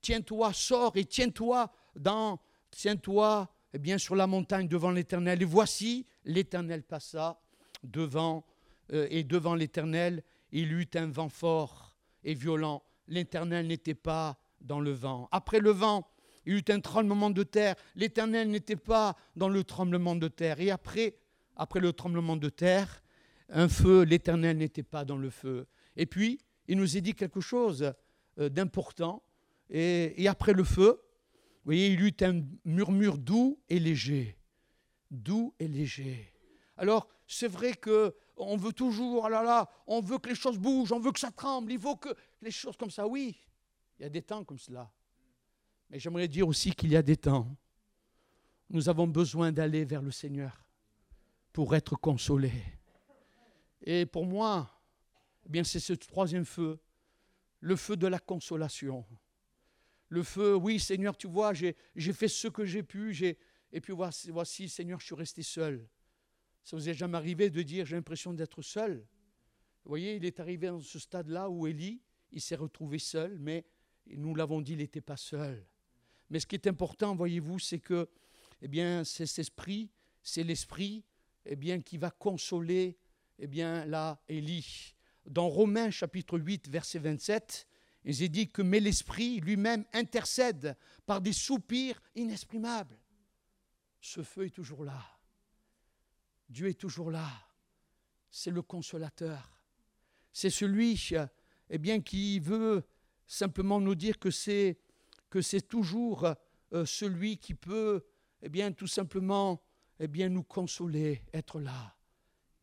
tiens-toi, 0.00 0.52
sors 0.52 0.96
et 0.96 1.04
tiens-toi 1.04 1.72
dans, 1.96 2.38
tiens-toi 2.70 3.52
eh 3.72 3.78
bien 3.78 3.98
sur 3.98 4.14
la 4.14 4.26
montagne 4.26 4.68
devant 4.68 4.90
l'Éternel. 4.90 5.42
Et 5.42 5.44
voici, 5.44 6.06
l'Éternel 6.24 6.82
passa 6.82 7.40
devant 7.82 8.44
euh, 8.92 9.06
et 9.10 9.24
devant 9.24 9.54
l'Éternel, 9.54 10.22
il 10.52 10.72
eut 10.72 10.88
un 10.94 11.06
vent 11.06 11.28
fort 11.28 11.96
et 12.24 12.34
violent. 12.34 12.82
L'Éternel 13.08 13.66
n'était 13.66 13.94
pas 13.94 14.38
dans 14.60 14.80
le 14.80 14.92
vent. 14.92 15.28
Après 15.32 15.60
le 15.60 15.70
vent, 15.70 16.08
il 16.46 16.54
eut 16.54 16.64
un 16.68 16.80
tremblement 16.80 17.30
de 17.30 17.42
terre. 17.42 17.76
L'Éternel 17.94 18.50
n'était 18.50 18.76
pas 18.76 19.16
dans 19.36 19.48
le 19.48 19.64
tremblement 19.64 20.16
de 20.16 20.28
terre. 20.28 20.60
Et 20.60 20.70
après, 20.70 21.16
après 21.56 21.80
le 21.80 21.92
tremblement 21.92 22.36
de 22.36 22.48
terre, 22.48 23.02
un 23.48 23.68
feu, 23.68 24.02
l'Éternel 24.02 24.58
n'était 24.58 24.82
pas 24.82 25.04
dans 25.04 25.16
le 25.16 25.30
feu. 25.30 25.66
Et 25.96 26.06
puis, 26.06 26.40
il 26.68 26.76
nous 26.76 26.96
a 26.96 27.00
dit 27.00 27.14
quelque 27.14 27.40
chose 27.40 27.92
euh, 28.38 28.48
d'important. 28.48 29.22
Et, 29.70 30.26
après 30.26 30.52
le 30.52 30.64
feu, 30.64 31.00
il 31.68 32.00
eut 32.00 32.16
un 32.22 32.42
murmure 32.64 33.18
doux 33.18 33.60
et 33.68 33.78
léger. 33.78 34.36
Doux 35.10 35.54
et 35.60 35.68
léger. 35.68 36.32
Alors, 36.80 37.10
c'est 37.26 37.46
vrai 37.46 37.74
que 37.74 38.14
on 38.38 38.56
veut 38.56 38.72
toujours, 38.72 39.26
ah 39.26 39.70
on 39.86 40.00
veut 40.00 40.16
que 40.16 40.30
les 40.30 40.34
choses 40.34 40.58
bougent, 40.58 40.92
on 40.92 40.98
veut 40.98 41.12
que 41.12 41.20
ça 41.20 41.30
tremble, 41.30 41.70
il 41.70 41.78
faut 41.78 41.96
que 41.96 42.08
les 42.40 42.50
choses 42.50 42.74
comme 42.78 42.90
ça, 42.90 43.06
oui, 43.06 43.36
il 43.98 44.02
y 44.02 44.06
a 44.06 44.08
des 44.08 44.22
temps 44.22 44.42
comme 44.44 44.58
cela. 44.58 44.90
Mais 45.90 45.98
j'aimerais 45.98 46.26
dire 46.26 46.48
aussi 46.48 46.72
qu'il 46.72 46.90
y 46.90 46.96
a 46.96 47.02
des 47.02 47.18
temps. 47.18 47.54
Nous 48.70 48.88
avons 48.88 49.06
besoin 49.06 49.52
d'aller 49.52 49.84
vers 49.84 50.00
le 50.00 50.10
Seigneur 50.10 50.64
pour 51.52 51.74
être 51.74 51.96
consolés. 51.96 52.64
Et 53.82 54.06
pour 54.06 54.24
moi, 54.24 54.70
eh 55.44 55.50
bien 55.50 55.64
c'est 55.64 55.80
ce 55.80 55.92
troisième 55.92 56.46
feu, 56.46 56.80
le 57.60 57.76
feu 57.76 57.94
de 57.94 58.06
la 58.06 58.18
consolation. 58.18 59.04
Le 60.08 60.22
feu, 60.22 60.54
oui 60.54 60.80
Seigneur, 60.80 61.14
tu 61.14 61.26
vois, 61.26 61.52
j'ai 61.52 61.74
fait 62.14 62.28
ce 62.28 62.48
que 62.48 62.64
j'ai 62.64 62.82
pu, 62.82 63.14
et 63.70 63.80
puis 63.82 63.92
voici, 63.92 64.70
Seigneur, 64.70 64.98
je 64.98 65.04
suis 65.04 65.14
resté 65.14 65.42
seul. 65.42 65.86
Ça 66.64 66.76
vous 66.76 66.88
est 66.88 66.94
jamais 66.94 67.16
arrivé 67.16 67.50
de 67.50 67.62
dire 67.62 67.86
j'ai 67.86 67.96
l'impression 67.96 68.32
d'être 68.32 68.62
seul? 68.62 69.06
Vous 69.84 69.88
voyez, 69.88 70.16
il 70.16 70.24
est 70.24 70.40
arrivé 70.40 70.68
dans 70.68 70.80
ce 70.80 70.98
stade-là 70.98 71.48
où 71.48 71.66
Élie, 71.66 72.02
il 72.32 72.40
s'est 72.40 72.56
retrouvé 72.56 72.98
seul, 72.98 73.38
mais 73.38 73.64
nous 74.06 74.34
l'avons 74.34 74.60
dit, 74.60 74.72
il 74.72 74.78
n'était 74.78 75.00
pas 75.00 75.16
seul. 75.16 75.66
Mais 76.28 76.38
ce 76.38 76.46
qui 76.46 76.54
est 76.54 76.66
important, 76.66 77.14
voyez-vous, 77.16 77.58
c'est 77.58 77.80
que, 77.80 78.08
eh 78.62 78.68
bien, 78.68 79.04
c'est 79.04 79.26
cet 79.26 79.40
esprit, 79.40 79.90
c'est 80.22 80.44
l'esprit, 80.44 81.04
eh 81.46 81.56
bien, 81.56 81.80
qui 81.80 81.98
va 81.98 82.10
consoler, 82.10 82.98
eh 83.38 83.46
bien, 83.46 83.84
là, 83.86 84.22
Élie. 84.28 84.94
Dans 85.26 85.48
Romains 85.48 85.90
chapitre 85.90 86.38
8, 86.38 86.68
verset 86.68 86.98
27, 86.98 87.66
il 88.04 88.22
est 88.22 88.28
dit 88.28 88.48
que 88.48 88.62
mais 88.62 88.80
l'esprit 88.80 89.40
lui-même 89.40 89.84
intercède 89.92 90.76
par 91.06 91.20
des 91.20 91.32
soupirs 91.32 92.00
inexprimables. 92.14 92.98
Ce 94.00 94.22
feu 94.22 94.46
est 94.46 94.54
toujours 94.54 94.84
là. 94.84 95.19
Dieu 96.50 96.68
est 96.68 96.74
toujours 96.74 97.12
là. 97.12 97.30
C'est 98.28 98.50
le 98.50 98.60
consolateur. 98.60 99.62
C'est 100.32 100.50
celui 100.50 101.12
eh 101.70 101.78
bien, 101.78 102.00
qui 102.00 102.40
veut 102.40 102.82
simplement 103.26 103.80
nous 103.80 103.94
dire 103.94 104.18
que 104.18 104.30
c'est, 104.30 104.76
toujours 105.68 106.34
euh, 106.72 106.84
celui 106.84 107.38
qui 107.38 107.54
peut 107.54 108.04
eh 108.42 108.48
bien, 108.48 108.72
tout 108.72 108.88
simplement 108.88 109.62
eh 110.00 110.08
bien, 110.08 110.28
nous 110.28 110.42
consoler, 110.42 111.22
être 111.32 111.60
là. 111.60 111.96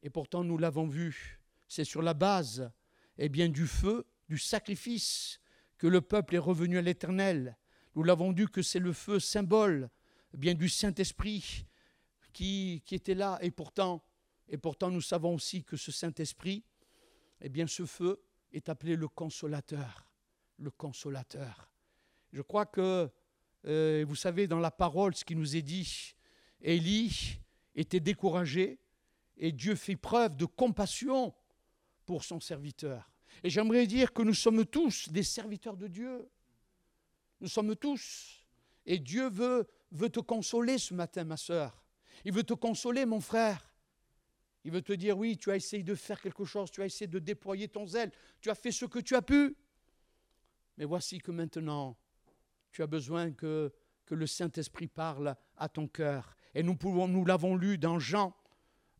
Et 0.03 0.09
pourtant, 0.09 0.43
nous 0.43 0.57
l'avons 0.57 0.87
vu, 0.87 1.39
c'est 1.67 1.85
sur 1.85 2.01
la 2.01 2.13
base 2.13 2.69
eh 3.17 3.29
bien, 3.29 3.47
du 3.47 3.67
feu, 3.67 4.05
du 4.27 4.37
sacrifice, 4.37 5.39
que 5.77 5.87
le 5.87 6.01
peuple 6.01 6.35
est 6.35 6.39
revenu 6.39 6.77
à 6.77 6.81
l'Éternel. 6.81 7.57
Nous 7.95 8.03
l'avons 8.03 8.33
vu 8.33 8.47
que 8.49 8.61
c'est 8.61 8.79
le 8.79 8.91
feu 8.91 9.19
symbole 9.19 9.89
eh 10.33 10.37
bien, 10.37 10.55
du 10.55 10.67
Saint-Esprit 10.67 11.65
qui, 12.37 12.95
était 12.95 13.15
là. 13.15 13.39
Et 13.41 13.49
pourtant, 13.49 14.03
et 14.47 14.57
pourtant, 14.57 14.91
nous 14.91 15.01
savons 15.01 15.33
aussi 15.33 15.63
que 15.63 15.75
ce 15.75 15.91
Saint-Esprit, 15.91 16.63
eh 17.41 17.49
bien, 17.49 17.65
ce 17.65 17.85
feu 17.85 18.21
est 18.51 18.69
appelé 18.69 18.95
le 18.95 19.07
consolateur. 19.07 20.07
Le 20.59 20.69
consolateur. 20.69 21.69
Je 22.31 22.41
crois 22.43 22.67
que, 22.67 23.09
euh, 23.65 24.05
vous 24.07 24.15
savez, 24.15 24.47
dans 24.47 24.59
la 24.59 24.69
parole, 24.69 25.15
ce 25.15 25.25
qui 25.25 25.35
nous 25.35 25.55
est 25.55 25.63
dit, 25.63 26.13
Élie 26.61 27.39
était 27.75 27.99
découragé 27.99 28.79
et 29.37 29.51
Dieu 29.51 29.75
fait 29.75 29.95
preuve 29.95 30.35
de 30.35 30.45
compassion 30.45 31.33
pour 32.05 32.23
son 32.23 32.39
serviteur. 32.39 33.09
Et 33.43 33.49
j'aimerais 33.49 33.87
dire 33.87 34.13
que 34.13 34.21
nous 34.21 34.33
sommes 34.33 34.65
tous 34.65 35.09
des 35.09 35.23
serviteurs 35.23 35.77
de 35.77 35.87
Dieu. 35.87 36.29
Nous 37.41 37.47
sommes 37.47 37.75
tous. 37.75 38.45
Et 38.85 38.99
Dieu 38.99 39.29
veut, 39.29 39.67
te 40.11 40.19
consoler 40.19 40.77
ce 40.77 40.93
matin, 40.93 41.23
ma 41.23 41.37
sœur. 41.37 41.86
Il 42.25 42.33
veut 42.33 42.43
te 42.43 42.53
consoler, 42.53 43.05
mon 43.05 43.19
frère. 43.19 43.71
Il 44.63 44.71
veut 44.71 44.81
te 44.81 44.93
dire, 44.93 45.17
oui, 45.17 45.37
tu 45.37 45.49
as 45.51 45.55
essayé 45.55 45.83
de 45.83 45.95
faire 45.95 46.19
quelque 46.19 46.43
chose, 46.43 46.69
tu 46.71 46.81
as 46.81 46.85
essayé 46.85 47.07
de 47.07 47.19
déployer 47.19 47.67
ton 47.67 47.85
zèle, 47.85 48.11
tu 48.41 48.49
as 48.49 48.55
fait 48.55 48.71
ce 48.71 48.85
que 48.85 48.99
tu 48.99 49.15
as 49.15 49.21
pu. 49.21 49.55
Mais 50.77 50.85
voici 50.85 51.19
que 51.19 51.31
maintenant, 51.31 51.97
tu 52.71 52.83
as 52.83 52.87
besoin 52.87 53.31
que, 53.31 53.71
que 54.05 54.13
le 54.13 54.27
Saint-Esprit 54.27 54.87
parle 54.87 55.35
à 55.55 55.69
ton 55.69 55.87
cœur. 55.87 56.35
Et 56.53 56.63
nous, 56.63 56.75
pouvons, 56.75 57.07
nous 57.07 57.23
l'avons 57.23 57.55
lu 57.55 57.77
dans 57.77 57.97
Jean, 57.99 58.35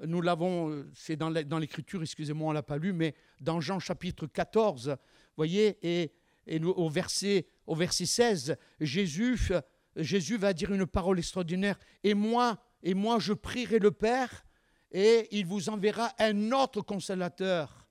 nous 0.06 0.22
l'avons, 0.22 0.70
euh, 0.70 0.90
c'est 0.94 1.16
dans 1.16 1.60
l'écriture, 1.60 2.02
excusez-moi, 2.02 2.48
on 2.48 2.52
ne 2.52 2.56
l'a 2.56 2.64
pas 2.64 2.78
lu, 2.78 2.94
mais 2.94 3.16
dans 3.42 3.60
Jean 3.60 3.80
chapitre 3.80 4.28
14, 4.28 4.96
voyez, 5.36 5.78
et, 5.82 6.14
et 6.46 6.64
au, 6.64 6.90
verset, 6.90 7.48
au 7.65 7.76
verset 7.76 8.06
16, 8.06 8.58
Jésus, 8.80 9.52
Jésus 9.96 10.38
va 10.38 10.54
dire 10.54 10.72
une 10.72 10.86
parole 10.86 11.20
extraordinaire. 11.20 11.80
Et 12.04 12.13
moi, 12.13 12.58
et 12.88 12.94
moi 12.94 13.19
je 13.19 13.33
prierai 13.33 13.79
le 13.79 13.92
Père, 13.92 14.46
et 14.94 15.27
il 15.31 15.46
vous 15.46 15.67
enverra 15.67 16.13
un 16.19 16.54
autre 16.54 16.79
consolateur, 16.81 17.85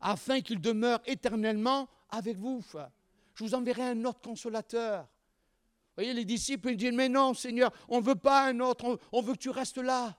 afin 0.00 0.40
qu'il 0.40 0.58
demeure 0.58 1.00
éternellement 1.04 1.86
avec 2.08 2.38
vous. 2.38 2.64
Je 3.34 3.44
vous 3.44 3.54
enverrai 3.54 3.82
un 3.82 4.04
autre 4.06 4.22
consolateur. 4.22 5.06
voyez, 5.96 6.14
les 6.14 6.24
disciples 6.24 6.70
ils 6.70 6.78
disent, 6.78 6.94
mais 6.94 7.10
non, 7.10 7.34
Seigneur, 7.34 7.70
on 7.90 8.00
ne 8.00 8.06
veut 8.06 8.14
pas 8.14 8.48
un 8.48 8.60
autre, 8.60 8.98
on, 9.12 9.20
veut 9.20 9.34
que 9.34 9.38
tu 9.38 9.50
restes 9.50 9.76
là. 9.76 10.18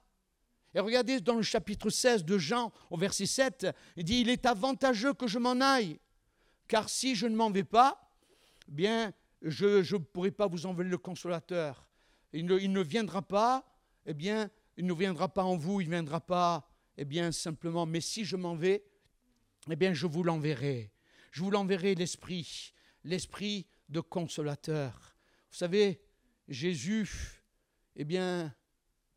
Et 0.76 0.80
regardez 0.80 1.20
dans 1.22 1.34
le 1.34 1.42
chapitre 1.42 1.90
16 1.90 2.24
de 2.24 2.38
Jean, 2.38 2.72
au 2.92 2.98
verset 2.98 3.26
7, 3.26 3.66
il 3.96 4.04
dit, 4.04 4.22
il 4.22 4.30
est 4.30 4.46
avantageux 4.46 5.16
que 5.16 5.26
je 5.26 5.40
m'en 5.40 5.60
aille, 5.60 6.00
car 6.68 6.88
si 6.88 7.16
je 7.16 7.26
ne 7.26 7.36
m'en 7.36 7.50
vais 7.50 7.64
pas, 7.64 8.00
eh 8.68 8.72
bien, 8.74 9.12
je 9.42 9.80
ne 9.80 9.98
pourrai 9.98 10.30
pas 10.30 10.46
vous 10.46 10.68
envoyer 10.68 10.92
le 10.92 11.00
consolateur. 11.00 11.88
Il 12.32 12.46
ne, 12.46 12.82
viendra 12.82 13.24
pas, 13.24 13.66
eh 14.06 14.14
bien, 14.14 14.50
il 14.78 14.86
ne 14.86 14.94
viendra 14.94 15.28
pas 15.28 15.44
en 15.44 15.58
vous, 15.58 15.82
il 15.82 15.86
ne 15.86 15.92
viendra 15.92 16.22
pas, 16.22 16.70
eh 16.98 17.06
bien, 17.06 17.32
simplement, 17.32 17.86
mais 17.86 18.02
si 18.02 18.26
je 18.26 18.36
m'en 18.36 18.56
vais, 18.56 18.84
eh 19.70 19.76
bien, 19.76 19.94
je 19.94 20.08
vous 20.08 20.24
l'enverrai. 20.24 20.92
Je 21.32 21.44
vous 21.44 21.52
l'enverrai 21.52 21.96
l'Esprit, 21.96 22.74
l'Esprit 23.04 23.68
de 23.90 24.00
consolateur. 24.00 25.16
Vous 25.52 25.58
savez, 25.58 26.02
Jésus, 26.48 27.44
eh 27.96 28.06
bien, 28.06 28.54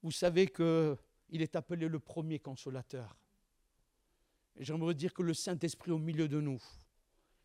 vous 0.03 0.11
savez 0.11 0.49
qu'il 0.49 0.97
est 1.43 1.57
appelé 1.57 1.89
le 1.89 1.99
premier 1.99 2.39
consolateur. 2.39 3.17
Et 4.57 4.65
j'aimerais 4.65 4.95
dire 4.95 5.15
que 5.15 5.23
le 5.23 5.35
Saint-Esprit 5.35 5.91
au 5.91 5.99
milieu 5.99 6.29
de 6.29 6.41
nous, 6.41 6.63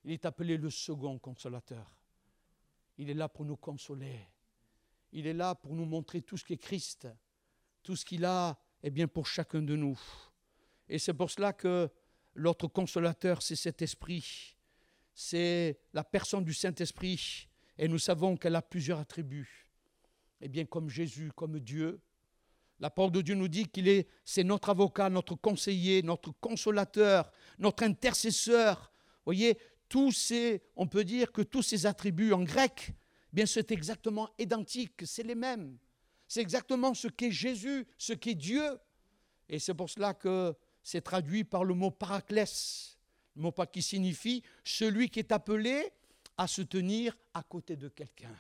il 0.04 0.12
est 0.12 0.26
appelé 0.26 0.58
le 0.58 0.70
second 0.70 1.18
consolateur. 1.20 1.96
Il 2.98 3.10
est 3.10 3.14
là 3.14 3.30
pour 3.30 3.46
nous 3.46 3.56
consoler. 3.56 4.20
Il 5.12 5.28
est 5.28 5.34
là 5.34 5.56
pour 5.56 5.74
nous 5.74 5.86
montrer 5.86 6.22
tout 6.22 6.38
ce 6.38 6.44
qu'est 6.44 6.58
Christ, 6.58 7.08
tout 7.88 7.96
ce 7.96 8.06
qu'il 8.06 8.26
a, 8.26 8.60
eh 8.84 8.90
bien, 8.90 9.08
pour 9.08 9.26
chacun 9.28 9.62
de 9.62 9.76
nous. 9.76 10.00
Et 10.90 11.00
c'est 11.00 11.14
pour 11.14 11.32
cela 11.32 11.54
que 11.54 11.90
l'autre 12.36 12.68
consolateur, 12.68 13.42
c'est 13.42 13.56
cet 13.56 13.82
esprit 13.82 14.58
c'est 15.20 15.80
la 15.94 16.04
personne 16.04 16.44
du 16.44 16.54
Saint-Esprit. 16.54 17.50
Et 17.80 17.88
nous 17.88 17.98
savons 17.98 18.38
qu'elle 18.38 18.56
a 18.56 18.62
plusieurs 18.62 19.00
attributs. 19.00 19.68
Eh 20.42 20.48
bien, 20.48 20.66
comme 20.66 20.92
Jésus, 20.92 21.32
comme 21.36 21.60
Dieu, 21.60 22.00
la 22.80 22.92
parole 22.92 23.12
de 23.12 23.22
Dieu 23.22 23.34
nous 23.34 23.48
dit 23.48 23.66
qu'il 23.66 23.88
est, 23.88 24.08
c'est 24.24 24.44
notre 24.44 24.70
avocat, 24.70 25.10
notre 25.10 25.34
conseiller, 25.34 26.04
notre 26.04 26.32
consolateur, 26.40 27.32
notre 27.58 27.82
intercesseur. 27.82 28.92
Voyez, 29.26 29.58
tous 29.90 30.12
ces, 30.12 30.62
on 30.76 30.86
peut 30.86 31.04
dire 31.04 31.32
que 31.32 31.42
tous 31.42 31.64
ces 31.64 31.88
attributs 31.88 32.32
en 32.32 32.44
grec, 32.44 32.90
eh 32.90 32.94
bien, 33.34 33.48
c'est 33.48 33.72
exactement 33.72 34.30
identique, 34.38 35.02
c'est 35.04 35.24
les 35.24 35.34
mêmes. 35.34 35.80
C'est 36.28 36.42
exactement 36.42 36.94
ce 36.94 37.08
qu'est 37.08 37.32
Jésus, 37.32 37.88
ce 37.98 38.14
qu'est 38.14 38.36
Dieu. 38.36 38.80
Et 39.50 39.60
c'est 39.60 39.74
pour 39.74 39.90
cela 39.90 40.14
que 40.14 40.54
c'est 40.84 41.02
traduit 41.02 41.44
par 41.44 41.64
le 41.64 41.74
mot 41.74 41.92
paraclès 41.92 42.98
mot 43.38 43.52
pas 43.52 43.68
qui 43.68 43.82
signifie 43.82 44.44
celui 44.64 45.10
qui 45.10 45.20
est 45.20 45.32
appelé 45.32 45.92
à 46.38 46.48
se 46.48 46.62
tenir 46.62 47.16
à 47.34 47.44
côté 47.44 47.76
de 47.76 47.88
quelqu'un. 47.88 48.36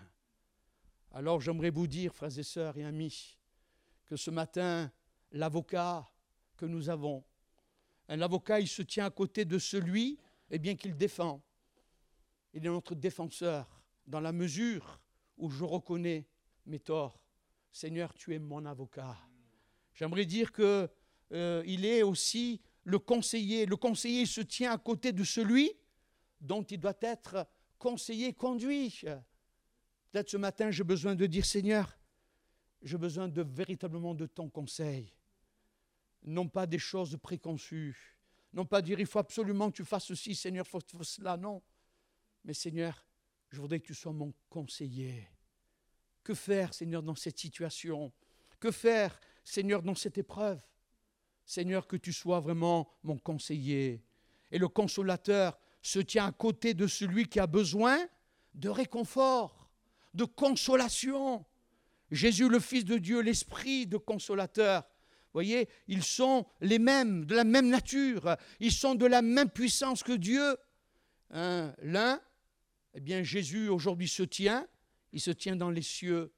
Alors 1.13 1.41
j'aimerais 1.41 1.69
vous 1.69 1.87
dire, 1.87 2.13
frères 2.13 2.37
et 2.37 2.43
sœurs 2.43 2.77
et 2.77 2.83
amis, 2.83 3.37
que 4.05 4.15
ce 4.15 4.29
matin, 4.29 4.91
l'avocat 5.31 6.07
que 6.55 6.65
nous 6.65 6.89
avons, 6.89 7.23
un 8.09 8.21
avocat, 8.21 8.59
il 8.59 8.67
se 8.67 8.81
tient 8.81 9.05
à 9.05 9.09
côté 9.09 9.45
de 9.45 9.59
celui 9.59 10.17
eh 10.49 10.59
bien, 10.59 10.75
qu'il 10.75 10.95
défend. 10.95 11.41
Il 12.53 12.65
est 12.65 12.69
notre 12.69 12.95
défenseur 12.95 13.81
dans 14.05 14.21
la 14.21 14.31
mesure 14.31 15.01
où 15.37 15.49
je 15.49 15.65
reconnais 15.65 16.25
mes 16.65 16.79
torts. 16.79 17.19
Seigneur, 17.71 18.13
tu 18.13 18.33
es 18.33 18.39
mon 18.39 18.65
avocat. 18.65 19.17
J'aimerais 19.93 20.25
dire 20.25 20.51
qu'il 20.51 20.89
euh, 21.33 21.63
est 21.63 22.03
aussi 22.03 22.61
le 22.83 22.99
conseiller. 22.99 23.65
Le 23.65 23.75
conseiller 23.75 24.25
se 24.25 24.41
tient 24.41 24.71
à 24.71 24.77
côté 24.77 25.11
de 25.11 25.23
celui 25.23 25.71
dont 26.39 26.63
il 26.63 26.79
doit 26.79 26.97
être 27.01 27.47
conseillé, 27.77 28.33
conduit. 28.33 29.01
Peut-être 30.11 30.29
ce 30.29 30.37
matin, 30.37 30.71
j'ai 30.71 30.83
besoin 30.83 31.15
de 31.15 31.25
dire, 31.25 31.45
Seigneur, 31.45 31.97
j'ai 32.81 32.97
besoin 32.97 33.27
de 33.27 33.41
véritablement 33.41 34.13
de 34.13 34.25
ton 34.25 34.49
conseil. 34.49 35.13
Non 36.23 36.47
pas 36.47 36.65
des 36.65 36.79
choses 36.79 37.17
préconçues. 37.21 38.17
Non 38.53 38.65
pas 38.65 38.81
dire, 38.81 38.99
il 38.99 39.05
faut 39.05 39.19
absolument 39.19 39.69
que 39.69 39.77
tu 39.77 39.85
fasses 39.85 40.05
ceci, 40.05 40.35
Seigneur, 40.35 40.65
il 40.65 40.69
faut, 40.69 40.79
faut 40.79 41.03
cela. 41.03 41.37
Non. 41.37 41.61
Mais 42.43 42.53
Seigneur, 42.53 43.05
je 43.49 43.59
voudrais 43.59 43.79
que 43.79 43.87
tu 43.87 43.93
sois 43.93 44.13
mon 44.13 44.33
conseiller. 44.49 45.27
Que 46.27 46.33
faire, 46.33 46.73
Seigneur, 46.73 47.03
dans 47.03 47.15
cette 47.15 47.39
situation? 47.39 48.11
Que 48.59 48.69
faire, 48.69 49.17
Seigneur, 49.45 49.81
dans 49.81 49.95
cette 49.95 50.17
épreuve? 50.17 50.59
Seigneur, 51.45 51.87
que 51.87 51.95
tu 51.95 52.11
sois 52.11 52.41
vraiment 52.41 52.89
mon 53.01 53.17
conseiller. 53.17 54.03
Et 54.51 54.57
le 54.57 54.67
consolateur 54.67 55.57
se 55.81 55.99
tient 55.99 56.25
à 56.25 56.33
côté 56.33 56.73
de 56.73 56.85
celui 56.85 57.29
qui 57.29 57.39
a 57.39 57.47
besoin 57.47 57.97
de 58.55 58.67
réconfort, 58.67 59.69
de 60.13 60.25
consolation. 60.25 61.45
Jésus, 62.11 62.49
le 62.49 62.59
Fils 62.59 62.83
de 62.83 62.97
Dieu, 62.97 63.21
l'Esprit 63.21 63.87
de 63.87 63.95
consolateur. 63.95 64.83
Voyez, 65.31 65.69
ils 65.87 66.03
sont 66.03 66.45
les 66.59 66.77
mêmes, 66.77 67.23
de 67.23 67.35
la 67.35 67.45
même 67.45 67.69
nature, 67.69 68.35
ils 68.59 68.73
sont 68.73 68.95
de 68.95 69.05
la 69.05 69.21
même 69.21 69.49
puissance 69.49 70.03
que 70.03 70.11
Dieu. 70.11 70.57
Hein, 71.29 71.73
l'un, 71.81 72.19
eh 72.95 72.99
bien 72.99 73.23
Jésus 73.23 73.69
aujourd'hui 73.69 74.09
se 74.09 74.23
tient, 74.23 74.67
il 75.17 75.19
se 75.19 75.31
tient 75.31 75.55
dans 75.55 75.71
les 75.71 75.81
cieux, 75.81 76.31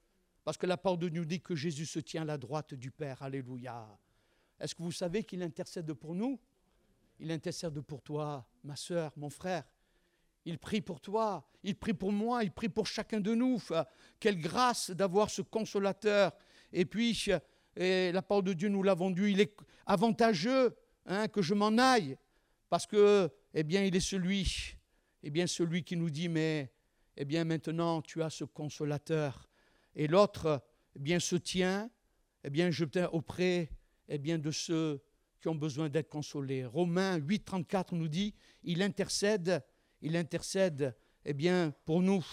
parce 0.45 0.55
que 0.55 0.65
la 0.65 0.77
parole 0.77 0.99
de 0.99 1.09
nous 1.09 1.25
dit 1.25 1.41
que 1.41 1.53
Jésus 1.53 1.85
se 1.85 1.99
tient 1.99 2.21
à 2.21 2.25
la 2.25 2.37
droite 2.37 2.73
du 2.73 2.91
Père. 2.91 3.21
Alléluia. 3.21 3.85
Est-ce 4.57 4.73
que 4.73 4.81
vous 4.81 4.93
savez 4.93 5.25
qu'il 5.25 5.43
intercède 5.43 5.91
pour 5.91 6.15
nous? 6.15 6.39
Il 7.19 7.29
intercède 7.29 7.77
pour 7.81 8.01
toi, 8.01 8.47
ma 8.63 8.77
soeur, 8.77 9.11
mon 9.17 9.29
frère. 9.29 9.65
Il 10.45 10.57
prie 10.59 10.79
pour 10.79 11.01
toi, 11.01 11.45
il 11.61 11.75
prie 11.75 11.93
pour 11.93 12.13
moi, 12.13 12.41
il 12.45 12.51
prie 12.51 12.69
pour 12.69 12.87
chacun 12.87 13.19
de 13.19 13.35
nous. 13.35 13.61
Quelle 14.17 14.39
grâce 14.39 14.91
d'avoir 14.91 15.29
ce 15.29 15.41
consolateur. 15.41 16.31
Et 16.71 16.85
puis, 16.85 17.27
la 17.75 18.21
parole 18.21 18.45
de 18.45 18.53
Dieu, 18.53 18.69
nous 18.69 18.81
l'avons 18.81 19.11
dit, 19.11 19.23
il 19.23 19.41
est 19.41 19.57
avantageux 19.87 20.73
hein, 21.05 21.27
que 21.27 21.41
je 21.41 21.53
m'en 21.53 21.77
aille, 21.77 22.15
parce 22.69 22.87
que, 22.87 23.29
eh 23.53 23.63
bien, 23.63 23.83
il 23.83 23.93
est 23.93 23.99
celui, 23.99 24.77
eh 25.21 25.29
bien, 25.29 25.47
celui 25.47 25.83
qui 25.83 25.97
nous 25.97 26.09
dit, 26.09 26.29
mais, 26.29 26.71
eh 27.19 27.25
bien, 27.25 27.43
maintenant, 27.43 28.01
tu 28.01 28.23
as 28.23 28.29
ce 28.29 28.45
consolateur. 28.45 29.49
Et 29.93 30.07
l'autre, 30.07 30.63
eh 30.95 30.99
bien, 30.99 31.19
se 31.19 31.35
tient, 31.35 31.91
eh 32.45 32.49
bien, 32.49 32.71
je 32.71 32.85
auprès 33.11 33.69
eh 34.07 34.17
bien, 34.17 34.39
de 34.39 34.51
ceux 34.51 35.03
qui 35.41 35.49
ont 35.49 35.55
besoin 35.55 35.89
d'être 35.89 36.07
consolés. 36.07 36.65
Romains 36.65 37.17
8, 37.17 37.43
34 37.43 37.93
nous 37.93 38.07
dit, 38.07 38.33
il 38.63 38.81
intercède, 38.81 39.61
il 40.01 40.15
intercède, 40.15 40.95
eh 41.25 41.33
bien, 41.33 41.73
pour 41.83 42.01
nous, 42.01 42.25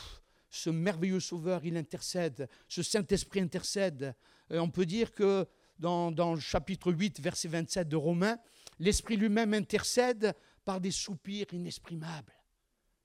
ce 0.50 0.70
merveilleux 0.70 1.18
Sauveur, 1.18 1.64
il 1.64 1.76
intercède, 1.76 2.48
ce 2.68 2.84
Saint-Esprit 2.84 3.40
intercède. 3.40 4.14
On 4.50 4.70
peut 4.70 4.86
dire 4.86 5.10
que 5.10 5.48
dans, 5.80 6.12
dans, 6.12 6.34
le 6.34 6.40
chapitre 6.40 6.92
8, 6.92 7.20
verset 7.20 7.48
27 7.48 7.88
de 7.88 7.96
Romains, 7.96 8.38
l'Esprit 8.78 9.16
lui-même 9.16 9.52
intercède 9.52 10.32
par 10.64 10.80
des 10.80 10.92
soupirs 10.92 11.52
inexprimables. 11.52 12.32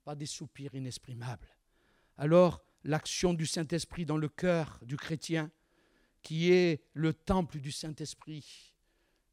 Par 0.04 0.14
des 0.14 0.26
soupirs 0.26 0.74
inexprimables. 0.76 1.48
Alors, 2.18 2.62
l'action 2.84 3.34
du 3.34 3.46
Saint-Esprit 3.46 4.04
dans 4.04 4.16
le 4.16 4.28
cœur 4.28 4.78
du 4.82 4.96
chrétien, 4.96 5.50
qui 6.22 6.52
est 6.52 6.82
le 6.92 7.12
temple 7.12 7.58
du 7.58 7.72
Saint-Esprit. 7.72 8.74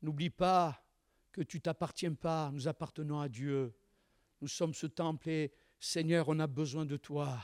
N'oublie 0.01 0.29
pas 0.29 0.83
que 1.31 1.41
tu 1.41 1.61
t'appartiens 1.61 2.13
pas, 2.13 2.51
nous 2.51 2.67
appartenons 2.67 3.19
à 3.19 3.29
Dieu. 3.29 3.73
Nous 4.41 4.47
sommes 4.47 4.73
ce 4.73 4.87
temple 4.87 5.29
et 5.29 5.51
Seigneur, 5.79 6.29
on 6.29 6.39
a 6.39 6.47
besoin 6.47 6.85
de 6.85 6.97
toi. 6.97 7.37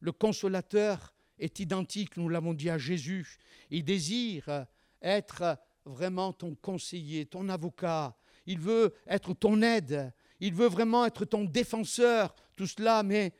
Le 0.00 0.12
consolateur 0.12 1.14
est 1.38 1.60
identique, 1.60 2.16
nous 2.16 2.28
l'avons 2.28 2.54
dit 2.54 2.70
à 2.70 2.78
Jésus. 2.78 3.38
Il 3.70 3.84
désire 3.84 4.66
être 5.00 5.58
vraiment 5.84 6.32
ton 6.32 6.54
conseiller, 6.54 7.26
ton 7.26 7.48
avocat. 7.48 8.16
Il 8.46 8.58
veut 8.58 8.94
être 9.06 9.34
ton 9.34 9.62
aide. 9.62 10.12
Il 10.40 10.54
veut 10.54 10.68
vraiment 10.68 11.06
être 11.06 11.24
ton 11.24 11.44
défenseur. 11.44 12.34
Tout 12.56 12.66
cela, 12.66 13.02
mais 13.02 13.32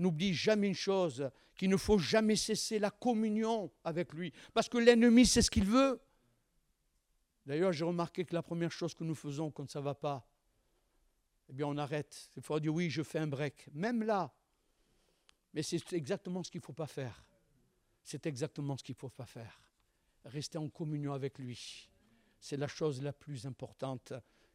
n'oublie 0.00 0.34
jamais 0.34 0.68
une 0.68 0.74
chose, 0.74 1.30
qu'il 1.56 1.70
ne 1.70 1.76
faut 1.76 1.98
jamais 1.98 2.36
cesser 2.36 2.78
la 2.78 2.90
communion 2.90 3.70
avec 3.84 4.12
lui. 4.12 4.32
Parce 4.54 4.68
que 4.68 4.78
l'ennemi, 4.78 5.26
c'est 5.26 5.42
ce 5.42 5.50
qu'il 5.50 5.64
veut. 5.64 6.00
D'ailleurs, 7.46 7.72
j'ai 7.72 7.84
remarqué 7.84 8.24
que 8.24 8.34
la 8.34 8.42
première 8.42 8.72
chose 8.72 8.94
que 8.94 9.04
nous 9.04 9.14
faisons 9.14 9.50
quand 9.50 9.68
ça 9.70 9.80
ne 9.80 9.84
va 9.84 9.94
pas, 9.94 10.26
eh 11.48 11.52
bien, 11.52 11.66
on 11.66 11.76
arrête. 11.76 12.30
Il 12.36 12.42
faut 12.42 12.58
dire 12.60 12.72
oui, 12.72 12.90
je 12.90 13.02
fais 13.02 13.18
un 13.18 13.26
break. 13.26 13.68
Même 13.72 14.02
là. 14.02 14.32
Mais 15.52 15.62
c'est 15.62 15.92
exactement 15.92 16.42
ce 16.42 16.50
qu'il 16.50 16.60
ne 16.60 16.64
faut 16.64 16.72
pas 16.72 16.86
faire. 16.86 17.26
C'est 18.02 18.26
exactement 18.26 18.76
ce 18.76 18.84
qu'il 18.84 18.94
ne 18.94 19.00
faut 19.00 19.08
pas 19.08 19.26
faire. 19.26 19.60
Rester 20.24 20.58
en 20.58 20.68
communion 20.68 21.12
avec 21.12 21.38
lui. 21.38 21.90
C'est 22.38 22.56
la 22.56 22.68
chose 22.68 23.02
la 23.02 23.12
plus 23.12 23.46
importante 23.46 24.12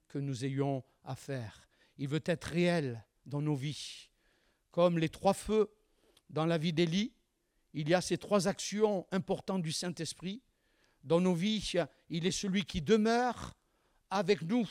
que 0.07 0.17
nous 0.17 0.45
ayons 0.45 0.83
à 1.03 1.15
faire. 1.15 1.67
Il 1.97 2.07
veut 2.07 2.23
être 2.25 2.45
réel 2.45 3.05
dans 3.25 3.41
nos 3.41 3.55
vies. 3.55 4.09
Comme 4.75 4.99
les 4.99 5.07
trois 5.07 5.33
feux 5.33 5.71
dans 6.29 6.45
la 6.45 6.57
vie 6.57 6.73
d'Élie, 6.73 7.13
il 7.73 7.87
y 7.87 7.93
a 7.93 8.01
ces 8.01 8.17
trois 8.17 8.49
actions 8.49 9.07
importantes 9.09 9.61
du 9.61 9.71
Saint-Esprit. 9.71 10.41
Dans 11.01 11.21
nos 11.21 11.33
vies, 11.33 11.75
il 12.09 12.27
est 12.27 12.31
celui 12.31 12.65
qui 12.65 12.81
demeure 12.81 13.55
avec 14.09 14.41
nous. 14.41 14.69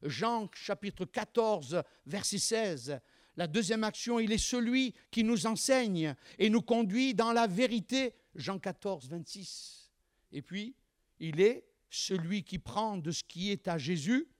Jean 0.00 0.48
chapitre 0.54 1.04
14, 1.04 1.82
verset 2.06 2.38
16. 2.38 3.00
La 3.36 3.46
deuxième 3.46 3.84
action, 3.84 4.18
il 4.18 4.32
est 4.32 4.38
celui 4.38 4.94
qui 5.10 5.22
nous 5.22 5.44
enseigne 5.44 6.14
et 6.38 6.48
nous 6.48 6.62
conduit 6.62 7.12
dans 7.12 7.32
la 7.32 7.46
vérité. 7.46 8.14
Jean 8.34 8.58
14, 8.58 9.10
26. 9.10 9.92
Et 10.32 10.40
puis, 10.40 10.74
il 11.20 11.42
est 11.42 11.66
celui 11.90 12.42
qui 12.42 12.58
prend 12.58 12.96
de 12.96 13.10
ce 13.10 13.22
qui 13.22 13.50
est 13.50 13.68
à 13.68 13.76
Jésus 13.76 14.30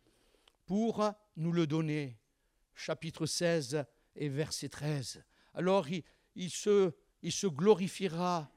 pour 0.65 1.05
nous 1.37 1.53
le 1.53 1.67
donner. 1.67 2.17
Chapitre 2.75 3.27
16 3.27 3.85
et 4.17 4.29
verset 4.29 4.69
13. 4.69 5.23
Alors, 5.55 5.87
il, 6.35 6.51
se, 6.51 6.93
il 7.23 7.33
se 7.33 7.47
glorifiera, 7.47 8.51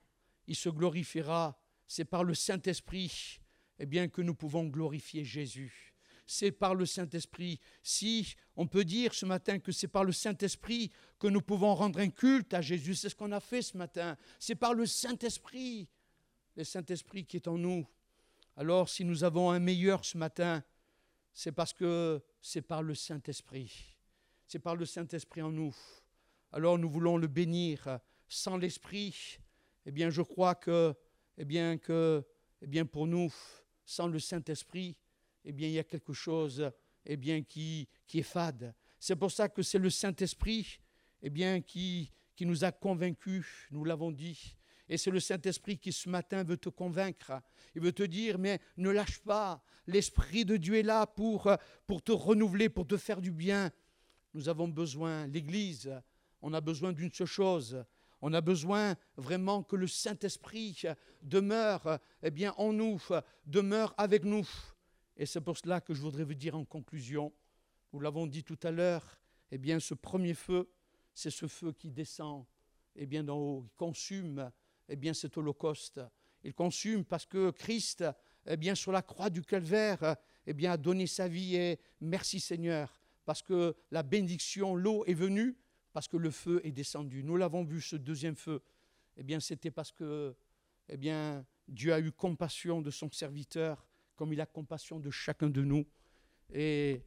il 0.47 0.55
se 0.55 0.69
glorifiera. 0.69 1.59
C'est 1.87 2.05
par 2.05 2.23
le 2.23 2.33
Saint-Esprit 2.33 3.39
eh 3.79 3.85
bien, 3.85 4.07
que 4.07 4.21
nous 4.21 4.35
pouvons 4.35 4.65
glorifier 4.65 5.23
Jésus 5.23 5.95
c'est 6.25 6.51
par 6.51 6.75
le 6.75 6.85
Saint-Esprit. 6.85 7.59
Si 7.83 8.35
on 8.55 8.67
peut 8.67 8.83
dire 8.83 9.13
ce 9.13 9.25
matin 9.25 9.59
que 9.59 9.71
c'est 9.71 9.87
par 9.87 10.03
le 10.03 10.11
Saint-Esprit 10.11 10.91
que 11.19 11.27
nous 11.27 11.41
pouvons 11.41 11.75
rendre 11.75 11.99
un 11.99 12.09
culte 12.09 12.53
à 12.53 12.61
Jésus, 12.61 12.95
c'est 12.95 13.09
ce 13.09 13.15
qu'on 13.15 13.31
a 13.31 13.39
fait 13.39 13.61
ce 13.61 13.77
matin. 13.77 14.17
C'est 14.39 14.55
par 14.55 14.73
le 14.73 14.85
Saint-Esprit, 14.85 15.87
le 16.55 16.63
Saint-Esprit 16.63 17.25
qui 17.25 17.37
est 17.37 17.47
en 17.47 17.57
nous. 17.57 17.87
Alors 18.57 18.89
si 18.89 19.03
nous 19.03 19.23
avons 19.23 19.51
un 19.51 19.59
meilleur 19.59 20.03
ce 20.03 20.17
matin, 20.17 20.63
c'est 21.33 21.51
parce 21.51 21.73
que 21.73 22.23
c'est 22.41 22.61
par 22.61 22.81
le 22.81 22.95
Saint-Esprit. 22.95 23.94
C'est 24.47 24.59
par 24.59 24.75
le 24.75 24.85
Saint-Esprit 24.85 25.41
en 25.41 25.51
nous. 25.51 25.75
Alors 26.51 26.77
nous 26.77 26.89
voulons 26.89 27.17
le 27.17 27.27
bénir. 27.27 27.99
Sans 28.27 28.57
l'Esprit, 28.57 29.39
eh 29.85 29.91
bien 29.91 30.09
je 30.09 30.21
crois 30.21 30.55
que, 30.55 30.95
eh 31.37 31.45
bien 31.45 31.77
que, 31.77 32.23
eh 32.61 32.67
bien 32.67 32.85
pour 32.85 33.07
nous, 33.07 33.33
sans 33.85 34.07
le 34.07 34.19
Saint-Esprit, 34.19 34.97
eh 35.45 35.51
bien, 35.51 35.67
il 35.67 35.73
y 35.73 35.79
a 35.79 35.83
quelque 35.83 36.13
chose 36.13 36.71
eh 37.05 37.17
bien, 37.17 37.43
qui, 37.43 37.87
qui 38.07 38.19
est 38.19 38.23
fade. 38.23 38.73
C'est 38.99 39.15
pour 39.15 39.31
ça 39.31 39.47
que 39.47 39.61
c'est 39.61 39.77
le 39.77 39.91
Saint-Esprit 39.91 40.79
eh 41.21 41.29
bien, 41.29 41.61
qui, 41.61 42.11
qui 42.35 42.45
nous 42.45 42.63
a 42.63 42.71
convaincus, 42.71 43.45
nous 43.71 43.85
l'avons 43.85 44.11
dit. 44.11 44.57
Et 44.89 44.97
c'est 44.97 45.11
le 45.11 45.19
Saint-Esprit 45.19 45.77
qui 45.77 45.91
ce 45.91 46.09
matin 46.09 46.43
veut 46.43 46.57
te 46.57 46.69
convaincre. 46.69 47.41
Il 47.75 47.81
veut 47.81 47.91
te 47.91 48.03
dire, 48.03 48.37
mais 48.37 48.59
ne 48.77 48.89
lâche 48.89 49.19
pas. 49.19 49.63
L'Esprit 49.87 50.45
de 50.45 50.57
Dieu 50.57 50.75
est 50.75 50.83
là 50.83 51.07
pour, 51.07 51.51
pour 51.87 52.03
te 52.03 52.11
renouveler, 52.11 52.69
pour 52.69 52.87
te 52.87 52.97
faire 52.97 53.21
du 53.21 53.31
bien. 53.31 53.71
Nous 54.35 54.49
avons 54.49 54.67
besoin, 54.67 55.27
l'Église, 55.27 55.89
on 56.41 56.53
a 56.53 56.59
besoin 56.59 56.91
d'une 56.91 57.09
seule 57.09 57.25
chose. 57.25 57.85
On 58.19 58.33
a 58.33 58.41
besoin 58.41 58.97
vraiment 59.15 59.63
que 59.63 59.77
le 59.77 59.87
Saint-Esprit 59.87 60.83
demeure 61.21 61.99
eh 62.21 62.31
bien, 62.31 62.53
en 62.57 62.73
nous, 62.73 63.01
demeure 63.45 63.95
avec 63.97 64.25
nous. 64.25 64.45
Et 65.15 65.25
c'est 65.25 65.39
pour 65.39 65.57
cela 65.57 65.79
que 65.79 65.93
je 65.93 66.01
voudrais 66.01 66.25
vous 66.25 66.33
dire 66.33 66.53
en 66.53 66.65
conclusion, 66.65 67.31
nous 67.93 68.01
l'avons 68.01 68.27
dit 68.27 68.43
tout 68.43 68.59
à 68.63 68.71
l'heure, 68.71 69.21
eh 69.51 69.57
bien 69.57 69.79
ce 69.79 69.93
premier 69.93 70.33
feu, 70.33 70.69
c'est 71.13 71.31
ce 71.31 71.47
feu 71.47 71.71
qui 71.71 71.89
descend 71.89 72.45
eh 72.97 73.05
bien 73.05 73.23
d'en 73.23 73.37
haut, 73.37 73.63
il 73.65 73.75
consume 73.77 74.51
eh 74.89 74.97
bien 74.97 75.13
cet 75.13 75.37
holocauste. 75.37 76.01
Il 76.43 76.53
consume 76.53 77.05
parce 77.05 77.25
que 77.25 77.51
Christ, 77.51 78.03
eh 78.45 78.57
bien 78.57 78.75
sur 78.75 78.91
la 78.91 79.01
croix 79.01 79.29
du 79.29 79.43
calvaire, 79.43 80.17
eh 80.45 80.53
bien 80.53 80.73
a 80.73 80.77
donné 80.77 81.07
sa 81.07 81.29
vie 81.29 81.55
et 81.55 81.79
merci 82.01 82.41
Seigneur 82.41 83.04
parce 83.25 83.41
que 83.41 83.75
la 83.91 84.03
bénédiction, 84.03 84.75
l'eau 84.75 85.03
est 85.05 85.13
venue 85.13 85.57
parce 85.93 86.07
que 86.07 86.17
le 86.17 86.31
feu 86.31 86.61
est 86.63 86.71
descendu. 86.71 87.23
Nous 87.23 87.37
l'avons 87.37 87.63
vu 87.63 87.81
ce 87.81 87.95
deuxième 87.95 88.35
feu. 88.35 88.61
Eh 89.17 89.23
bien 89.23 89.39
c'était 89.39 89.71
parce 89.71 89.91
que 89.91 90.35
eh 90.89 90.97
bien 90.97 91.45
Dieu 91.67 91.93
a 91.93 91.99
eu 91.99 92.11
compassion 92.11 92.81
de 92.81 92.91
son 92.91 93.09
serviteur 93.11 93.87
comme 94.15 94.33
il 94.33 94.41
a 94.41 94.45
compassion 94.45 94.99
de 94.99 95.09
chacun 95.09 95.49
de 95.49 95.61
nous. 95.61 95.85
Et, 96.53 97.01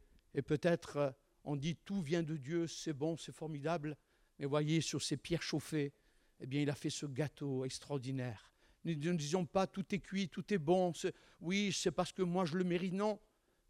peut-être 0.45 1.15
on 1.43 1.55
dit 1.55 1.75
tout 1.75 2.01
vient 2.01 2.23
de 2.23 2.37
Dieu, 2.37 2.67
c'est 2.67 2.93
bon, 2.93 3.17
c'est 3.17 3.31
formidable, 3.31 3.97
mais 4.37 4.45
voyez, 4.45 4.81
sur 4.81 5.01
ces 5.01 5.17
pierres 5.17 5.41
chauffées, 5.41 5.93
eh 6.39 6.45
bien, 6.45 6.61
il 6.61 6.69
a 6.69 6.75
fait 6.75 6.89
ce 6.89 7.05
gâteau 7.05 7.65
extraordinaire. 7.65 8.51
Nous 8.85 8.93
ne 8.93 9.17
disons 9.17 9.45
pas 9.45 9.67
tout 9.67 9.83
est 9.93 9.99
cuit, 9.99 10.29
tout 10.29 10.53
est 10.53 10.57
bon, 10.57 10.93
oui, 11.41 11.71
c'est 11.73 11.91
parce 11.91 12.13
que 12.13 12.21
moi 12.21 12.45
je 12.45 12.55
le 12.55 12.63
mérite, 12.63 12.93
non, 12.93 13.19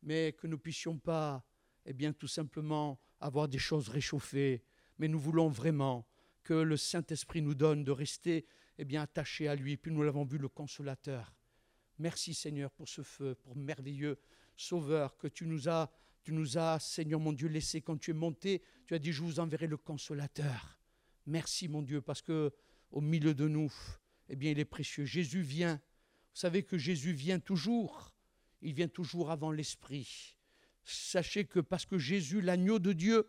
mais 0.04 0.34
que 0.34 0.48
nous 0.48 0.58
puissions 0.58 0.98
pas, 0.98 1.44
eh 1.90 1.94
bien, 1.94 2.14
tout 2.14 2.28
simplement 2.28 3.00
avoir 3.20 3.48
des 3.48 3.58
choses 3.58 3.90
réchauffées, 3.90 4.64
mais 5.00 5.08
nous 5.08 5.20
voulons 5.20 5.50
vraiment 5.50 6.08
que 6.44 6.54
le 6.54 6.78
Saint-Esprit 6.78 7.42
nous 7.42 7.56
donne 7.56 7.84
de 7.84 7.92
rester 7.92 8.46
eh 8.78 8.86
bien, 8.86 9.02
attachés 9.02 9.48
à 9.48 9.56
lui. 9.56 9.76
Puis 9.76 9.92
nous 9.92 10.04
l'avons 10.04 10.24
vu, 10.24 10.38
le 10.38 10.50
consolateur. 10.50 11.36
Merci 11.98 12.36
Seigneur 12.36 12.70
pour 12.72 12.88
ce 12.88 13.02
feu, 13.02 13.34
pour 13.34 13.56
merveilleux 13.56 14.20
Sauveur 14.56 15.18
que 15.18 15.28
tu 15.28 15.48
nous 15.48 15.68
as, 15.68 15.92
tu 16.22 16.32
nous 16.32 16.60
as, 16.60 16.80
Seigneur 16.80 17.20
mon 17.20 17.34
Dieu, 17.34 17.48
laissé 17.48 17.82
quand 17.82 17.98
tu 17.98 18.12
es 18.12 18.14
monté. 18.14 18.62
Tu 18.86 18.94
as 18.94 19.00
dit, 19.00 19.12
je 19.12 19.24
vous 19.24 19.40
enverrai 19.40 19.66
le 19.66 19.78
consolateur. 19.78 20.80
Merci 21.26 21.68
mon 21.68 21.82
Dieu, 21.82 22.02
parce 22.02 22.22
que 22.22 22.54
au 22.92 23.02
milieu 23.02 23.34
de 23.34 23.48
nous, 23.48 23.74
eh 24.28 24.36
bien, 24.36 24.52
il 24.52 24.60
est 24.60 24.66
précieux. 24.66 25.06
Jésus 25.06 25.42
vient. 25.42 25.76
Vous 26.34 26.40
savez 26.40 26.62
que 26.62 26.78
Jésus 26.78 27.14
vient 27.14 27.40
toujours. 27.40 28.14
Il 28.62 28.74
vient 28.74 28.88
toujours 28.88 29.32
avant 29.32 29.52
l'Esprit. 29.52 30.39
Sachez 30.90 31.46
que 31.46 31.60
parce 31.60 31.86
que 31.86 31.98
Jésus, 31.98 32.42
l'agneau 32.42 32.80
de 32.80 32.94
Dieu, 32.94 33.28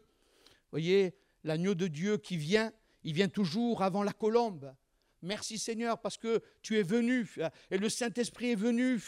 voyez, 0.71 1.15
l'agneau 1.45 1.75
de 1.75 1.87
Dieu 1.87 2.17
qui 2.17 2.37
vient, 2.37 2.73
il 3.05 3.15
vient 3.15 3.29
toujours 3.29 3.83
avant 3.83 4.03
la 4.03 4.13
colombe. 4.13 4.75
Merci 5.23 5.59
Seigneur 5.59 6.01
parce 6.01 6.17
que 6.17 6.43
tu 6.63 6.79
es 6.79 6.83
venu 6.83 7.29
et 7.71 7.79
le 7.79 7.89
Saint-Esprit 7.89 8.53
est 8.53 8.57
venu. 8.57 9.01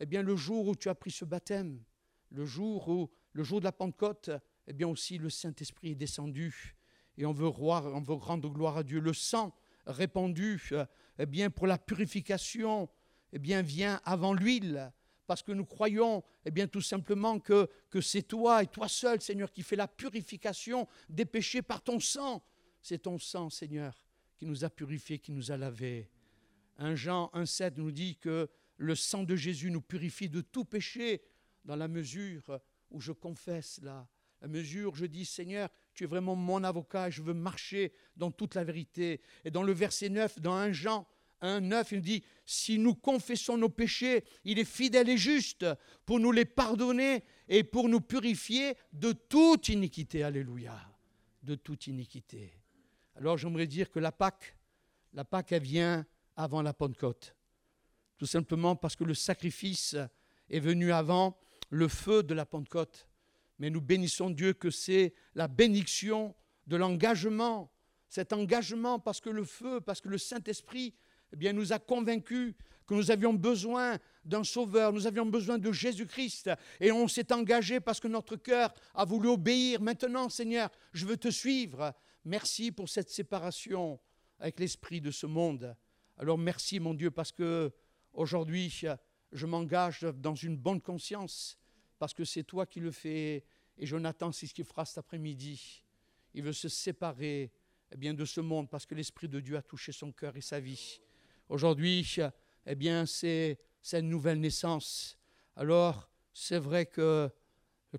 Eh 0.00 0.06
bien, 0.06 0.22
le 0.22 0.34
jour 0.34 0.66
où 0.66 0.74
tu 0.74 0.88
as 0.88 0.94
pris 0.94 1.12
ce 1.12 1.24
baptême, 1.24 1.80
le 2.30 2.44
jour 2.44 2.88
où, 2.88 3.10
le 3.32 3.44
jour 3.44 3.60
de 3.60 3.64
la 3.64 3.72
Pentecôte, 3.72 4.30
eh 4.66 4.72
bien 4.72 4.88
aussi 4.88 5.18
le 5.18 5.30
Saint-Esprit 5.30 5.90
est 5.90 5.94
descendu 5.94 6.76
et 7.16 7.26
on 7.26 7.32
veut, 7.32 7.46
on 7.48 8.00
veut 8.00 8.14
rendre 8.14 8.48
gloire 8.48 8.78
à 8.78 8.82
Dieu. 8.82 9.00
Le 9.00 9.12
sang 9.12 9.54
répandu, 9.86 10.70
eh 11.18 11.26
bien 11.26 11.50
pour 11.50 11.66
la 11.66 11.78
purification, 11.78 12.88
eh 13.32 13.38
bien 13.38 13.62
vient 13.62 14.00
avant 14.04 14.34
l'huile 14.34 14.92
parce 15.26 15.42
que 15.42 15.52
nous 15.52 15.64
croyons, 15.64 16.22
eh 16.44 16.50
bien, 16.50 16.66
tout 16.66 16.80
simplement 16.80 17.38
que, 17.38 17.68
que 17.90 18.00
c'est 18.00 18.22
toi 18.22 18.62
et 18.62 18.66
toi 18.66 18.88
seul, 18.88 19.20
Seigneur, 19.20 19.52
qui 19.52 19.62
fais 19.62 19.76
la 19.76 19.88
purification 19.88 20.86
des 21.08 21.24
péchés 21.24 21.62
par 21.62 21.82
ton 21.82 22.00
sang. 22.00 22.44
C'est 22.80 23.02
ton 23.02 23.18
sang, 23.18 23.50
Seigneur, 23.50 23.94
qui 24.36 24.46
nous 24.46 24.64
a 24.64 24.70
purifiés, 24.70 25.18
qui 25.18 25.32
nous 25.32 25.52
a 25.52 25.56
lavés. 25.56 26.10
Un 26.78 26.94
Jean 26.94 27.30
1,7 27.34 27.74
nous 27.76 27.92
dit 27.92 28.16
que 28.16 28.48
le 28.76 28.94
sang 28.94 29.22
de 29.22 29.36
Jésus 29.36 29.70
nous 29.70 29.82
purifie 29.82 30.28
de 30.28 30.40
tout 30.40 30.64
péché 30.64 31.22
dans 31.64 31.76
la 31.76 31.88
mesure 31.88 32.58
où 32.90 33.00
je 33.00 33.12
confesse 33.12 33.80
là, 33.82 34.08
la 34.40 34.48
mesure 34.48 34.92
où 34.92 34.96
je 34.96 35.06
dis 35.06 35.24
Seigneur, 35.24 35.68
tu 35.94 36.04
es 36.04 36.06
vraiment 36.06 36.34
mon 36.34 36.64
avocat, 36.64 37.10
je 37.10 37.22
veux 37.22 37.34
marcher 37.34 37.92
dans 38.16 38.32
toute 38.32 38.56
la 38.56 38.64
vérité. 38.64 39.20
Et 39.44 39.50
dans 39.52 39.62
le 39.62 39.72
verset 39.72 40.08
9, 40.08 40.40
dans 40.40 40.54
1 40.54 40.72
Jean 40.72 41.06
1, 41.42 41.60
9, 41.60 41.92
il 41.92 42.00
dit, 42.00 42.24
si 42.46 42.78
nous 42.78 42.94
confessons 42.94 43.56
nos 43.56 43.68
péchés, 43.68 44.24
il 44.44 44.58
est 44.58 44.64
fidèle 44.64 45.08
et 45.08 45.18
juste 45.18 45.66
pour 46.06 46.20
nous 46.20 46.32
les 46.32 46.44
pardonner 46.44 47.24
et 47.48 47.64
pour 47.64 47.88
nous 47.88 48.00
purifier 48.00 48.74
de 48.92 49.12
toute 49.12 49.68
iniquité. 49.68 50.22
Alléluia. 50.22 50.78
De 51.42 51.56
toute 51.56 51.88
iniquité. 51.88 52.54
Alors 53.16 53.36
j'aimerais 53.36 53.66
dire 53.66 53.90
que 53.90 53.98
la 53.98 54.12
Pâque, 54.12 54.56
la 55.12 55.24
Pâque, 55.24 55.52
elle 55.52 55.62
vient 55.62 56.06
avant 56.36 56.62
la 56.62 56.72
Pentecôte. 56.72 57.34
Tout 58.16 58.26
simplement 58.26 58.76
parce 58.76 58.96
que 58.96 59.04
le 59.04 59.14
sacrifice 59.14 59.96
est 60.48 60.60
venu 60.60 60.92
avant 60.92 61.38
le 61.70 61.88
feu 61.88 62.22
de 62.22 62.34
la 62.34 62.46
Pentecôte. 62.46 63.08
Mais 63.58 63.70
nous 63.70 63.80
bénissons 63.80 64.30
Dieu 64.30 64.52
que 64.52 64.70
c'est 64.70 65.14
la 65.34 65.48
bénédiction 65.48 66.34
de 66.66 66.76
l'engagement, 66.76 67.72
cet 68.08 68.32
engagement 68.32 68.98
parce 68.98 69.20
que 69.20 69.30
le 69.30 69.44
feu, 69.44 69.80
parce 69.80 70.00
que 70.00 70.08
le 70.08 70.18
Saint-Esprit 70.18 70.94
eh 71.32 71.36
bien, 71.36 71.52
nous 71.52 71.72
a 71.72 71.78
convaincus 71.78 72.54
que 72.86 72.94
nous 72.94 73.10
avions 73.10 73.32
besoin 73.32 73.98
d'un 74.24 74.44
sauveur, 74.44 74.92
nous 74.92 75.06
avions 75.06 75.26
besoin 75.26 75.58
de 75.58 75.72
Jésus-Christ. 75.72 76.50
Et 76.80 76.92
on 76.92 77.08
s'est 77.08 77.32
engagé 77.32 77.80
parce 77.80 78.00
que 78.00 78.08
notre 78.08 78.36
cœur 78.36 78.72
a 78.94 79.04
voulu 79.04 79.28
obéir. 79.28 79.80
Maintenant, 79.80 80.28
Seigneur, 80.28 80.70
je 80.92 81.06
veux 81.06 81.16
te 81.16 81.30
suivre. 81.30 81.94
Merci 82.24 82.70
pour 82.70 82.88
cette 82.88 83.10
séparation 83.10 83.98
avec 84.38 84.60
l'esprit 84.60 85.00
de 85.00 85.10
ce 85.10 85.26
monde. 85.26 85.76
Alors 86.18 86.38
merci 86.38 86.78
mon 86.78 86.94
Dieu 86.94 87.10
parce 87.10 87.32
que 87.32 87.72
aujourd'hui 88.12 88.84
je 89.32 89.46
m'engage 89.46 90.02
dans 90.02 90.34
une 90.34 90.56
bonne 90.56 90.80
conscience 90.80 91.58
parce 91.98 92.12
que 92.12 92.24
c'est 92.24 92.44
toi 92.44 92.66
qui 92.66 92.80
le 92.80 92.90
fais 92.90 93.44
et 93.78 93.86
Jonathan 93.86 94.30
c'est 94.30 94.46
ce 94.46 94.54
qu'il 94.54 94.64
fera 94.64 94.84
cet 94.84 94.98
après-midi. 94.98 95.84
Il 96.34 96.42
veut 96.42 96.52
se 96.52 96.68
séparer 96.68 97.52
eh 97.92 97.96
bien, 97.96 98.14
de 98.14 98.24
ce 98.24 98.40
monde 98.40 98.70
parce 98.70 98.86
que 98.86 98.94
l'esprit 98.94 99.28
de 99.28 99.40
Dieu 99.40 99.56
a 99.56 99.62
touché 99.62 99.92
son 99.92 100.12
cœur 100.12 100.36
et 100.36 100.40
sa 100.40 100.60
vie. 100.60 101.00
Aujourd'hui, 101.52 102.16
eh 102.64 102.74
bien, 102.74 103.04
c'est 103.04 103.58
une 103.92 104.08
nouvelle 104.08 104.40
naissance. 104.40 105.18
Alors, 105.54 106.08
c'est 106.32 106.58
vrai 106.58 106.86
que 106.86 107.28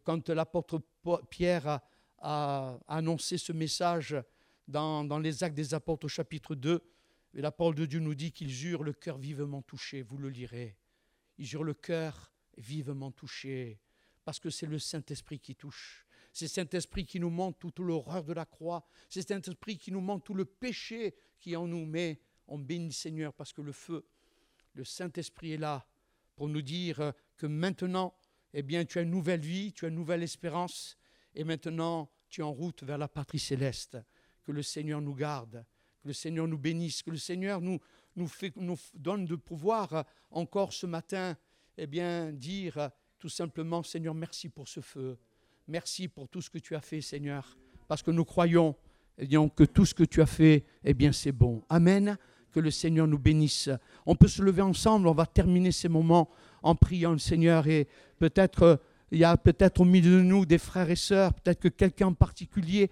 quand 0.03 0.27
l'apôtre 0.29 0.81
Pierre 1.29 1.79
a, 2.17 2.79
annoncé 2.87 3.37
ce 3.37 3.51
message 3.51 4.15
dans, 4.67 5.19
les 5.19 5.43
Actes 5.43 5.55
des 5.55 5.75
Apôtres 5.75 6.05
au 6.05 6.09
chapitre 6.09 6.55
2. 6.55 6.81
Et 7.35 7.41
la 7.41 7.51
parole 7.51 7.75
de 7.75 7.85
Dieu 7.85 7.99
nous 7.99 8.15
dit 8.15 8.31
qu'ils 8.31 8.65
eurent 8.65 8.81
le 8.81 8.93
cœur 8.93 9.19
vivement 9.19 9.61
touché. 9.61 10.01
Vous 10.01 10.17
le 10.17 10.29
lirez. 10.29 10.75
Ils 11.37 11.53
eurent 11.53 11.63
le 11.63 11.75
cœur 11.75 12.33
vivement 12.57 13.11
touché. 13.11 13.79
Parce 14.25 14.39
que 14.39 14.49
c'est 14.49 14.65
le 14.65 14.79
Saint-Esprit 14.79 15.39
qui 15.39 15.55
touche. 15.55 16.07
C'est 16.31 16.47
Saint-Esprit 16.47 17.05
qui 17.05 17.19
nous 17.19 17.29
montre 17.29 17.59
toute 17.59 17.77
l'horreur 17.77 18.23
de 18.23 18.33
la 18.33 18.45
croix. 18.45 18.83
C'est 19.09 19.21
Saint-Esprit 19.21 19.77
qui 19.77 19.91
nous 19.91 20.01
montre 20.01 20.23
tout 20.23 20.33
le 20.33 20.45
péché 20.45 21.13
qui 21.39 21.55
en 21.55 21.67
nous. 21.67 21.85
Mais 21.85 22.19
on 22.47 22.57
bénit 22.57 22.93
Seigneur 22.93 23.33
parce 23.33 23.53
que 23.53 23.61
le 23.61 23.71
feu, 23.71 24.05
le 24.73 24.83
Saint-Esprit 24.83 25.53
est 25.53 25.57
là 25.57 25.85
pour 26.35 26.47
nous 26.49 26.61
dire 26.61 27.13
que 27.37 27.45
maintenant, 27.45 28.15
eh 28.53 28.63
bien, 28.63 28.85
tu 28.85 28.99
as 28.99 29.01
une 29.01 29.09
nouvelle 29.09 29.41
vie, 29.41 29.73
tu 29.73 29.85
as 29.85 29.89
une 29.89 29.95
nouvelle 29.95 30.23
espérance, 30.23 30.97
et 31.35 31.43
maintenant, 31.43 32.09
tu 32.29 32.41
es 32.41 32.43
en 32.43 32.51
route 32.51 32.83
vers 32.83 32.97
la 32.97 33.07
patrie 33.07 33.39
céleste. 33.39 33.97
Que 34.43 34.51
le 34.51 34.61
Seigneur 34.61 35.01
nous 35.01 35.15
garde, 35.15 35.65
que 36.01 36.07
le 36.07 36.13
Seigneur 36.13 36.47
nous 36.47 36.57
bénisse, 36.57 37.01
que 37.01 37.11
le 37.11 37.17
Seigneur 37.17 37.61
nous, 37.61 37.79
donne 38.93 39.25
de 39.25 39.35
pouvoir 39.35 40.05
encore 40.29 40.73
ce 40.73 40.85
matin, 40.85 41.35
eh 41.77 41.87
bien, 41.87 42.31
dire 42.31 42.89
tout 43.17 43.29
simplement, 43.29 43.81
Seigneur, 43.83 44.13
merci 44.13 44.49
pour 44.49 44.67
ce 44.67 44.81
feu, 44.81 45.17
merci 45.67 46.07
pour 46.07 46.27
tout 46.27 46.41
ce 46.41 46.49
que 46.49 46.59
tu 46.59 46.75
as 46.75 46.81
fait, 46.81 47.01
Seigneur, 47.01 47.57
parce 47.87 48.03
que 48.03 48.11
nous 48.11 48.25
croyons 48.25 48.75
eh 49.17 49.27
que 49.27 49.63
tout 49.63 49.85
ce 49.85 49.93
que 49.93 50.03
tu 50.03 50.21
as 50.21 50.25
fait, 50.25 50.65
eh 50.83 50.93
bien, 50.93 51.11
c'est 51.11 51.31
bon. 51.31 51.63
Amen. 51.69 52.17
Que 52.53 52.59
le 52.59 52.71
Seigneur 52.71 53.07
nous 53.07 53.17
bénisse. 53.17 53.69
On 54.05 54.15
peut 54.15 54.27
se 54.27 54.41
lever 54.41 54.61
ensemble, 54.61 55.07
on 55.07 55.13
va 55.13 55.25
terminer 55.25 55.71
ces 55.71 55.89
moments 55.89 56.29
en 56.61 56.75
priant 56.75 57.11
le 57.11 57.17
Seigneur 57.17 57.67
et 57.67 57.87
peut-être 58.19 58.79
il 59.11 59.19
y 59.19 59.23
a 59.23 59.37
peut-être 59.37 59.81
au 59.81 59.85
milieu 59.85 60.17
de 60.17 60.23
nous 60.23 60.45
des 60.45 60.57
frères 60.57 60.89
et 60.89 60.95
sœurs, 60.95 61.33
peut-être 61.33 61.59
que 61.59 61.67
quelqu'un 61.67 62.07
en 62.07 62.13
particulier 62.13 62.89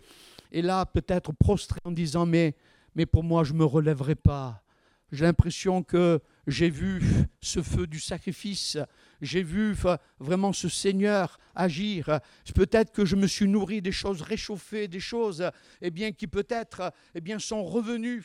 est 0.51 0.61
là, 0.61 0.85
peut-être 0.85 1.31
prostré 1.33 1.79
en 1.83 1.91
disant 1.91 2.25
mais, 2.25 2.55
mais 2.95 3.05
pour 3.05 3.23
moi 3.23 3.43
je 3.43 3.53
ne 3.53 3.59
me 3.59 3.65
relèverai 3.65 4.15
pas. 4.15 4.63
J'ai 5.11 5.25
l'impression 5.25 5.83
que 5.83 6.21
j'ai 6.47 6.69
vu 6.69 7.03
ce 7.41 7.61
feu 7.61 7.85
du 7.85 7.99
sacrifice, 7.99 8.77
j'ai 9.21 9.43
vu 9.43 9.75
vraiment 10.19 10.53
ce 10.53 10.69
Seigneur 10.69 11.37
agir. 11.53 12.19
Peut-être 12.55 12.91
que 12.91 13.03
je 13.03 13.15
me 13.15 13.27
suis 13.27 13.47
nourri 13.47 13.81
des 13.81 13.91
choses 13.91 14.21
réchauffées, 14.21 14.87
des 14.87 14.99
choses 14.99 15.49
eh 15.81 15.91
bien, 15.91 16.11
qui 16.11 16.27
peut-être 16.27 16.93
eh 17.13 17.39
sont 17.39 17.63
revenues, 17.63 18.23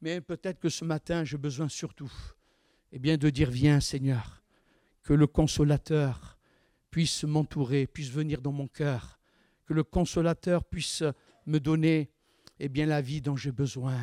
mais 0.00 0.20
peut-être 0.20 0.58
que 0.58 0.68
ce 0.68 0.84
matin 0.84 1.24
j'ai 1.24 1.38
besoin 1.38 1.68
surtout 1.68 2.12
eh 2.96 3.00
bien, 3.00 3.16
de 3.16 3.28
dire 3.28 3.50
viens 3.50 3.80
Seigneur, 3.80 4.40
que 5.02 5.12
le 5.12 5.26
consolateur 5.26 6.38
puisse 6.90 7.24
m'entourer, 7.24 7.88
puisse 7.88 8.08
venir 8.08 8.40
dans 8.40 8.52
mon 8.52 8.68
cœur, 8.68 9.18
que 9.66 9.74
le 9.74 9.82
consolateur 9.82 10.62
puisse 10.62 11.02
me 11.44 11.58
donner 11.58 12.08
eh 12.60 12.68
bien, 12.68 12.86
la 12.86 13.00
vie 13.00 13.20
dont 13.20 13.34
j'ai 13.34 13.50
besoin. 13.50 13.98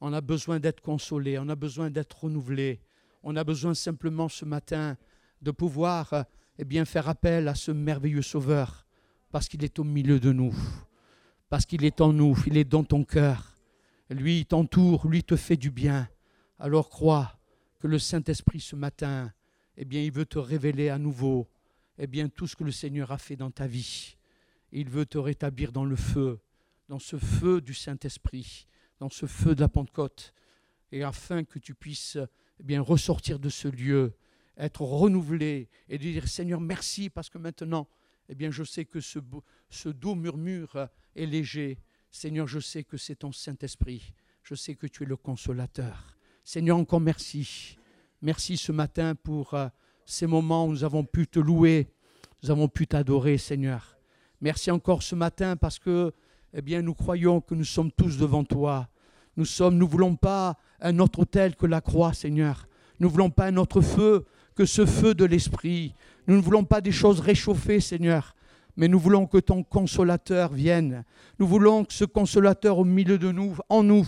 On 0.00 0.12
a 0.12 0.20
besoin 0.20 0.60
d'être 0.60 0.80
consolé, 0.80 1.36
on 1.36 1.48
a 1.48 1.56
besoin 1.56 1.90
d'être 1.90 2.22
renouvelé, 2.22 2.80
on 3.24 3.34
a 3.34 3.42
besoin 3.42 3.74
simplement 3.74 4.28
ce 4.28 4.44
matin 4.44 4.96
de 5.40 5.50
pouvoir 5.50 6.24
eh 6.58 6.64
bien, 6.64 6.84
faire 6.84 7.08
appel 7.08 7.48
à 7.48 7.56
ce 7.56 7.72
merveilleux 7.72 8.22
Sauveur, 8.22 8.86
parce 9.32 9.48
qu'il 9.48 9.64
est 9.64 9.80
au 9.80 9.84
milieu 9.84 10.20
de 10.20 10.30
nous, 10.30 10.54
parce 11.48 11.66
qu'il 11.66 11.84
est 11.84 12.00
en 12.00 12.12
nous, 12.12 12.36
il 12.46 12.56
est 12.56 12.64
dans 12.70 12.84
ton 12.84 13.02
cœur. 13.02 13.51
Lui, 14.10 14.46
t'entoure, 14.46 15.06
lui 15.08 15.24
te 15.24 15.36
fait 15.36 15.56
du 15.56 15.70
bien. 15.70 16.08
Alors 16.58 16.90
crois 16.90 17.38
que 17.80 17.86
le 17.86 17.98
Saint-Esprit 17.98 18.60
ce 18.60 18.76
matin 18.76 19.32
eh 19.76 19.84
bien, 19.84 20.02
il 20.02 20.12
veut 20.12 20.26
te 20.26 20.38
révéler 20.38 20.90
à 20.90 20.98
nouveau 20.98 21.48
eh 21.98 22.06
bien, 22.06 22.28
tout 22.28 22.46
ce 22.46 22.56
que 22.56 22.64
le 22.64 22.72
Seigneur 22.72 23.10
a 23.12 23.18
fait 23.18 23.36
dans 23.36 23.50
ta 23.50 23.66
vie. 23.66 24.16
Il 24.70 24.88
veut 24.88 25.06
te 25.06 25.18
rétablir 25.18 25.72
dans 25.72 25.84
le 25.84 25.96
feu, 25.96 26.40
dans 26.88 26.98
ce 26.98 27.16
feu 27.16 27.60
du 27.60 27.74
Saint-Esprit, 27.74 28.66
dans 28.98 29.10
ce 29.10 29.26
feu 29.26 29.54
de 29.54 29.60
la 29.60 29.68
Pentecôte, 29.68 30.32
et 30.90 31.02
afin 31.02 31.44
que 31.44 31.58
tu 31.58 31.74
puisses 31.74 32.18
eh 32.60 32.62
bien, 32.62 32.80
ressortir 32.80 33.38
de 33.38 33.48
ce 33.48 33.68
lieu, 33.68 34.14
être 34.56 34.82
renouvelé 34.82 35.68
et 35.88 35.98
dire 35.98 36.28
Seigneur, 36.28 36.60
merci 36.60 37.10
parce 37.10 37.30
que 37.30 37.38
maintenant, 37.38 37.88
eh 38.28 38.34
bien, 38.34 38.50
je 38.50 38.62
sais 38.62 38.84
que 38.84 39.00
ce 39.00 39.88
doux 39.88 40.14
murmure 40.14 40.88
est 41.16 41.26
léger. 41.26 41.78
Seigneur, 42.14 42.46
je 42.46 42.60
sais 42.60 42.84
que 42.84 42.98
c'est 42.98 43.16
ton 43.16 43.32
Saint-Esprit. 43.32 44.12
Je 44.42 44.54
sais 44.54 44.74
que 44.74 44.86
tu 44.86 45.02
es 45.02 45.06
le 45.06 45.16
consolateur. 45.16 46.14
Seigneur, 46.44 46.76
encore 46.76 47.00
merci. 47.00 47.78
Merci 48.20 48.58
ce 48.58 48.70
matin 48.70 49.14
pour 49.14 49.54
euh, 49.54 49.68
ces 50.04 50.26
moments 50.26 50.66
où 50.66 50.70
nous 50.70 50.84
avons 50.84 51.04
pu 51.04 51.26
te 51.26 51.38
louer, 51.38 51.88
nous 52.42 52.50
avons 52.50 52.68
pu 52.68 52.86
t'adorer, 52.86 53.38
Seigneur. 53.38 53.96
Merci 54.42 54.70
encore 54.70 55.02
ce 55.02 55.14
matin 55.14 55.56
parce 55.56 55.78
que, 55.78 56.12
eh 56.52 56.60
bien, 56.60 56.82
nous 56.82 56.92
croyons 56.92 57.40
que 57.40 57.54
nous 57.54 57.64
sommes 57.64 57.90
tous 57.90 58.18
devant 58.18 58.44
toi. 58.44 58.90
Nous 59.38 59.46
sommes, 59.46 59.78
nous 59.78 59.88
voulons 59.88 60.14
pas 60.14 60.58
un 60.80 60.98
autre 60.98 61.20
autel 61.20 61.56
que 61.56 61.66
la 61.66 61.80
croix, 61.80 62.12
Seigneur. 62.12 62.68
Nous 63.00 63.08
ne 63.08 63.12
voulons 63.12 63.30
pas 63.30 63.46
un 63.46 63.56
autre 63.56 63.80
feu 63.80 64.26
que 64.54 64.66
ce 64.66 64.84
feu 64.84 65.14
de 65.14 65.24
l'Esprit. 65.24 65.94
Nous 66.26 66.36
ne 66.36 66.42
voulons 66.42 66.64
pas 66.64 66.82
des 66.82 66.92
choses 66.92 67.20
réchauffées, 67.20 67.80
Seigneur, 67.80 68.34
mais 68.76 68.88
nous 68.88 68.98
voulons 68.98 69.26
que 69.26 69.38
ton 69.38 69.62
consolateur 69.62 70.52
vienne. 70.52 71.04
Nous 71.38 71.46
voulons 71.46 71.84
que 71.84 71.92
ce 71.92 72.04
consolateur 72.04 72.78
au 72.78 72.84
milieu 72.84 73.18
de 73.18 73.30
nous, 73.30 73.56
en 73.68 73.82
nous, 73.82 74.06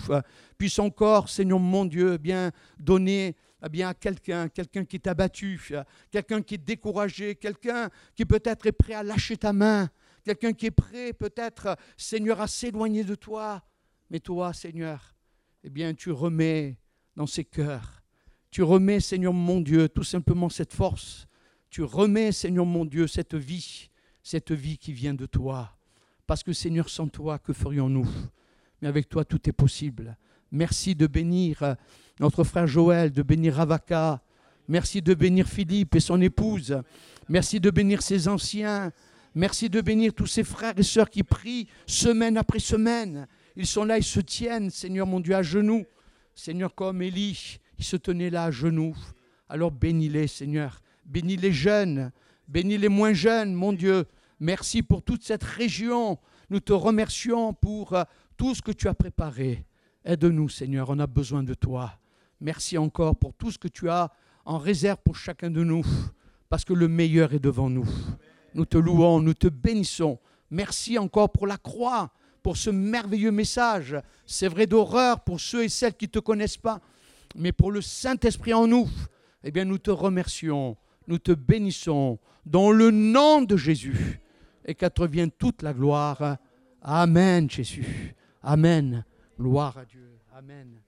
puisse 0.59 0.79
encore, 0.79 1.29
Seigneur 1.29 1.59
mon 1.59 1.85
Dieu, 1.85 2.17
bien 2.17 2.51
donner 2.79 3.37
eh 3.67 3.69
bien, 3.71 3.89
à 3.89 3.95
quelqu'un, 3.95 4.49
quelqu'un 4.49 4.85
qui 4.85 4.97
est 4.97 5.07
abattu, 5.07 5.73
quelqu'un 6.11 6.43
qui 6.43 6.55
est 6.55 6.59
découragé, 6.59 7.35
quelqu'un 7.35 7.89
qui 8.15 8.27
peut-être 8.27 8.67
est 8.67 8.73
prêt 8.73 8.93
à 8.93 9.03
lâcher 9.03 9.39
ta 9.39 9.55
main, 9.55 9.89
quelqu'un 10.23 10.53
qui 10.53 10.67
est 10.67 10.71
prêt 10.71 11.15
peut-être, 11.15 11.77
Seigneur, 11.97 12.41
à 12.41 12.47
s'éloigner 12.47 13.05
de 13.05 13.15
toi. 13.15 13.63
Mais 14.11 14.21
toi, 14.21 14.53
Seigneur, 14.53 15.15
eh 15.63 15.71
bien, 15.71 15.95
tu 15.95 16.11
remets 16.11 16.79
dans 17.17 17.27
ses 17.27 17.45
cœurs, 17.45 18.03
tu 18.51 18.63
remets, 18.63 19.01
Seigneur 19.01 19.33
mon 19.33 19.61
Dieu, 19.61 19.89
tout 19.89 20.05
simplement 20.05 20.51
cette 20.51 20.75
force, 20.75 21.27
tu 21.71 21.83
remets, 21.83 22.33
Seigneur 22.33 22.67
mon 22.67 22.85
Dieu, 22.85 23.07
cette 23.07 23.35
vie, 23.35 23.91
cette 24.25 24.51
vie 24.51 24.79
qui 24.79 24.93
vient 24.93 25.15
de 25.15 25.27
toi. 25.27 25.77
Parce 26.27 26.43
que, 26.43 26.53
Seigneur, 26.53 26.89
sans 26.89 27.07
toi, 27.07 27.39
que 27.39 27.53
ferions-nous? 27.53 28.09
Mais 28.81 28.89
avec 28.89 29.09
toi, 29.09 29.25
tout 29.25 29.49
est 29.49 29.53
possible. 29.53 30.17
Merci 30.51 30.95
de 30.95 31.07
bénir 31.07 31.77
notre 32.19 32.43
frère 32.43 32.67
Joël, 32.67 33.13
de 33.13 33.23
bénir 33.23 33.55
Ravaka. 33.57 34.23
Merci 34.67 35.03
de 35.03 35.13
bénir 35.13 35.47
Philippe 35.47 35.95
et 35.95 36.01
son 36.01 36.21
épouse. 36.23 36.81
Merci 37.29 37.61
de 37.61 37.71
bénir 37.71 38.01
ses 38.03 38.27
anciens. 38.27 38.91
Merci 39.35 39.69
de 39.69 39.81
bénir 39.83 40.15
tous 40.15 40.27
ces 40.27 40.45
frères 40.45 40.79
et 40.79 40.83
sœurs 40.83 41.11
qui 41.11 41.23
prient 41.23 41.69
semaine 41.87 42.39
après 42.39 42.61
semaine. 42.61 43.27
Ils 43.57 43.67
sont 43.67 43.85
là, 43.85 43.99
ils 43.99 44.05
se 44.05 44.21
tiennent, 44.21 44.71
Seigneur 44.71 45.07
mon 45.07 45.21
Dieu, 45.21 45.35
à 45.35 45.43
genoux. 45.43 45.85
Seigneur, 46.35 46.75
comme 46.75 47.03
Élie, 47.03 47.59
ils 47.79 47.85
se 47.85 47.97
tenaient 47.97 48.31
là 48.31 48.45
à 48.45 48.51
genoux. 48.51 48.97
Alors 49.51 49.71
bénis-les, 49.71 50.29
Seigneur. 50.29 50.81
Bénis 51.05 51.37
les 51.37 51.53
jeunes, 51.53 52.11
bénis 52.49 52.79
les 52.79 52.89
moins 52.89 53.13
jeunes, 53.13 53.55
mon 53.55 53.73
Dieu. 53.73 54.07
Merci 54.41 54.83
pour 54.83 55.03
toute 55.03 55.23
cette 55.23 55.45
région. 55.45 56.19
Nous 56.51 56.61
te 56.61 56.73
remercions 56.73 57.55
pour 57.55 57.95
euh, 57.95 58.05
tout 58.37 58.55
ce 58.55 58.63
que 58.63 58.73
tu 58.73 58.89
as 58.89 58.95
préparé. 58.95 59.65
Aide-nous, 60.05 60.49
Seigneur, 60.49 60.91
on 60.91 60.99
a 60.99 61.07
besoin 61.07 61.43
de 61.43 61.55
toi. 61.55 61.93
Merci 62.41 62.77
encore 62.77 63.17
pour 63.17 63.33
tout 63.35 63.51
ce 63.51 63.59
que 63.59 63.69
tu 63.69 63.89
as 63.89 64.11
en 64.45 64.59
réserve 64.59 64.99
pour 65.03 65.17
chacun 65.17 65.51
de 65.51 65.65
nous, 65.65 65.85
parce 66.51 66.65
que 66.65 66.75
le 66.75 66.89
meilleur 66.89 67.33
est 67.33 67.39
devant 67.39 67.71
nous. 67.71 67.89
Nous 68.55 68.67
te 68.67 68.77
louons, 68.77 69.21
nous 69.21 69.35
te 69.35 69.49
bénissons. 69.49 70.19
Merci 70.51 70.99
encore 70.99 71.31
pour 71.31 71.47
la 71.47 71.57
croix, 71.57 72.13
pour 72.43 72.57
ce 72.57 72.71
merveilleux 72.71 73.33
message. 73.33 73.97
C'est 74.27 74.49
vrai 74.49 74.67
d'horreur 74.67 75.21
pour 75.21 75.41
ceux 75.41 75.65
et 75.65 75.69
celles 75.69 75.95
qui 75.95 76.05
ne 76.05 76.11
te 76.11 76.19
connaissent 76.19 76.59
pas, 76.59 76.81
mais 77.35 77.53
pour 77.53 77.73
le 77.73 77.81
Saint-Esprit 77.81 78.53
en 78.53 78.67
nous, 78.67 78.89
eh 79.43 79.51
bien 79.51 79.65
nous 79.65 79.79
te 79.79 79.91
remercions, 79.91 80.77
nous 81.07 81.19
te 81.19 81.33
bénissons 81.33 82.19
dans 82.47 82.71
le 82.71 82.91
nom 82.91 83.43
de 83.43 83.57
Jésus 83.57 84.21
et 84.65 84.75
qu'à 84.75 84.91
te 84.91 85.31
toute 85.31 85.63
la 85.63 85.73
gloire. 85.73 86.39
Amen, 86.83 87.51
Jésus. 87.51 88.15
Amen. 88.43 89.05
Gloire 89.39 89.79
à 89.79 89.85
Dieu. 89.85 90.19
Amen. 90.37 90.84